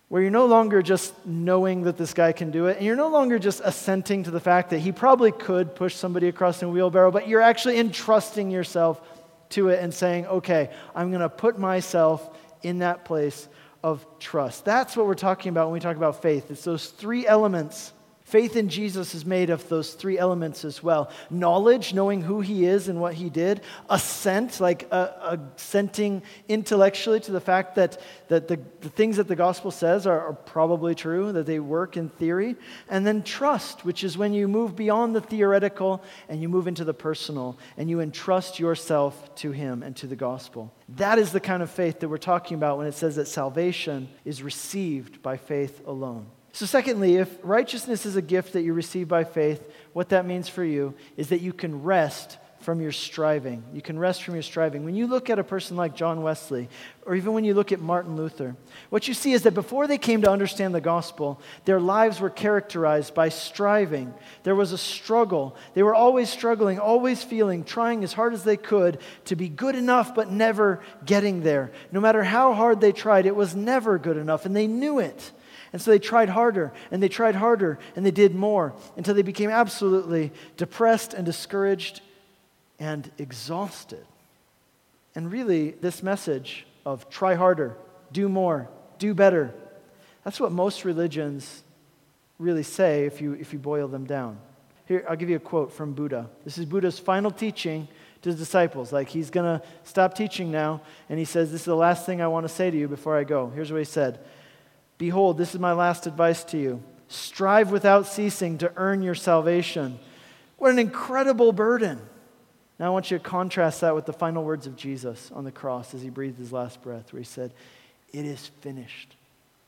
where 0.09 0.23
you're 0.23 0.31
no 0.31 0.47
longer 0.47 0.83
just 0.83 1.15
knowing 1.27 1.83
that 1.83 1.97
this 1.97 2.15
guy 2.15 2.33
can 2.33 2.51
do 2.51 2.67
it, 2.67 2.77
and 2.77 2.87
you're 2.87 2.97
no 2.97 3.09
longer 3.09 3.39
just 3.39 3.61
assenting 3.65 4.23
to 4.23 4.31
the 4.31 4.41
fact 4.41 4.71
that 4.71 4.79
he 4.79 4.93
probably 4.93 5.33
could 5.33 5.75
push 5.75 5.95
somebody 5.95 6.29
across 6.29 6.63
in 6.63 6.69
a 6.69 6.71
wheelbarrow, 6.71 7.11
but 7.11 7.27
you're 7.27 7.41
actually 7.41 7.79
entrusting 7.79 8.51
yourself 8.51 9.01
to 9.49 9.69
it 9.69 9.83
and 9.83 9.93
saying, 9.93 10.27
okay, 10.27 10.71
I'm 10.95 11.11
going 11.11 11.23
to 11.23 11.29
put 11.29 11.59
myself 11.59 12.37
in 12.63 12.79
that 12.79 13.05
place 13.05 13.49
of 13.83 14.07
trust. 14.19 14.65
That's 14.65 14.97
what 14.97 15.07
we're 15.07 15.15
talking 15.15 15.51
about 15.51 15.67
when 15.67 15.75
we 15.75 15.81
talk 15.81 15.97
about 15.97 16.23
faith. 16.23 16.51
It's 16.51 16.65
those 16.65 16.89
three 16.89 17.27
elements 17.27 17.93
Faith 18.27 18.57
in 18.57 18.69
Jesus 18.69 19.15
is 19.15 19.25
made 19.25 19.51
of 19.51 19.69
those 19.69 19.95
three 19.95 20.19
elements 20.19 20.65
as 20.65 20.83
well 20.83 21.13
knowledge, 21.31 21.95
knowing 21.95 22.23
who 22.23 22.41
he 22.41 22.67
is 22.67 22.89
and 22.89 23.01
what 23.01 23.15
he 23.15 23.31
did, 23.31 23.61
assent, 23.89 24.59
like 24.59 24.89
uh, 24.91 25.37
assenting 25.57 26.21
intellectually 26.49 27.21
to 27.21 27.31
the 27.31 27.41
fact 27.41 27.77
that, 27.77 28.01
that 28.27 28.49
the, 28.49 28.59
the 28.81 28.89
things 28.89 29.19
that 29.19 29.29
the 29.29 29.37
gospel 29.37 29.71
says 29.71 30.09
are, 30.09 30.21
are 30.21 30.33
probably 30.33 30.93
true, 30.93 31.31
that 31.31 31.47
they 31.47 31.61
work 31.61 31.97
in 31.97 32.09
theory, 32.09 32.57
and 32.89 33.07
then 33.07 33.23
trust, 33.23 33.85
which 33.85 34.03
is 34.03 34.19
when 34.19 34.33
you 34.33 34.49
move 34.49 34.75
beyond 34.75 35.15
the 35.15 35.21
theoretical 35.21 36.03
and 36.29 36.43
you 36.43 36.49
move 36.49 36.67
into 36.67 36.83
the 36.83 36.93
personal 36.93 37.57
and 37.77 37.89
you 37.89 38.01
entrust 38.01 38.59
yourself 38.59 39.33
to 39.37 39.53
him 39.53 39.85
and 39.85 39.95
to 39.95 40.09
the 40.09 40.17
gospel. 40.17 40.75
That 40.97 41.21
is 41.21 41.31
the 41.31 41.39
kind 41.39 41.63
of 41.63 41.71
faith 41.71 42.01
that 42.01 42.09
we're 42.09 42.19
talking 42.19 42.57
about 42.57 42.77
when 42.77 42.89
it 42.89 42.95
says 42.95 43.15
that 43.17 43.29
salvation 43.29 44.09
is 44.25 44.43
received 44.43 45.23
by 45.23 45.37
faith 45.37 45.81
alone. 45.87 46.27
So, 46.57 46.65
secondly, 46.65 47.17
if 47.17 47.29
righteousness 47.43 48.07
is 48.07 48.17
a 48.17 48.23
gift 48.23 48.55
that 48.55 48.63
you 48.63 48.73
receive 48.73 49.09
by 49.09 49.25
faith, 49.25 49.63
what 49.93 50.09
that 50.09 50.25
means 50.25 50.49
for 50.49 50.65
you 50.65 50.95
is 51.19 51.29
that 51.29 51.43
you 51.43 51.53
can 51.53 51.83
rest 51.83 52.39
from 52.61 52.81
your 52.81 52.93
striving. 52.93 53.63
You 53.75 53.83
can 53.83 53.99
rest 53.99 54.23
from 54.23 54.33
your 54.33 54.43
striving. 54.43 54.83
When 54.83 54.95
you 54.95 55.07
look 55.07 55.29
at 55.29 55.39
a 55.39 55.45
person 55.45 55.77
like 55.77 55.95
John 55.95 56.23
Wesley, 56.23 56.71
or 57.05 57.15
even 57.15 57.35
when 57.35 57.45
you 57.45 57.53
look 57.53 57.73
at 57.73 57.81
Martin 57.81 58.17
Luther, 58.17 58.57
what 58.89 59.07
you 59.07 59.13
see 59.13 59.35
is 59.35 59.43
that 59.43 59.53
before 59.53 59.87
they 59.87 59.99
came 59.99 60.23
to 60.23 60.31
understand 60.31 60.75
the 60.75 60.81
gospel, 60.81 61.43
their 61.67 61.79
lives 61.79 62.21
were 62.21 62.31
characterized 62.31 63.13
by 63.13 63.29
striving. 63.29 64.15
There 64.43 64.55
was 64.55 64.73
a 64.73 64.79
struggle. 64.79 65.57
They 65.75 65.83
were 65.83 65.95
always 65.95 66.31
struggling, 66.31 66.79
always 66.79 67.23
feeling, 67.23 67.65
trying 67.65 68.03
as 68.03 68.15
hard 68.15 68.33
as 68.33 68.45
they 68.45 68.57
could 68.57 69.01
to 69.27 69.37
be 69.37 69.51
good 69.51 69.75
enough, 69.75 70.15
but 70.15 70.31
never 70.31 70.81
getting 71.05 71.43
there. 71.43 71.71
No 71.93 72.01
matter 72.01 72.25
how 72.25 72.55
hard 72.55 72.81
they 72.81 72.93
tried, 72.93 73.27
it 73.27 73.37
was 73.37 73.55
never 73.55 73.99
good 73.99 74.17
enough, 74.17 74.47
and 74.47 74.57
they 74.57 74.67
knew 74.67 75.01
it. 75.01 75.33
And 75.73 75.83
so 75.83 75.91
they 75.91 75.99
tried 75.99 76.29
harder 76.29 76.73
and 76.91 77.03
they 77.03 77.09
tried 77.09 77.35
harder 77.35 77.79
and 77.95 78.05
they 78.05 78.11
did 78.11 78.35
more 78.35 78.75
until 78.97 79.15
they 79.15 79.23
became 79.23 79.51
absolutely 79.51 80.33
depressed 80.57 81.15
and 81.15 81.25
discouraged 81.27 82.01
and 82.79 83.11
exhausted. 83.19 84.05
And 85.15 85.33
really, 85.33 85.71
this 85.71 86.03
message 86.03 86.67
of 86.85 87.09
try 87.09 87.35
harder, 87.35 87.77
do 88.13 88.29
more, 88.29 88.69
do 88.99 89.15
better, 89.15 89.55
that's 90.27 90.41
what 90.41 90.51
most 90.51 90.85
religions 90.85 91.63
really 92.41 92.65
say 92.65 93.07
if 93.07 93.21
you, 93.21 93.35
if 93.35 93.53
you 93.53 93.61
boil 93.61 93.87
them 93.87 94.07
down. 94.07 94.39
Here, 94.87 95.05
I'll 95.09 95.15
give 95.15 95.31
you 95.31 95.37
a 95.37 95.41
quote 95.41 95.73
from 95.73 95.93
Buddha. 95.93 96.29
This 96.45 96.59
is 96.59 96.65
Buddha's 96.65 96.99
final 96.99 97.31
teaching 97.31 97.87
to 98.23 98.31
his 98.31 98.37
disciples. 98.37 98.93
Like, 98.93 99.09
he's 99.09 99.31
going 99.31 99.61
to 99.61 99.65
stop 99.85 100.15
teaching 100.15 100.51
now, 100.51 100.81
and 101.09 101.17
he 101.17 101.25
says, 101.25 101.53
This 101.53 101.61
is 101.61 101.67
the 101.67 101.77
last 101.77 102.07
thing 102.07 102.21
I 102.21 102.27
want 102.27 102.43
to 102.43 102.53
say 102.53 102.73
to 102.73 102.77
you 102.77 102.89
before 102.89 103.17
I 103.17 103.23
go. 103.23 103.51
Here's 103.55 103.71
what 103.71 103.79
he 103.79 103.85
said 103.85 104.19
Behold, 104.99 105.39
this 105.39 105.55
is 105.55 105.61
my 105.61 105.73
last 105.73 106.07
advice 106.07 106.45
to 106.45 106.59
you 106.59 106.83
strive 107.09 107.71
without 107.71 108.07
ceasing 108.07 108.59
to 108.59 108.73
earn 108.77 109.01
your 109.03 109.15
salvation. 109.15 109.99
What 110.59 110.73
an 110.73 110.79
incredible 110.79 111.53
burden. 111.53 112.01
Now, 112.79 112.87
I 112.87 112.89
want 112.91 113.11
you 113.11 113.19
to 113.19 113.25
contrast 113.25 113.81
that 113.81 113.95
with 113.95 114.07
the 114.07 114.13
final 114.13 114.45
words 114.45 114.67
of 114.67 114.77
Jesus 114.77 115.31
on 115.33 115.45
the 115.45 115.53
cross 115.53 115.95
as 115.95 116.03
he 116.03 116.11
breathed 116.11 116.39
his 116.39 116.53
last 116.53 116.83
breath, 116.83 117.13
where 117.13 117.21
he 117.21 117.25
said, 117.25 117.55
It 118.13 118.25
is 118.25 118.51
finished. 118.61 119.17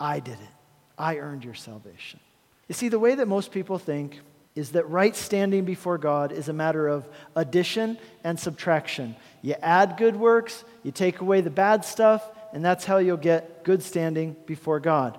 I 0.01 0.21
did 0.21 0.35
it. 0.35 0.55
I 0.99 1.19
earned 1.19 1.45
your 1.45 1.55
salvation. 1.55 2.21
You 2.67 2.75
see, 2.75 2.89
the 2.89 2.99
way 2.99 3.15
that 3.15 3.29
most 3.29 3.51
people 3.51 3.79
think 3.79 4.21
is 4.55 4.73
that 4.73 4.89
right 4.91 5.15
standing 5.15 5.65
before 5.65 5.99
God 5.99 6.33
is 6.33 6.49
a 6.49 6.53
matter 6.53 6.89
of 6.89 7.09
addition 7.37 7.97
and 8.25 8.39
subtraction. 8.39 9.15
You 9.41 9.55
add 9.63 9.97
good 9.97 10.17
works, 10.17 10.65
you 10.83 10.91
take 10.91 11.21
away 11.21 11.41
the 11.41 11.51
bad 11.51 11.85
stuff, 11.85 12.29
and 12.53 12.65
that's 12.65 12.85
how 12.85 12.99
you'll 12.99 13.17
get 13.17 13.65
good 13.65 13.83
standing 13.83 14.37
before 14.47 14.81
God. 14.81 15.19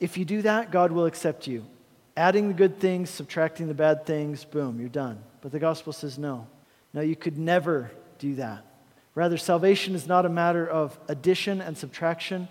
If 0.00 0.16
you 0.16 0.24
do 0.24 0.42
that, 0.42 0.70
God 0.70 0.92
will 0.92 1.06
accept 1.06 1.46
you. 1.46 1.64
Adding 2.16 2.48
the 2.48 2.54
good 2.54 2.80
things, 2.80 3.10
subtracting 3.10 3.68
the 3.68 3.74
bad 3.74 4.04
things, 4.04 4.44
boom, 4.44 4.80
you're 4.80 4.88
done. 4.88 5.22
But 5.40 5.52
the 5.52 5.58
gospel 5.58 5.92
says 5.92 6.18
no. 6.18 6.46
No, 6.92 7.00
you 7.00 7.16
could 7.16 7.38
never 7.38 7.90
do 8.18 8.34
that. 8.36 8.64
Rather, 9.14 9.36
salvation 9.36 9.94
is 9.94 10.06
not 10.06 10.26
a 10.26 10.28
matter 10.28 10.66
of 10.66 10.98
addition 11.08 11.60
and 11.60 11.76
subtraction, 11.76 12.48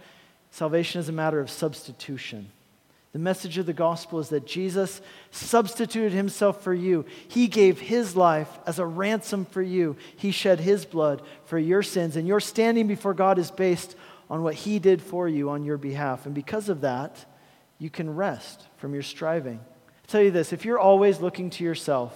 salvation 0.51 0.99
is 0.99 1.09
a 1.09 1.13
matter 1.13 1.39
of 1.39 1.49
substitution. 1.49 2.49
The 3.17 3.23
message 3.23 3.57
of 3.57 3.65
the 3.65 3.73
gospel 3.73 4.19
is 4.19 4.29
that 4.29 4.45
Jesus 4.45 5.01
substituted 5.31 6.13
himself 6.13 6.61
for 6.61 6.71
you. 6.71 7.03
He 7.27 7.47
gave 7.47 7.79
his 7.79 8.15
life 8.15 8.59
as 8.67 8.77
a 8.77 8.85
ransom 8.85 9.45
for 9.45 9.63
you. 9.63 9.95
He 10.15 10.29
shed 10.29 10.59
his 10.59 10.85
blood 10.85 11.23
for 11.45 11.57
your 11.57 11.81
sins, 11.81 12.15
and 12.15 12.27
your 12.27 12.39
standing 12.39 12.85
before 12.85 13.15
God 13.15 13.39
is 13.39 13.49
based 13.49 13.95
on 14.29 14.43
what 14.43 14.53
he 14.53 14.77
did 14.77 15.01
for 15.01 15.27
you 15.27 15.49
on 15.49 15.63
your 15.63 15.77
behalf. 15.77 16.27
And 16.27 16.35
because 16.35 16.69
of 16.69 16.81
that, 16.81 17.25
you 17.79 17.89
can 17.89 18.15
rest 18.15 18.67
from 18.77 18.93
your 18.93 19.01
striving. 19.01 19.61
I'll 19.61 20.07
tell 20.07 20.21
you 20.21 20.29
this 20.29 20.53
if 20.53 20.63
you're 20.63 20.77
always 20.77 21.19
looking 21.19 21.49
to 21.49 21.63
yourself, 21.63 22.13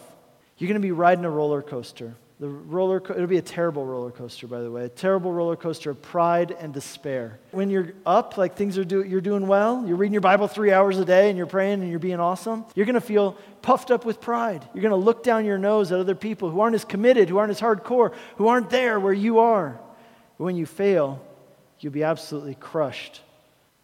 you're 0.60 0.68
going 0.68 0.80
to 0.80 0.88
be 0.88 0.92
riding 0.92 1.26
a 1.26 1.32
roller 1.32 1.64
coaster. 1.64 2.14
The 2.42 2.50
roller 2.50 3.00
co- 3.00 3.14
it'll 3.14 3.28
be 3.28 3.38
a 3.38 3.42
terrible 3.44 3.86
roller 3.86 4.10
coaster, 4.10 4.48
by 4.48 4.62
the 4.62 4.72
way, 4.72 4.84
a 4.84 4.90
terrible 4.90 5.32
roller 5.32 5.56
coaster 5.56 5.92
of 5.92 6.02
pride 6.02 6.50
and 6.60 6.74
despair. 6.74 7.40
When 7.52 7.70
you're 7.70 7.94
up, 8.04 8.36
like 8.36 8.56
things 8.58 8.80
are 8.80 8.84
do, 8.84 9.04
you're 9.04 9.22
doing 9.22 9.46
well, 9.46 9.86
you're 9.86 9.96
reading 9.96 10.14
your 10.14 10.22
Bible 10.22 10.48
three 10.48 10.72
hours 10.72 10.98
a 10.98 11.06
day 11.06 11.30
and 11.30 11.38
you're 11.38 11.46
praying 11.46 11.82
and 11.82 11.92
you're 11.92 12.00
being 12.00 12.20
awesome, 12.20 12.66
you're 12.74 12.88
going 12.88 12.96
to 12.96 13.00
feel 13.00 13.38
puffed 13.62 13.92
up 13.92 14.06
with 14.06 14.20
pride. 14.20 14.68
You're 14.74 14.82
going 14.82 14.90
to 14.90 14.96
look 14.96 15.22
down 15.22 15.46
your 15.46 15.60
nose 15.60 15.92
at 15.92 16.00
other 16.00 16.16
people 16.16 16.50
who 16.50 16.62
aren't 16.62 16.74
as 16.74 16.84
committed, 16.84 17.30
who 17.30 17.38
aren't 17.38 17.52
as 17.52 17.62
hardcore, 17.62 18.12
who 18.38 18.48
aren't 18.48 18.72
there 18.72 19.00
where 19.00 19.14
you 19.14 19.38
are. 19.38 19.80
But 20.40 20.46
when 20.46 20.56
you 20.56 20.66
fail, 20.66 21.24
you'll 21.80 21.94
be 21.94 22.04
absolutely 22.04 22.56
crushed 22.56 23.22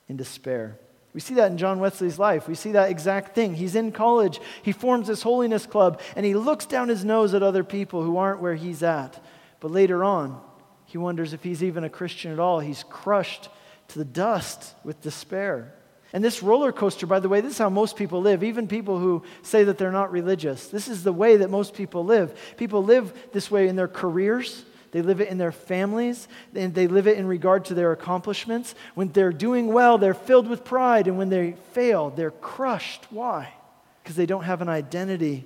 in 0.10 0.18
despair. 0.18 0.80
We 1.18 1.22
see 1.22 1.34
that 1.34 1.50
in 1.50 1.58
John 1.58 1.80
Wesley's 1.80 2.20
life. 2.20 2.48
We 2.48 2.54
see 2.54 2.74
that 2.74 2.92
exact 2.92 3.34
thing. 3.34 3.56
He's 3.56 3.74
in 3.74 3.92
college, 3.92 4.40
he 4.62 4.72
forms 4.72 5.08
this 5.08 5.24
holiness 5.24 5.66
club, 5.66 6.00
and 6.16 6.24
he 6.24 6.36
looks 6.36 6.68
down 6.68 6.90
his 6.90 7.04
nose 7.04 7.34
at 7.34 7.42
other 7.42 7.64
people 7.64 8.04
who 8.04 8.18
aren't 8.18 8.40
where 8.40 8.54
he's 8.54 8.84
at. 8.84 9.20
But 9.60 9.72
later 9.72 10.04
on, 10.04 10.40
he 10.86 11.00
wonders 11.00 11.34
if 11.34 11.42
he's 11.42 11.64
even 11.64 11.84
a 11.84 11.90
Christian 11.90 12.32
at 12.32 12.38
all. 12.38 12.60
He's 12.60 12.84
crushed 12.84 13.50
to 13.88 13.98
the 13.98 14.06
dust 14.06 14.76
with 14.84 15.02
despair. 15.02 15.74
And 16.14 16.24
this 16.24 16.44
roller 16.44 16.72
coaster, 16.72 17.08
by 17.08 17.20
the 17.20 17.30
way, 17.30 17.42
this 17.42 17.54
is 17.54 17.58
how 17.58 17.72
most 17.72 17.96
people 17.96 18.22
live, 18.22 18.44
even 18.44 18.68
people 18.68 19.00
who 19.00 19.24
say 19.42 19.64
that 19.64 19.80
they're 19.80 19.92
not 19.92 20.12
religious. 20.12 20.68
This 20.68 20.88
is 20.88 21.04
the 21.04 21.12
way 21.12 21.38
that 21.38 21.50
most 21.50 21.74
people 21.74 22.06
live. 22.06 22.40
People 22.58 22.84
live 22.84 23.12
this 23.34 23.50
way 23.50 23.68
in 23.68 23.76
their 23.76 23.88
careers, 23.88 24.66
they 24.92 25.02
live 25.02 25.22
it 25.22 25.30
in 25.30 25.38
their 25.38 25.52
families, 25.52 26.28
and 26.56 26.74
they 26.74 26.88
live 26.88 27.08
it 27.08 27.18
in 27.18 27.28
regard 27.28 27.66
to 27.66 27.74
their 27.74 27.92
accomplishments. 27.92 28.76
When 28.96 29.12
they're 29.12 29.34
doing 29.34 29.68
well, 29.68 29.98
they're 29.98 30.14
filled 30.14 30.48
with 30.48 30.64
pride, 30.64 31.08
and 31.08 31.18
when 31.18 31.30
they 31.30 31.54
fail, 31.74 32.10
they're 32.10 32.32
crushed. 32.32 33.06
Why? 33.10 33.54
Because 34.02 34.16
they 34.16 34.26
don't 34.26 34.44
have 34.44 34.62
an 34.62 34.70
identity, 34.70 35.46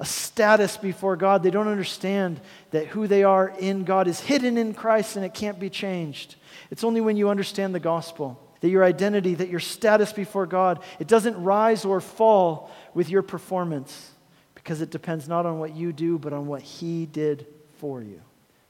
a 0.00 0.04
status 0.04 0.76
before 0.76 1.16
God. 1.16 1.42
They 1.42 1.50
don't 1.50 1.68
understand 1.68 2.40
that 2.70 2.88
who 2.88 3.06
they 3.06 3.22
are 3.24 3.54
in 3.58 3.84
God 3.84 4.08
is 4.08 4.20
hidden 4.20 4.56
in 4.56 4.74
Christ 4.74 5.14
and 5.16 5.24
it 5.24 5.34
can't 5.34 5.60
be 5.60 5.70
changed. 5.70 6.36
It's 6.70 6.82
only 6.82 7.00
when 7.00 7.16
you 7.16 7.28
understand 7.28 7.74
the 7.74 7.80
gospel 7.80 8.40
that 8.62 8.68
your 8.68 8.84
identity, 8.84 9.34
that 9.34 9.48
your 9.48 9.60
status 9.60 10.12
before 10.12 10.46
God, 10.46 10.82
it 10.98 11.08
doesn't 11.08 11.40
rise 11.42 11.84
or 11.84 12.00
fall 12.00 12.70
with 12.94 13.10
your 13.10 13.22
performance 13.22 14.10
because 14.54 14.80
it 14.80 14.90
depends 14.90 15.28
not 15.28 15.46
on 15.46 15.58
what 15.58 15.74
you 15.74 15.92
do, 15.92 16.18
but 16.18 16.32
on 16.32 16.46
what 16.46 16.62
He 16.62 17.04
did 17.04 17.46
for 17.78 18.00
you. 18.02 18.20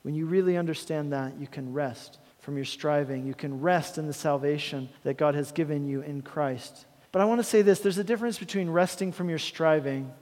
When 0.03 0.15
you 0.15 0.27
really 0.27 0.57
understand 0.57 1.13
that, 1.13 1.39
you 1.39 1.47
can 1.47 1.73
rest 1.73 2.19
from 2.41 2.57
your 2.57 2.65
striving. 2.65 3.27
You 3.27 3.35
can 3.35 3.61
rest 3.61 3.99
in 3.99 4.07
the 4.07 4.13
salvation 4.13 4.89
that 5.05 5.17
God 5.17 5.35
has 5.35 5.53
given 5.53 5.87
you 5.87 6.03
in 6.03 6.23
Christ. 6.23 6.87
But 7.13 7.23
I 7.23 7.25
want 7.25 7.39
to 7.39 7.45
say 7.45 7.63
this 7.63 7.81
there's 7.81 7.99
a 7.99 8.05
difference 8.05 8.39
between 8.39 8.69
resting 8.69 9.13
from 9.13 9.29
your 9.29 9.39
striving 9.39 10.13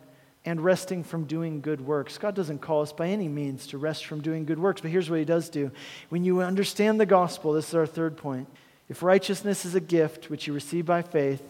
and 0.45 0.63
resting 0.63 1.03
from 1.05 1.25
doing 1.25 1.61
good 1.61 1.81
works. 1.81 2.19
God 2.19 2.35
doesn't 2.35 2.61
call 2.61 2.83
us 2.83 2.93
by 2.93 3.09
any 3.09 3.29
means 3.29 3.67
to 3.69 3.79
rest 3.79 4.07
from 4.07 4.23
doing 4.23 4.45
good 4.45 4.59
works, 4.59 4.81
but 4.81 4.91
here's 4.91 5.11
what 5.11 5.19
He 5.19 5.25
does 5.25 5.49
do. 5.49 5.71
When 6.09 6.25
you 6.25 6.41
understand 6.41 7.01
the 7.01 7.07
gospel, 7.07 7.53
this 7.53 7.69
is 7.69 7.75
our 7.75 7.87
third 7.87 8.17
point. 8.17 8.49
If 8.89 9.03
righteousness 9.03 9.65
is 9.65 9.75
a 9.75 9.81
gift 9.81 10.31
which 10.31 10.47
you 10.47 10.53
receive 10.53 10.87
by 10.87 11.03
faith, 11.03 11.43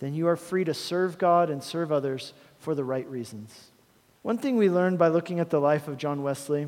then 0.00 0.14
you 0.14 0.26
are 0.26 0.36
free 0.36 0.64
to 0.64 0.74
serve 0.74 1.18
God 1.18 1.50
and 1.50 1.62
serve 1.62 1.92
others 1.92 2.32
for 2.58 2.74
the 2.74 2.84
right 2.84 3.08
reasons. 3.08 3.68
One 4.22 4.38
thing 4.38 4.56
we 4.56 4.68
learned 4.68 4.98
by 4.98 5.08
looking 5.08 5.38
at 5.38 5.50
the 5.50 5.60
life 5.60 5.86
of 5.86 5.98
John 5.98 6.22
Wesley 6.22 6.66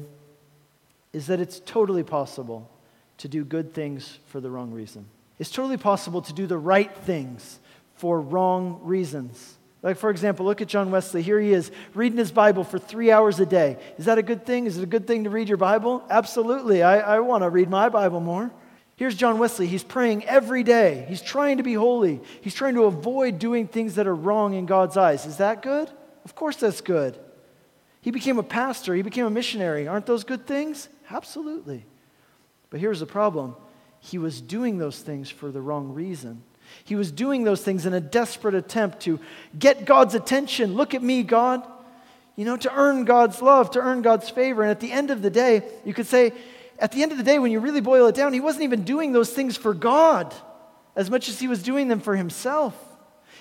is 1.13 1.27
that 1.27 1.41
it's 1.41 1.61
totally 1.61 2.03
possible 2.03 2.71
to 3.19 3.29
do 3.29 3.45
good 3.45 3.75
things 3.75 4.19
for 4.27 4.41
the 4.41 4.51
wrong 4.51 4.73
reason. 4.73 5.07
It's 5.39 5.51
totally 5.51 5.77
possible 5.77 6.23
to 6.23 6.33
do 6.33 6.47
the 6.47 6.59
right 6.59 6.95
things 6.99 7.59
for 7.95 8.21
wrong 8.21 8.81
reasons. 8.83 9.59
Like, 9.83 9.97
for 9.97 10.11
example, 10.11 10.47
look 10.47 10.61
at 10.61 10.69
John 10.69 10.91
Wesley. 10.91 11.23
Here 11.23 11.41
he 11.41 11.53
is 11.53 11.73
reading 11.93 12.19
his 12.19 12.31
Bible 12.31 12.63
for 12.63 12.79
three 12.79 13.11
hours 13.11 13.41
a 13.41 13.47
day. 13.47 13.79
Is 13.99 14.05
that 14.05 14.19
a 14.19 14.23
good 14.23 14.47
thing? 14.47 14.67
Is 14.67 14.79
it 14.79 14.83
a 14.85 14.87
good 14.87 15.07
thing 15.07 15.25
to 15.25 15.31
read 15.31 15.49
your 15.49 15.57
Bible? 15.57 16.05
Absolutely. 16.09 16.83
I, 16.83 17.17
I 17.17 17.21
want 17.21 17.43
to 17.43 17.51
read 17.51 17.69
my 17.69 17.89
Bible 17.89 18.21
more. 18.21 18.53
Here's 18.95 19.17
John 19.17 19.39
Wesley. 19.39 19.67
He's 19.67 19.83
praying 19.83 20.25
every 20.27 20.63
day. 20.63 21.05
He's 21.09 21.23
trying 21.23 21.57
to 21.57 21.65
be 21.65 21.75
holy. 21.75 22.21
He's 22.41 22.55
trying 22.55 22.75
to 22.75 22.85
avoid 22.85 23.41
doing 23.41 23.67
things 23.67 23.97
that 23.97 24.07
are 24.07 24.15
wrong 24.15 24.55
in 24.55 24.67
God's 24.67 24.97
eyes. 24.97 25.27
Is 25.27 25.39
that 25.39 25.63
good? 25.63 25.91
Of 26.25 26.37
course, 26.37 26.57
that's 26.57 26.81
good. 26.81 27.19
He 28.01 28.13
became 28.13 28.39
a 28.39 28.45
pastor, 28.45 28.95
he 28.95 29.03
became 29.03 29.27
a 29.27 29.31
missionary. 29.31 29.89
Aren't 29.89 30.07
those 30.07 30.25
good 30.25 30.47
things? 30.47 30.89
Absolutely. 31.13 31.85
But 32.71 32.81
here's 32.81 33.01
the 33.01 33.07
problem 33.07 33.55
he 34.01 34.19
was 34.19 34.41
doing 34.41 34.79
those 34.79 34.99
things 34.99 35.31
for 35.31 35.51
the 35.51 35.61
wrong 35.61 35.93
reason. 35.93 36.43
He 36.85 36.97
was 36.97 37.13
doing 37.13 37.45
those 37.45 37.63
things 37.63 37.87
in 37.87 37.93
a 37.93 38.01
desperate 38.01 38.55
attempt 38.55 39.01
to 39.01 39.21
get 39.59 39.85
God's 39.85 40.15
attention. 40.15 40.75
Look 40.75 40.95
at 40.95 41.03
me, 41.03 41.23
God. 41.23 41.63
You 42.35 42.47
know, 42.47 42.57
to 42.57 42.75
earn 42.75 43.05
God's 43.05 43.43
love, 43.43 43.73
to 43.73 43.81
earn 43.81 44.01
God's 44.01 44.31
favor. 44.31 44.63
And 44.63 44.71
at 44.71 44.81
the 44.81 44.91
end 44.91 45.11
of 45.11 45.21
the 45.23 45.31
day, 45.31 45.63
you 45.85 45.93
could 45.93 46.07
say, 46.07 46.33
at 46.79 46.91
the 46.91 47.03
end 47.03 47.13
of 47.13 47.19
the 47.19 47.25
day, 47.25 47.39
when 47.39 47.53
you 47.53 47.61
really 47.61 47.83
boil 47.83 48.07
it 48.07 48.15
down, 48.15 48.33
he 48.33 48.41
wasn't 48.41 48.65
even 48.65 48.85
doing 48.85 49.13
those 49.13 49.31
things 49.31 49.57
for 49.57 49.75
God 49.75 50.35
as 50.97 51.11
much 51.11 51.29
as 51.29 51.39
he 51.39 51.47
was 51.47 51.63
doing 51.63 51.89
them 51.89 52.01
for 52.01 52.17
himself. 52.17 52.75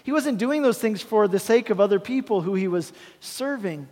He 0.04 0.12
wasn't 0.12 0.38
doing 0.38 0.62
those 0.62 0.78
things 0.78 1.02
for 1.02 1.28
the 1.28 1.40
sake 1.40 1.70
of 1.70 1.80
other 1.80 2.00
people 2.00 2.42
who 2.42 2.54
he 2.54 2.68
was 2.68 2.92
serving. 3.20 3.88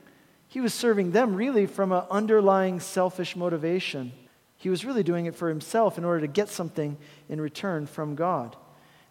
He 0.49 0.61
was 0.61 0.73
serving 0.73 1.11
them 1.11 1.35
really 1.35 1.67
from 1.67 1.91
an 1.91 2.03
underlying 2.09 2.79
selfish 2.79 3.35
motivation. 3.35 4.11
He 4.57 4.69
was 4.69 4.83
really 4.83 5.03
doing 5.03 5.27
it 5.27 5.35
for 5.35 5.47
himself 5.47 5.97
in 5.99 6.03
order 6.03 6.21
to 6.21 6.27
get 6.27 6.49
something 6.49 6.97
in 7.29 7.39
return 7.39 7.85
from 7.85 8.15
God. 8.15 8.55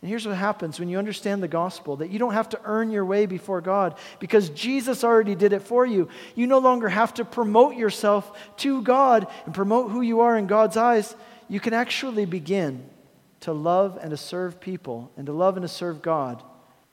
And 0.02 0.08
here's 0.08 0.26
what 0.26 0.36
happens 0.36 0.78
when 0.78 0.88
you 0.88 0.98
understand 0.98 1.40
the 1.40 1.48
gospel 1.48 1.96
that 1.96 2.10
you 2.10 2.18
don't 2.18 2.32
have 2.32 2.48
to 2.50 2.60
earn 2.64 2.90
your 2.90 3.04
way 3.04 3.26
before 3.26 3.60
God 3.60 3.96
because 4.18 4.50
Jesus 4.50 5.04
already 5.04 5.36
did 5.36 5.52
it 5.52 5.62
for 5.62 5.86
you. 5.86 6.08
You 6.34 6.48
no 6.48 6.58
longer 6.58 6.88
have 6.88 7.14
to 7.14 7.24
promote 7.24 7.76
yourself 7.76 8.36
to 8.58 8.82
God 8.82 9.28
and 9.46 9.54
promote 9.54 9.92
who 9.92 10.00
you 10.00 10.20
are 10.20 10.36
in 10.36 10.48
God's 10.48 10.76
eyes. 10.76 11.14
You 11.48 11.60
can 11.60 11.72
actually 11.72 12.26
begin 12.26 12.84
to 13.40 13.52
love 13.52 13.96
and 14.00 14.10
to 14.10 14.16
serve 14.16 14.60
people 14.60 15.12
and 15.16 15.26
to 15.26 15.32
love 15.32 15.56
and 15.56 15.62
to 15.62 15.68
serve 15.68 16.02
God 16.02 16.42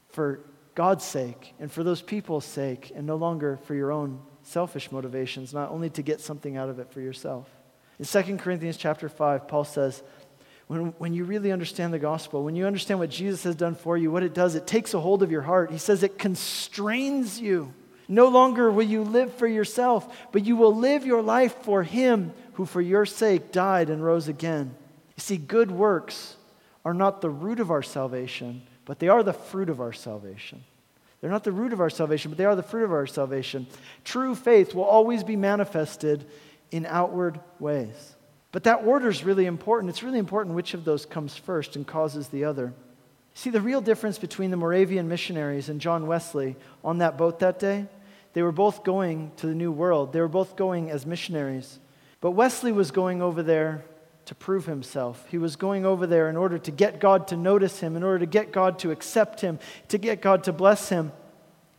for 0.10 0.42
God's 0.76 1.04
sake 1.04 1.56
and 1.60 1.72
for 1.72 1.84
those 1.84 2.02
people's 2.02 2.46
sake 2.46 2.92
and 2.96 3.08
no 3.08 3.16
longer 3.16 3.58
for 3.64 3.74
your 3.74 3.92
own 3.92 4.22
selfish 4.46 4.92
motivations, 4.92 5.54
not 5.54 5.72
only 5.72 5.90
to 5.90 6.02
get 6.02 6.22
something 6.22 6.56
out 6.56 6.70
of 6.70 6.80
it 6.80 6.92
for 6.92 7.02
yourself. 7.02 7.50
In 8.00 8.06
2 8.06 8.38
Corinthians 8.38 8.78
chapter 8.78 9.10
5, 9.10 9.48
Paul 9.48 9.64
says, 9.64 10.04
when, 10.68 10.88
when 10.98 11.14
you 11.14 11.26
really 11.26 11.52
understand 11.52 11.94
the 11.94 12.00
gospel, 12.00 12.44
when 12.44 12.56
you 12.56 12.66
understand 12.66 13.00
what 13.00 13.10
Jesus 13.10 13.44
has 13.44 13.56
done 13.56 13.76
for 13.76 13.98
you, 13.98 14.12
what 14.12 14.24
it 14.24 14.34
does, 14.34 14.56
it 14.56 14.68
takes 14.68 14.94
a 14.94 15.00
hold 15.00 15.24
of 15.24 15.32
your 15.32 15.42
heart. 15.42 15.72
He 15.72 15.78
says 15.78 16.04
it 16.04 16.18
constrains 16.18 17.40
you. 17.40 17.74
No 18.08 18.28
longer 18.28 18.72
will 18.72 18.86
you 18.86 19.04
live 19.04 19.34
for 19.34 19.48
yourself, 19.48 20.16
but 20.32 20.46
you 20.46 20.56
will 20.56 20.76
live 20.76 21.06
your 21.06 21.24
life 21.24 21.56
for 21.64 21.84
Him 21.84 22.34
who 22.54 22.66
for 22.66 22.82
your 22.82 23.06
sake 23.06 23.52
died 23.52 23.90
and 23.90 24.04
rose 24.04 24.28
again. 24.28 24.76
You 25.16 25.22
see, 25.22 25.38
good 25.38 25.72
works 25.72 26.36
are 26.84 26.94
not 26.94 27.22
the 27.22 27.30
root 27.30 27.60
of 27.60 27.72
our 27.72 27.84
salvation, 27.84 28.62
but 28.86 29.00
they 29.00 29.08
are 29.08 29.24
the 29.24 29.34
fruit 29.34 29.70
of 29.70 29.82
our 29.82 29.94
salvation. 29.94 30.64
They're 31.22 31.32
not 31.32 31.44
the 31.44 31.52
root 31.52 31.74
of 31.74 31.82
our 31.82 31.90
salvation, 31.90 32.32
but 32.32 32.38
they 32.38 32.46
are 32.46 32.56
the 32.56 32.64
fruit 32.64 32.84
of 32.84 32.92
our 32.92 33.08
salvation. 33.08 33.68
True 34.04 34.36
faith 34.36 34.76
will 34.76 34.84
always 34.84 35.24
be 35.24 35.36
manifested 35.36 36.26
in 36.72 36.86
outward 36.86 37.40
ways. 37.60 38.16
But 38.52 38.64
that 38.64 38.86
order 38.86 39.10
is 39.10 39.24
really 39.24 39.46
important. 39.46 39.90
It's 39.90 40.04
really 40.04 40.20
important 40.20 40.56
which 40.56 40.74
of 40.74 40.86
those 40.86 41.06
comes 41.06 41.36
first 41.36 41.76
and 41.76 41.86
causes 41.86 42.30
the 42.30 42.46
other. 42.46 42.74
See, 43.34 43.50
the 43.50 43.62
real 43.62 43.82
difference 43.82 44.18
between 44.18 44.50
the 44.50 44.58
Moravian 44.58 45.10
missionaries 45.10 45.68
and 45.68 45.82
John 45.82 46.08
Wesley 46.08 46.56
on 46.84 47.00
that 47.00 47.18
boat 47.18 47.40
that 47.40 47.60
day, 47.60 47.88
they 48.34 48.42
were 48.42 48.54
both 48.54 48.84
going 48.84 49.32
to 49.38 49.48
the 49.48 49.56
New 49.56 49.72
World. 49.72 50.14
They 50.14 50.22
were 50.22 50.28
both 50.30 50.56
going 50.56 50.90
as 50.90 51.06
missionaries. 51.06 51.80
But 52.22 52.32
Wesley 52.32 52.72
was 52.72 52.92
going 52.92 53.22
over 53.22 53.44
there 53.44 53.84
to 54.26 54.36
prove 54.36 54.66
himself. 54.66 55.26
He 55.30 55.38
was 55.38 55.56
going 55.56 55.86
over 55.86 56.08
there 56.08 56.30
in 56.30 56.36
order 56.36 56.58
to 56.58 56.72
get 56.72 57.00
God 57.00 57.28
to 57.28 57.38
notice 57.38 57.80
him, 57.80 57.96
in 57.96 58.04
order 58.04 58.20
to 58.20 58.26
get 58.26 58.52
God 58.52 58.80
to 58.80 58.92
accept 58.92 59.42
him, 59.42 59.60
to 59.90 59.98
get 59.98 60.22
God 60.22 60.44
to 60.46 60.54
bless 60.54 60.90
him. 60.90 61.12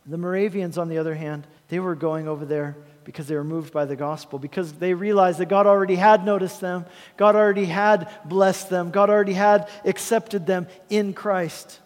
The 0.05 0.17
Moravians, 0.17 0.77
on 0.77 0.87
the 0.87 0.97
other 0.97 1.15
hand, 1.15 1.45
they 1.67 1.79
were 1.79 1.95
going 1.95 2.27
over 2.27 2.45
there 2.45 2.77
because 3.03 3.27
they 3.27 3.35
were 3.35 3.43
moved 3.43 3.73
by 3.73 3.85
the 3.85 3.95
gospel, 3.95 4.37
because 4.37 4.73
they 4.73 4.93
realized 4.93 5.39
that 5.39 5.47
God 5.47 5.65
already 5.65 5.95
had 5.95 6.25
noticed 6.25 6.59
them, 6.59 6.85
God 7.15 7.35
already 7.35 7.65
had 7.65 8.09
blessed 8.25 8.69
them, 8.69 8.91
God 8.91 9.09
already 9.09 9.33
had 9.33 9.69
accepted 9.85 10.45
them 10.45 10.67
in 10.89 11.13
Christ. 11.13 11.79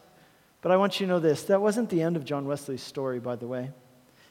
But 0.62 0.72
I 0.72 0.78
want 0.78 1.00
you 1.00 1.06
to 1.06 1.14
know 1.14 1.20
this 1.20 1.44
that 1.44 1.62
wasn't 1.62 1.90
the 1.90 2.02
end 2.02 2.16
of 2.16 2.26
John 2.26 2.46
Wesley's 2.46 2.82
story, 2.82 3.20
by 3.20 3.36
the 3.36 3.48
way. 3.48 3.72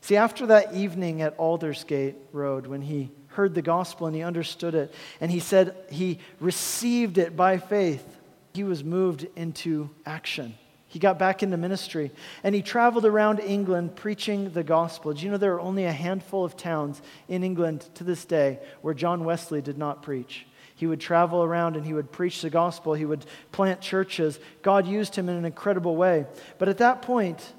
See, 0.01 0.17
after 0.17 0.47
that 0.47 0.75
evening 0.75 1.23
at 1.23 1.37
Aldersgate 1.39 2.17
Road, 2.33 2.67
when 2.67 2.83
he 2.83 3.11
heard 3.29 3.55
the 3.55 3.63
gospel 3.63 4.07
and 4.07 4.17
he 4.17 4.23
understood 4.23 4.75
it, 4.75 4.95
and 5.21 5.31
he 5.31 5.41
said 5.41 5.77
he 5.91 6.19
received 6.41 7.19
it 7.19 7.37
by 7.37 7.59
faith, 7.59 8.19
he 8.55 8.65
was 8.65 8.83
moved 8.83 9.27
into 9.37 9.91
action. 10.05 10.55
He 10.91 10.99
got 10.99 11.21
back 11.21 11.45
into 11.45 11.57
ministry 11.57 12.11
and 12.43 12.53
he 12.53 12.63
traveled 12.63 13.05
around 13.05 13.39
England 13.39 13.95
preaching 13.95 14.51
the 14.51 14.65
gospel. 14.65 15.13
Do 15.13 15.25
you 15.25 15.31
know 15.31 15.37
there 15.37 15.55
are 15.55 15.61
only 15.61 15.85
a 15.85 15.93
handful 15.93 16.45
of 16.45 16.57
towns 16.57 17.01
in 17.29 17.45
England 17.45 17.89
to 17.95 18.03
this 18.03 18.25
day 18.25 18.59
where 18.83 18.93
John 18.93 19.25
Wesley 19.25 19.63
did 19.63 19.79
not 19.79 20.03
preach? 20.03 20.47
He 20.75 20.89
would 20.89 20.99
travel 20.99 21.45
around 21.45 21.77
and 21.77 21.87
he 21.87 21.93
would 21.93 22.11
preach 22.11 22.43
the 22.43 22.51
gospel. 22.51 22.95
He 22.95 23.05
would 23.05 23.25
plant 23.53 23.81
churches. 23.81 24.41
God 24.63 24.85
used 24.85 25.15
him 25.15 25.29
in 25.29 25.37
an 25.37 25.45
incredible 25.45 25.95
way. 25.95 26.27
But 26.59 26.69
at 26.69 26.79
that 26.79 27.03
point, 27.03 27.53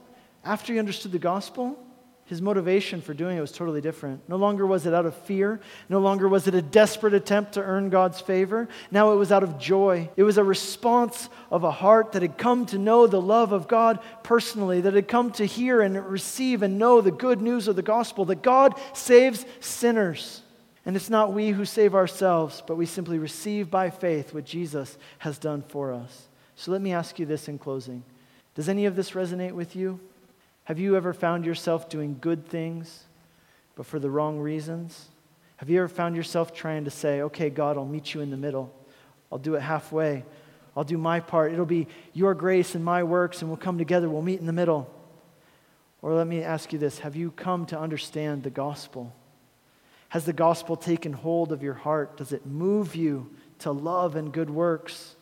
after 0.43 0.73
he 0.73 0.79
understood 0.79 1.13
the 1.13 1.19
gospel, 1.19 1.79
his 2.31 2.41
motivation 2.41 3.01
for 3.01 3.13
doing 3.13 3.37
it 3.37 3.41
was 3.41 3.51
totally 3.51 3.81
different. 3.81 4.21
No 4.29 4.37
longer 4.37 4.65
was 4.65 4.85
it 4.85 4.93
out 4.93 5.05
of 5.05 5.13
fear. 5.13 5.59
No 5.89 5.99
longer 5.99 6.29
was 6.29 6.47
it 6.47 6.55
a 6.55 6.61
desperate 6.61 7.13
attempt 7.13 7.55
to 7.55 7.61
earn 7.61 7.89
God's 7.89 8.21
favor. 8.21 8.69
Now 8.89 9.11
it 9.11 9.17
was 9.17 9.33
out 9.33 9.43
of 9.43 9.59
joy. 9.59 10.09
It 10.15 10.23
was 10.23 10.37
a 10.37 10.43
response 10.45 11.27
of 11.51 11.65
a 11.65 11.71
heart 11.71 12.13
that 12.13 12.21
had 12.21 12.37
come 12.37 12.65
to 12.67 12.77
know 12.77 13.05
the 13.05 13.19
love 13.19 13.51
of 13.51 13.67
God 13.67 13.99
personally, 14.23 14.79
that 14.79 14.93
had 14.93 15.09
come 15.09 15.33
to 15.33 15.45
hear 15.45 15.81
and 15.81 16.07
receive 16.07 16.63
and 16.63 16.79
know 16.79 17.01
the 17.01 17.11
good 17.11 17.41
news 17.41 17.67
of 17.67 17.75
the 17.75 17.81
gospel 17.81 18.23
that 18.23 18.41
God 18.41 18.79
saves 18.93 19.45
sinners. 19.59 20.41
And 20.85 20.95
it's 20.95 21.09
not 21.09 21.33
we 21.33 21.49
who 21.49 21.65
save 21.65 21.93
ourselves, 21.93 22.63
but 22.65 22.77
we 22.77 22.85
simply 22.85 23.19
receive 23.19 23.69
by 23.69 23.89
faith 23.89 24.33
what 24.33 24.45
Jesus 24.45 24.97
has 25.17 25.37
done 25.37 25.63
for 25.63 25.91
us. 25.91 26.29
So 26.55 26.71
let 26.71 26.79
me 26.79 26.93
ask 26.93 27.19
you 27.19 27.25
this 27.25 27.49
in 27.49 27.59
closing 27.59 28.05
Does 28.55 28.69
any 28.69 28.85
of 28.85 28.95
this 28.95 29.11
resonate 29.11 29.51
with 29.51 29.75
you? 29.75 29.99
Have 30.65 30.79
you 30.79 30.95
ever 30.95 31.13
found 31.13 31.45
yourself 31.45 31.89
doing 31.89 32.17
good 32.21 32.45
things, 32.47 33.05
but 33.75 33.85
for 33.85 33.99
the 33.99 34.09
wrong 34.09 34.39
reasons? 34.39 35.09
Have 35.57 35.69
you 35.69 35.79
ever 35.79 35.87
found 35.87 36.15
yourself 36.15 36.53
trying 36.53 36.85
to 36.85 36.91
say, 36.91 37.21
okay, 37.23 37.49
God, 37.49 37.77
I'll 37.77 37.85
meet 37.85 38.13
you 38.13 38.21
in 38.21 38.31
the 38.31 38.37
middle? 38.37 38.73
I'll 39.31 39.37
do 39.37 39.55
it 39.55 39.61
halfway. 39.61 40.23
I'll 40.75 40.83
do 40.83 40.97
my 40.97 41.19
part. 41.19 41.51
It'll 41.51 41.65
be 41.65 41.87
your 42.13 42.33
grace 42.33 42.75
and 42.75 42.83
my 42.83 43.03
works, 43.03 43.41
and 43.41 43.49
we'll 43.49 43.57
come 43.57 43.77
together. 43.77 44.09
We'll 44.09 44.21
meet 44.21 44.39
in 44.39 44.45
the 44.45 44.53
middle. 44.53 44.89
Or 46.01 46.13
let 46.13 46.27
me 46.27 46.41
ask 46.41 46.73
you 46.73 46.79
this 46.79 46.99
Have 46.99 47.15
you 47.15 47.31
come 47.31 47.65
to 47.67 47.79
understand 47.79 48.43
the 48.43 48.49
gospel? 48.49 49.13
Has 50.09 50.25
the 50.25 50.33
gospel 50.33 50.75
taken 50.75 51.13
hold 51.13 51.51
of 51.51 51.63
your 51.63 51.73
heart? 51.73 52.17
Does 52.17 52.33
it 52.33 52.45
move 52.45 52.95
you 52.95 53.29
to 53.59 53.71
love 53.71 54.15
and 54.15 54.33
good 54.33 54.49
works? 54.49 55.15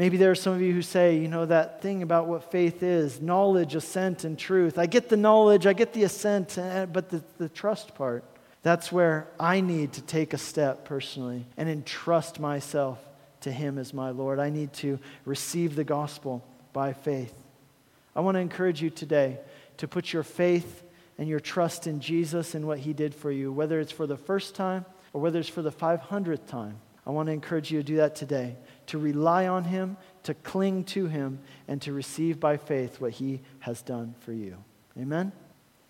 Maybe 0.00 0.16
there 0.16 0.30
are 0.30 0.34
some 0.34 0.54
of 0.54 0.62
you 0.62 0.72
who 0.72 0.80
say, 0.80 1.18
you 1.18 1.28
know, 1.28 1.44
that 1.44 1.82
thing 1.82 2.02
about 2.02 2.26
what 2.26 2.50
faith 2.50 2.82
is 2.82 3.20
knowledge, 3.20 3.74
assent, 3.74 4.24
and 4.24 4.38
truth. 4.38 4.78
I 4.78 4.86
get 4.86 5.10
the 5.10 5.16
knowledge, 5.18 5.66
I 5.66 5.74
get 5.74 5.92
the 5.92 6.04
assent, 6.04 6.56
eh, 6.56 6.86
but 6.86 7.10
the, 7.10 7.22
the 7.36 7.50
trust 7.50 7.94
part, 7.94 8.24
that's 8.62 8.90
where 8.90 9.28
I 9.38 9.60
need 9.60 9.92
to 9.92 10.00
take 10.00 10.32
a 10.32 10.38
step 10.38 10.86
personally 10.86 11.44
and 11.58 11.68
entrust 11.68 12.40
myself 12.40 12.98
to 13.42 13.52
Him 13.52 13.76
as 13.76 13.92
my 13.92 14.08
Lord. 14.08 14.38
I 14.38 14.48
need 14.48 14.72
to 14.74 14.98
receive 15.26 15.76
the 15.76 15.84
gospel 15.84 16.42
by 16.72 16.94
faith. 16.94 17.34
I 18.16 18.20
want 18.20 18.36
to 18.36 18.40
encourage 18.40 18.80
you 18.80 18.88
today 18.88 19.38
to 19.76 19.86
put 19.86 20.14
your 20.14 20.22
faith 20.22 20.82
and 21.18 21.28
your 21.28 21.40
trust 21.40 21.86
in 21.86 22.00
Jesus 22.00 22.54
and 22.54 22.66
what 22.66 22.78
He 22.78 22.94
did 22.94 23.14
for 23.14 23.30
you, 23.30 23.52
whether 23.52 23.78
it's 23.78 23.92
for 23.92 24.06
the 24.06 24.16
first 24.16 24.54
time 24.54 24.86
or 25.12 25.20
whether 25.20 25.38
it's 25.38 25.50
for 25.50 25.60
the 25.60 25.70
500th 25.70 26.46
time. 26.46 26.78
I 27.06 27.10
want 27.10 27.26
to 27.26 27.32
encourage 27.32 27.70
you 27.70 27.80
to 27.80 27.84
do 27.84 27.96
that 27.96 28.14
today 28.14 28.56
to 28.90 28.98
rely 28.98 29.46
on 29.46 29.64
Him, 29.64 29.96
to 30.24 30.34
cling 30.34 30.84
to 30.84 31.06
Him, 31.06 31.38
and 31.68 31.80
to 31.82 31.92
receive 31.92 32.40
by 32.40 32.56
faith 32.56 33.00
what 33.00 33.12
He 33.12 33.40
has 33.60 33.82
done 33.82 34.14
for 34.20 34.32
you. 34.32 34.56
Amen? 34.98 35.32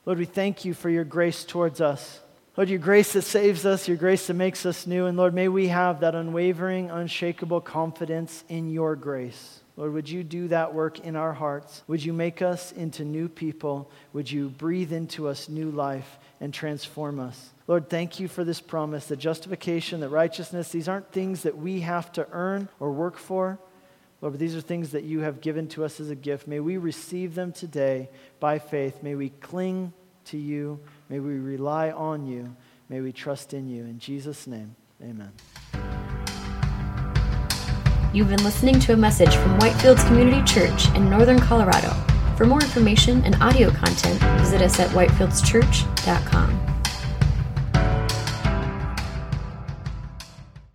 Lord, 0.05 0.19
we 0.19 0.27
thank 0.27 0.65
you 0.65 0.75
for 0.75 0.91
your 0.91 1.05
grace 1.05 1.45
towards 1.45 1.81
us. 1.81 2.21
Lord, 2.57 2.69
your 2.69 2.79
grace 2.79 3.15
that 3.15 3.23
saves 3.23 3.65
us, 3.65 3.89
your 3.89 3.97
grace 3.97 4.27
that 4.27 4.35
makes 4.35 4.67
us 4.67 4.87
new. 4.87 5.07
And 5.07 5.17
Lord, 5.17 5.33
may 5.33 5.49
we 5.49 5.69
have 5.69 6.01
that 6.01 6.15
unwavering, 6.15 6.91
unshakable 6.91 7.63
confidence 7.63 8.45
in 8.49 8.69
your 8.71 8.97
grace. 8.97 9.60
Lord, 9.81 9.95
would 9.95 10.11
you 10.11 10.23
do 10.23 10.49
that 10.49 10.75
work 10.75 10.99
in 10.99 11.17
our 11.17 11.33
hearts? 11.33 11.83
Would 11.87 12.05
you 12.05 12.13
make 12.13 12.43
us 12.43 12.71
into 12.71 13.03
new 13.03 13.31
people? 13.31 13.91
Would 14.13 14.31
you 14.31 14.51
breathe 14.51 14.93
into 14.93 15.27
us 15.27 15.49
new 15.49 15.71
life 15.71 16.19
and 16.39 16.53
transform 16.53 17.19
us? 17.19 17.49
Lord, 17.67 17.89
thank 17.89 18.21
you 18.21 18.29
for 18.29 18.45
this 18.45 18.61
promise 18.61 19.07
that 19.07 19.17
justification, 19.17 20.01
that 20.01 20.11
righteousness, 20.11 20.69
these 20.69 20.87
aren't 20.87 21.11
things 21.13 21.45
that 21.45 21.57
we 21.57 21.81
have 21.81 22.13
to 22.13 22.29
earn 22.31 22.69
or 22.79 22.93
work 22.93 23.17
for. 23.17 23.59
Lord, 24.21 24.35
but 24.35 24.39
these 24.39 24.55
are 24.55 24.61
things 24.61 24.91
that 24.91 25.05
you 25.05 25.21
have 25.21 25.41
given 25.41 25.67
to 25.69 25.87
us 25.87 25.99
as 25.99 26.11
a 26.11 26.15
gift. 26.15 26.47
May 26.47 26.61
we 26.61 26.77
receive 26.77 27.35
them 27.35 27.51
today 27.51 28.11
by 28.39 28.59
faith. 28.59 29.03
May 29.03 29.15
we 29.15 29.31
cling 29.31 29.95
to 30.27 30.37
you. 30.37 30.79
May 31.09 31.21
we 31.21 31.39
rely 31.39 31.91
on 31.91 32.27
you. 32.27 32.55
May 32.91 33.01
we 33.01 33.13
trust 33.13 33.55
in 33.55 33.67
you. 33.67 33.85
In 33.85 33.99
Jesus' 33.99 34.47
name, 34.47 34.77
amen. 35.03 35.33
You've 38.13 38.29
been 38.29 38.43
listening 38.43 38.81
to 38.81 38.93
a 38.93 38.97
message 38.97 39.37
from 39.37 39.57
Whitefields 39.61 40.05
Community 40.09 40.43
Church 40.43 40.89
in 40.97 41.09
Northern 41.09 41.39
Colorado. 41.39 41.91
For 42.37 42.45
more 42.45 42.61
information 42.61 43.23
and 43.25 43.37
audio 43.37 43.71
content, 43.71 44.21
visit 44.41 44.63
us 44.63 44.81
at 44.81 44.91
whitefieldschurch.com. 44.91 46.70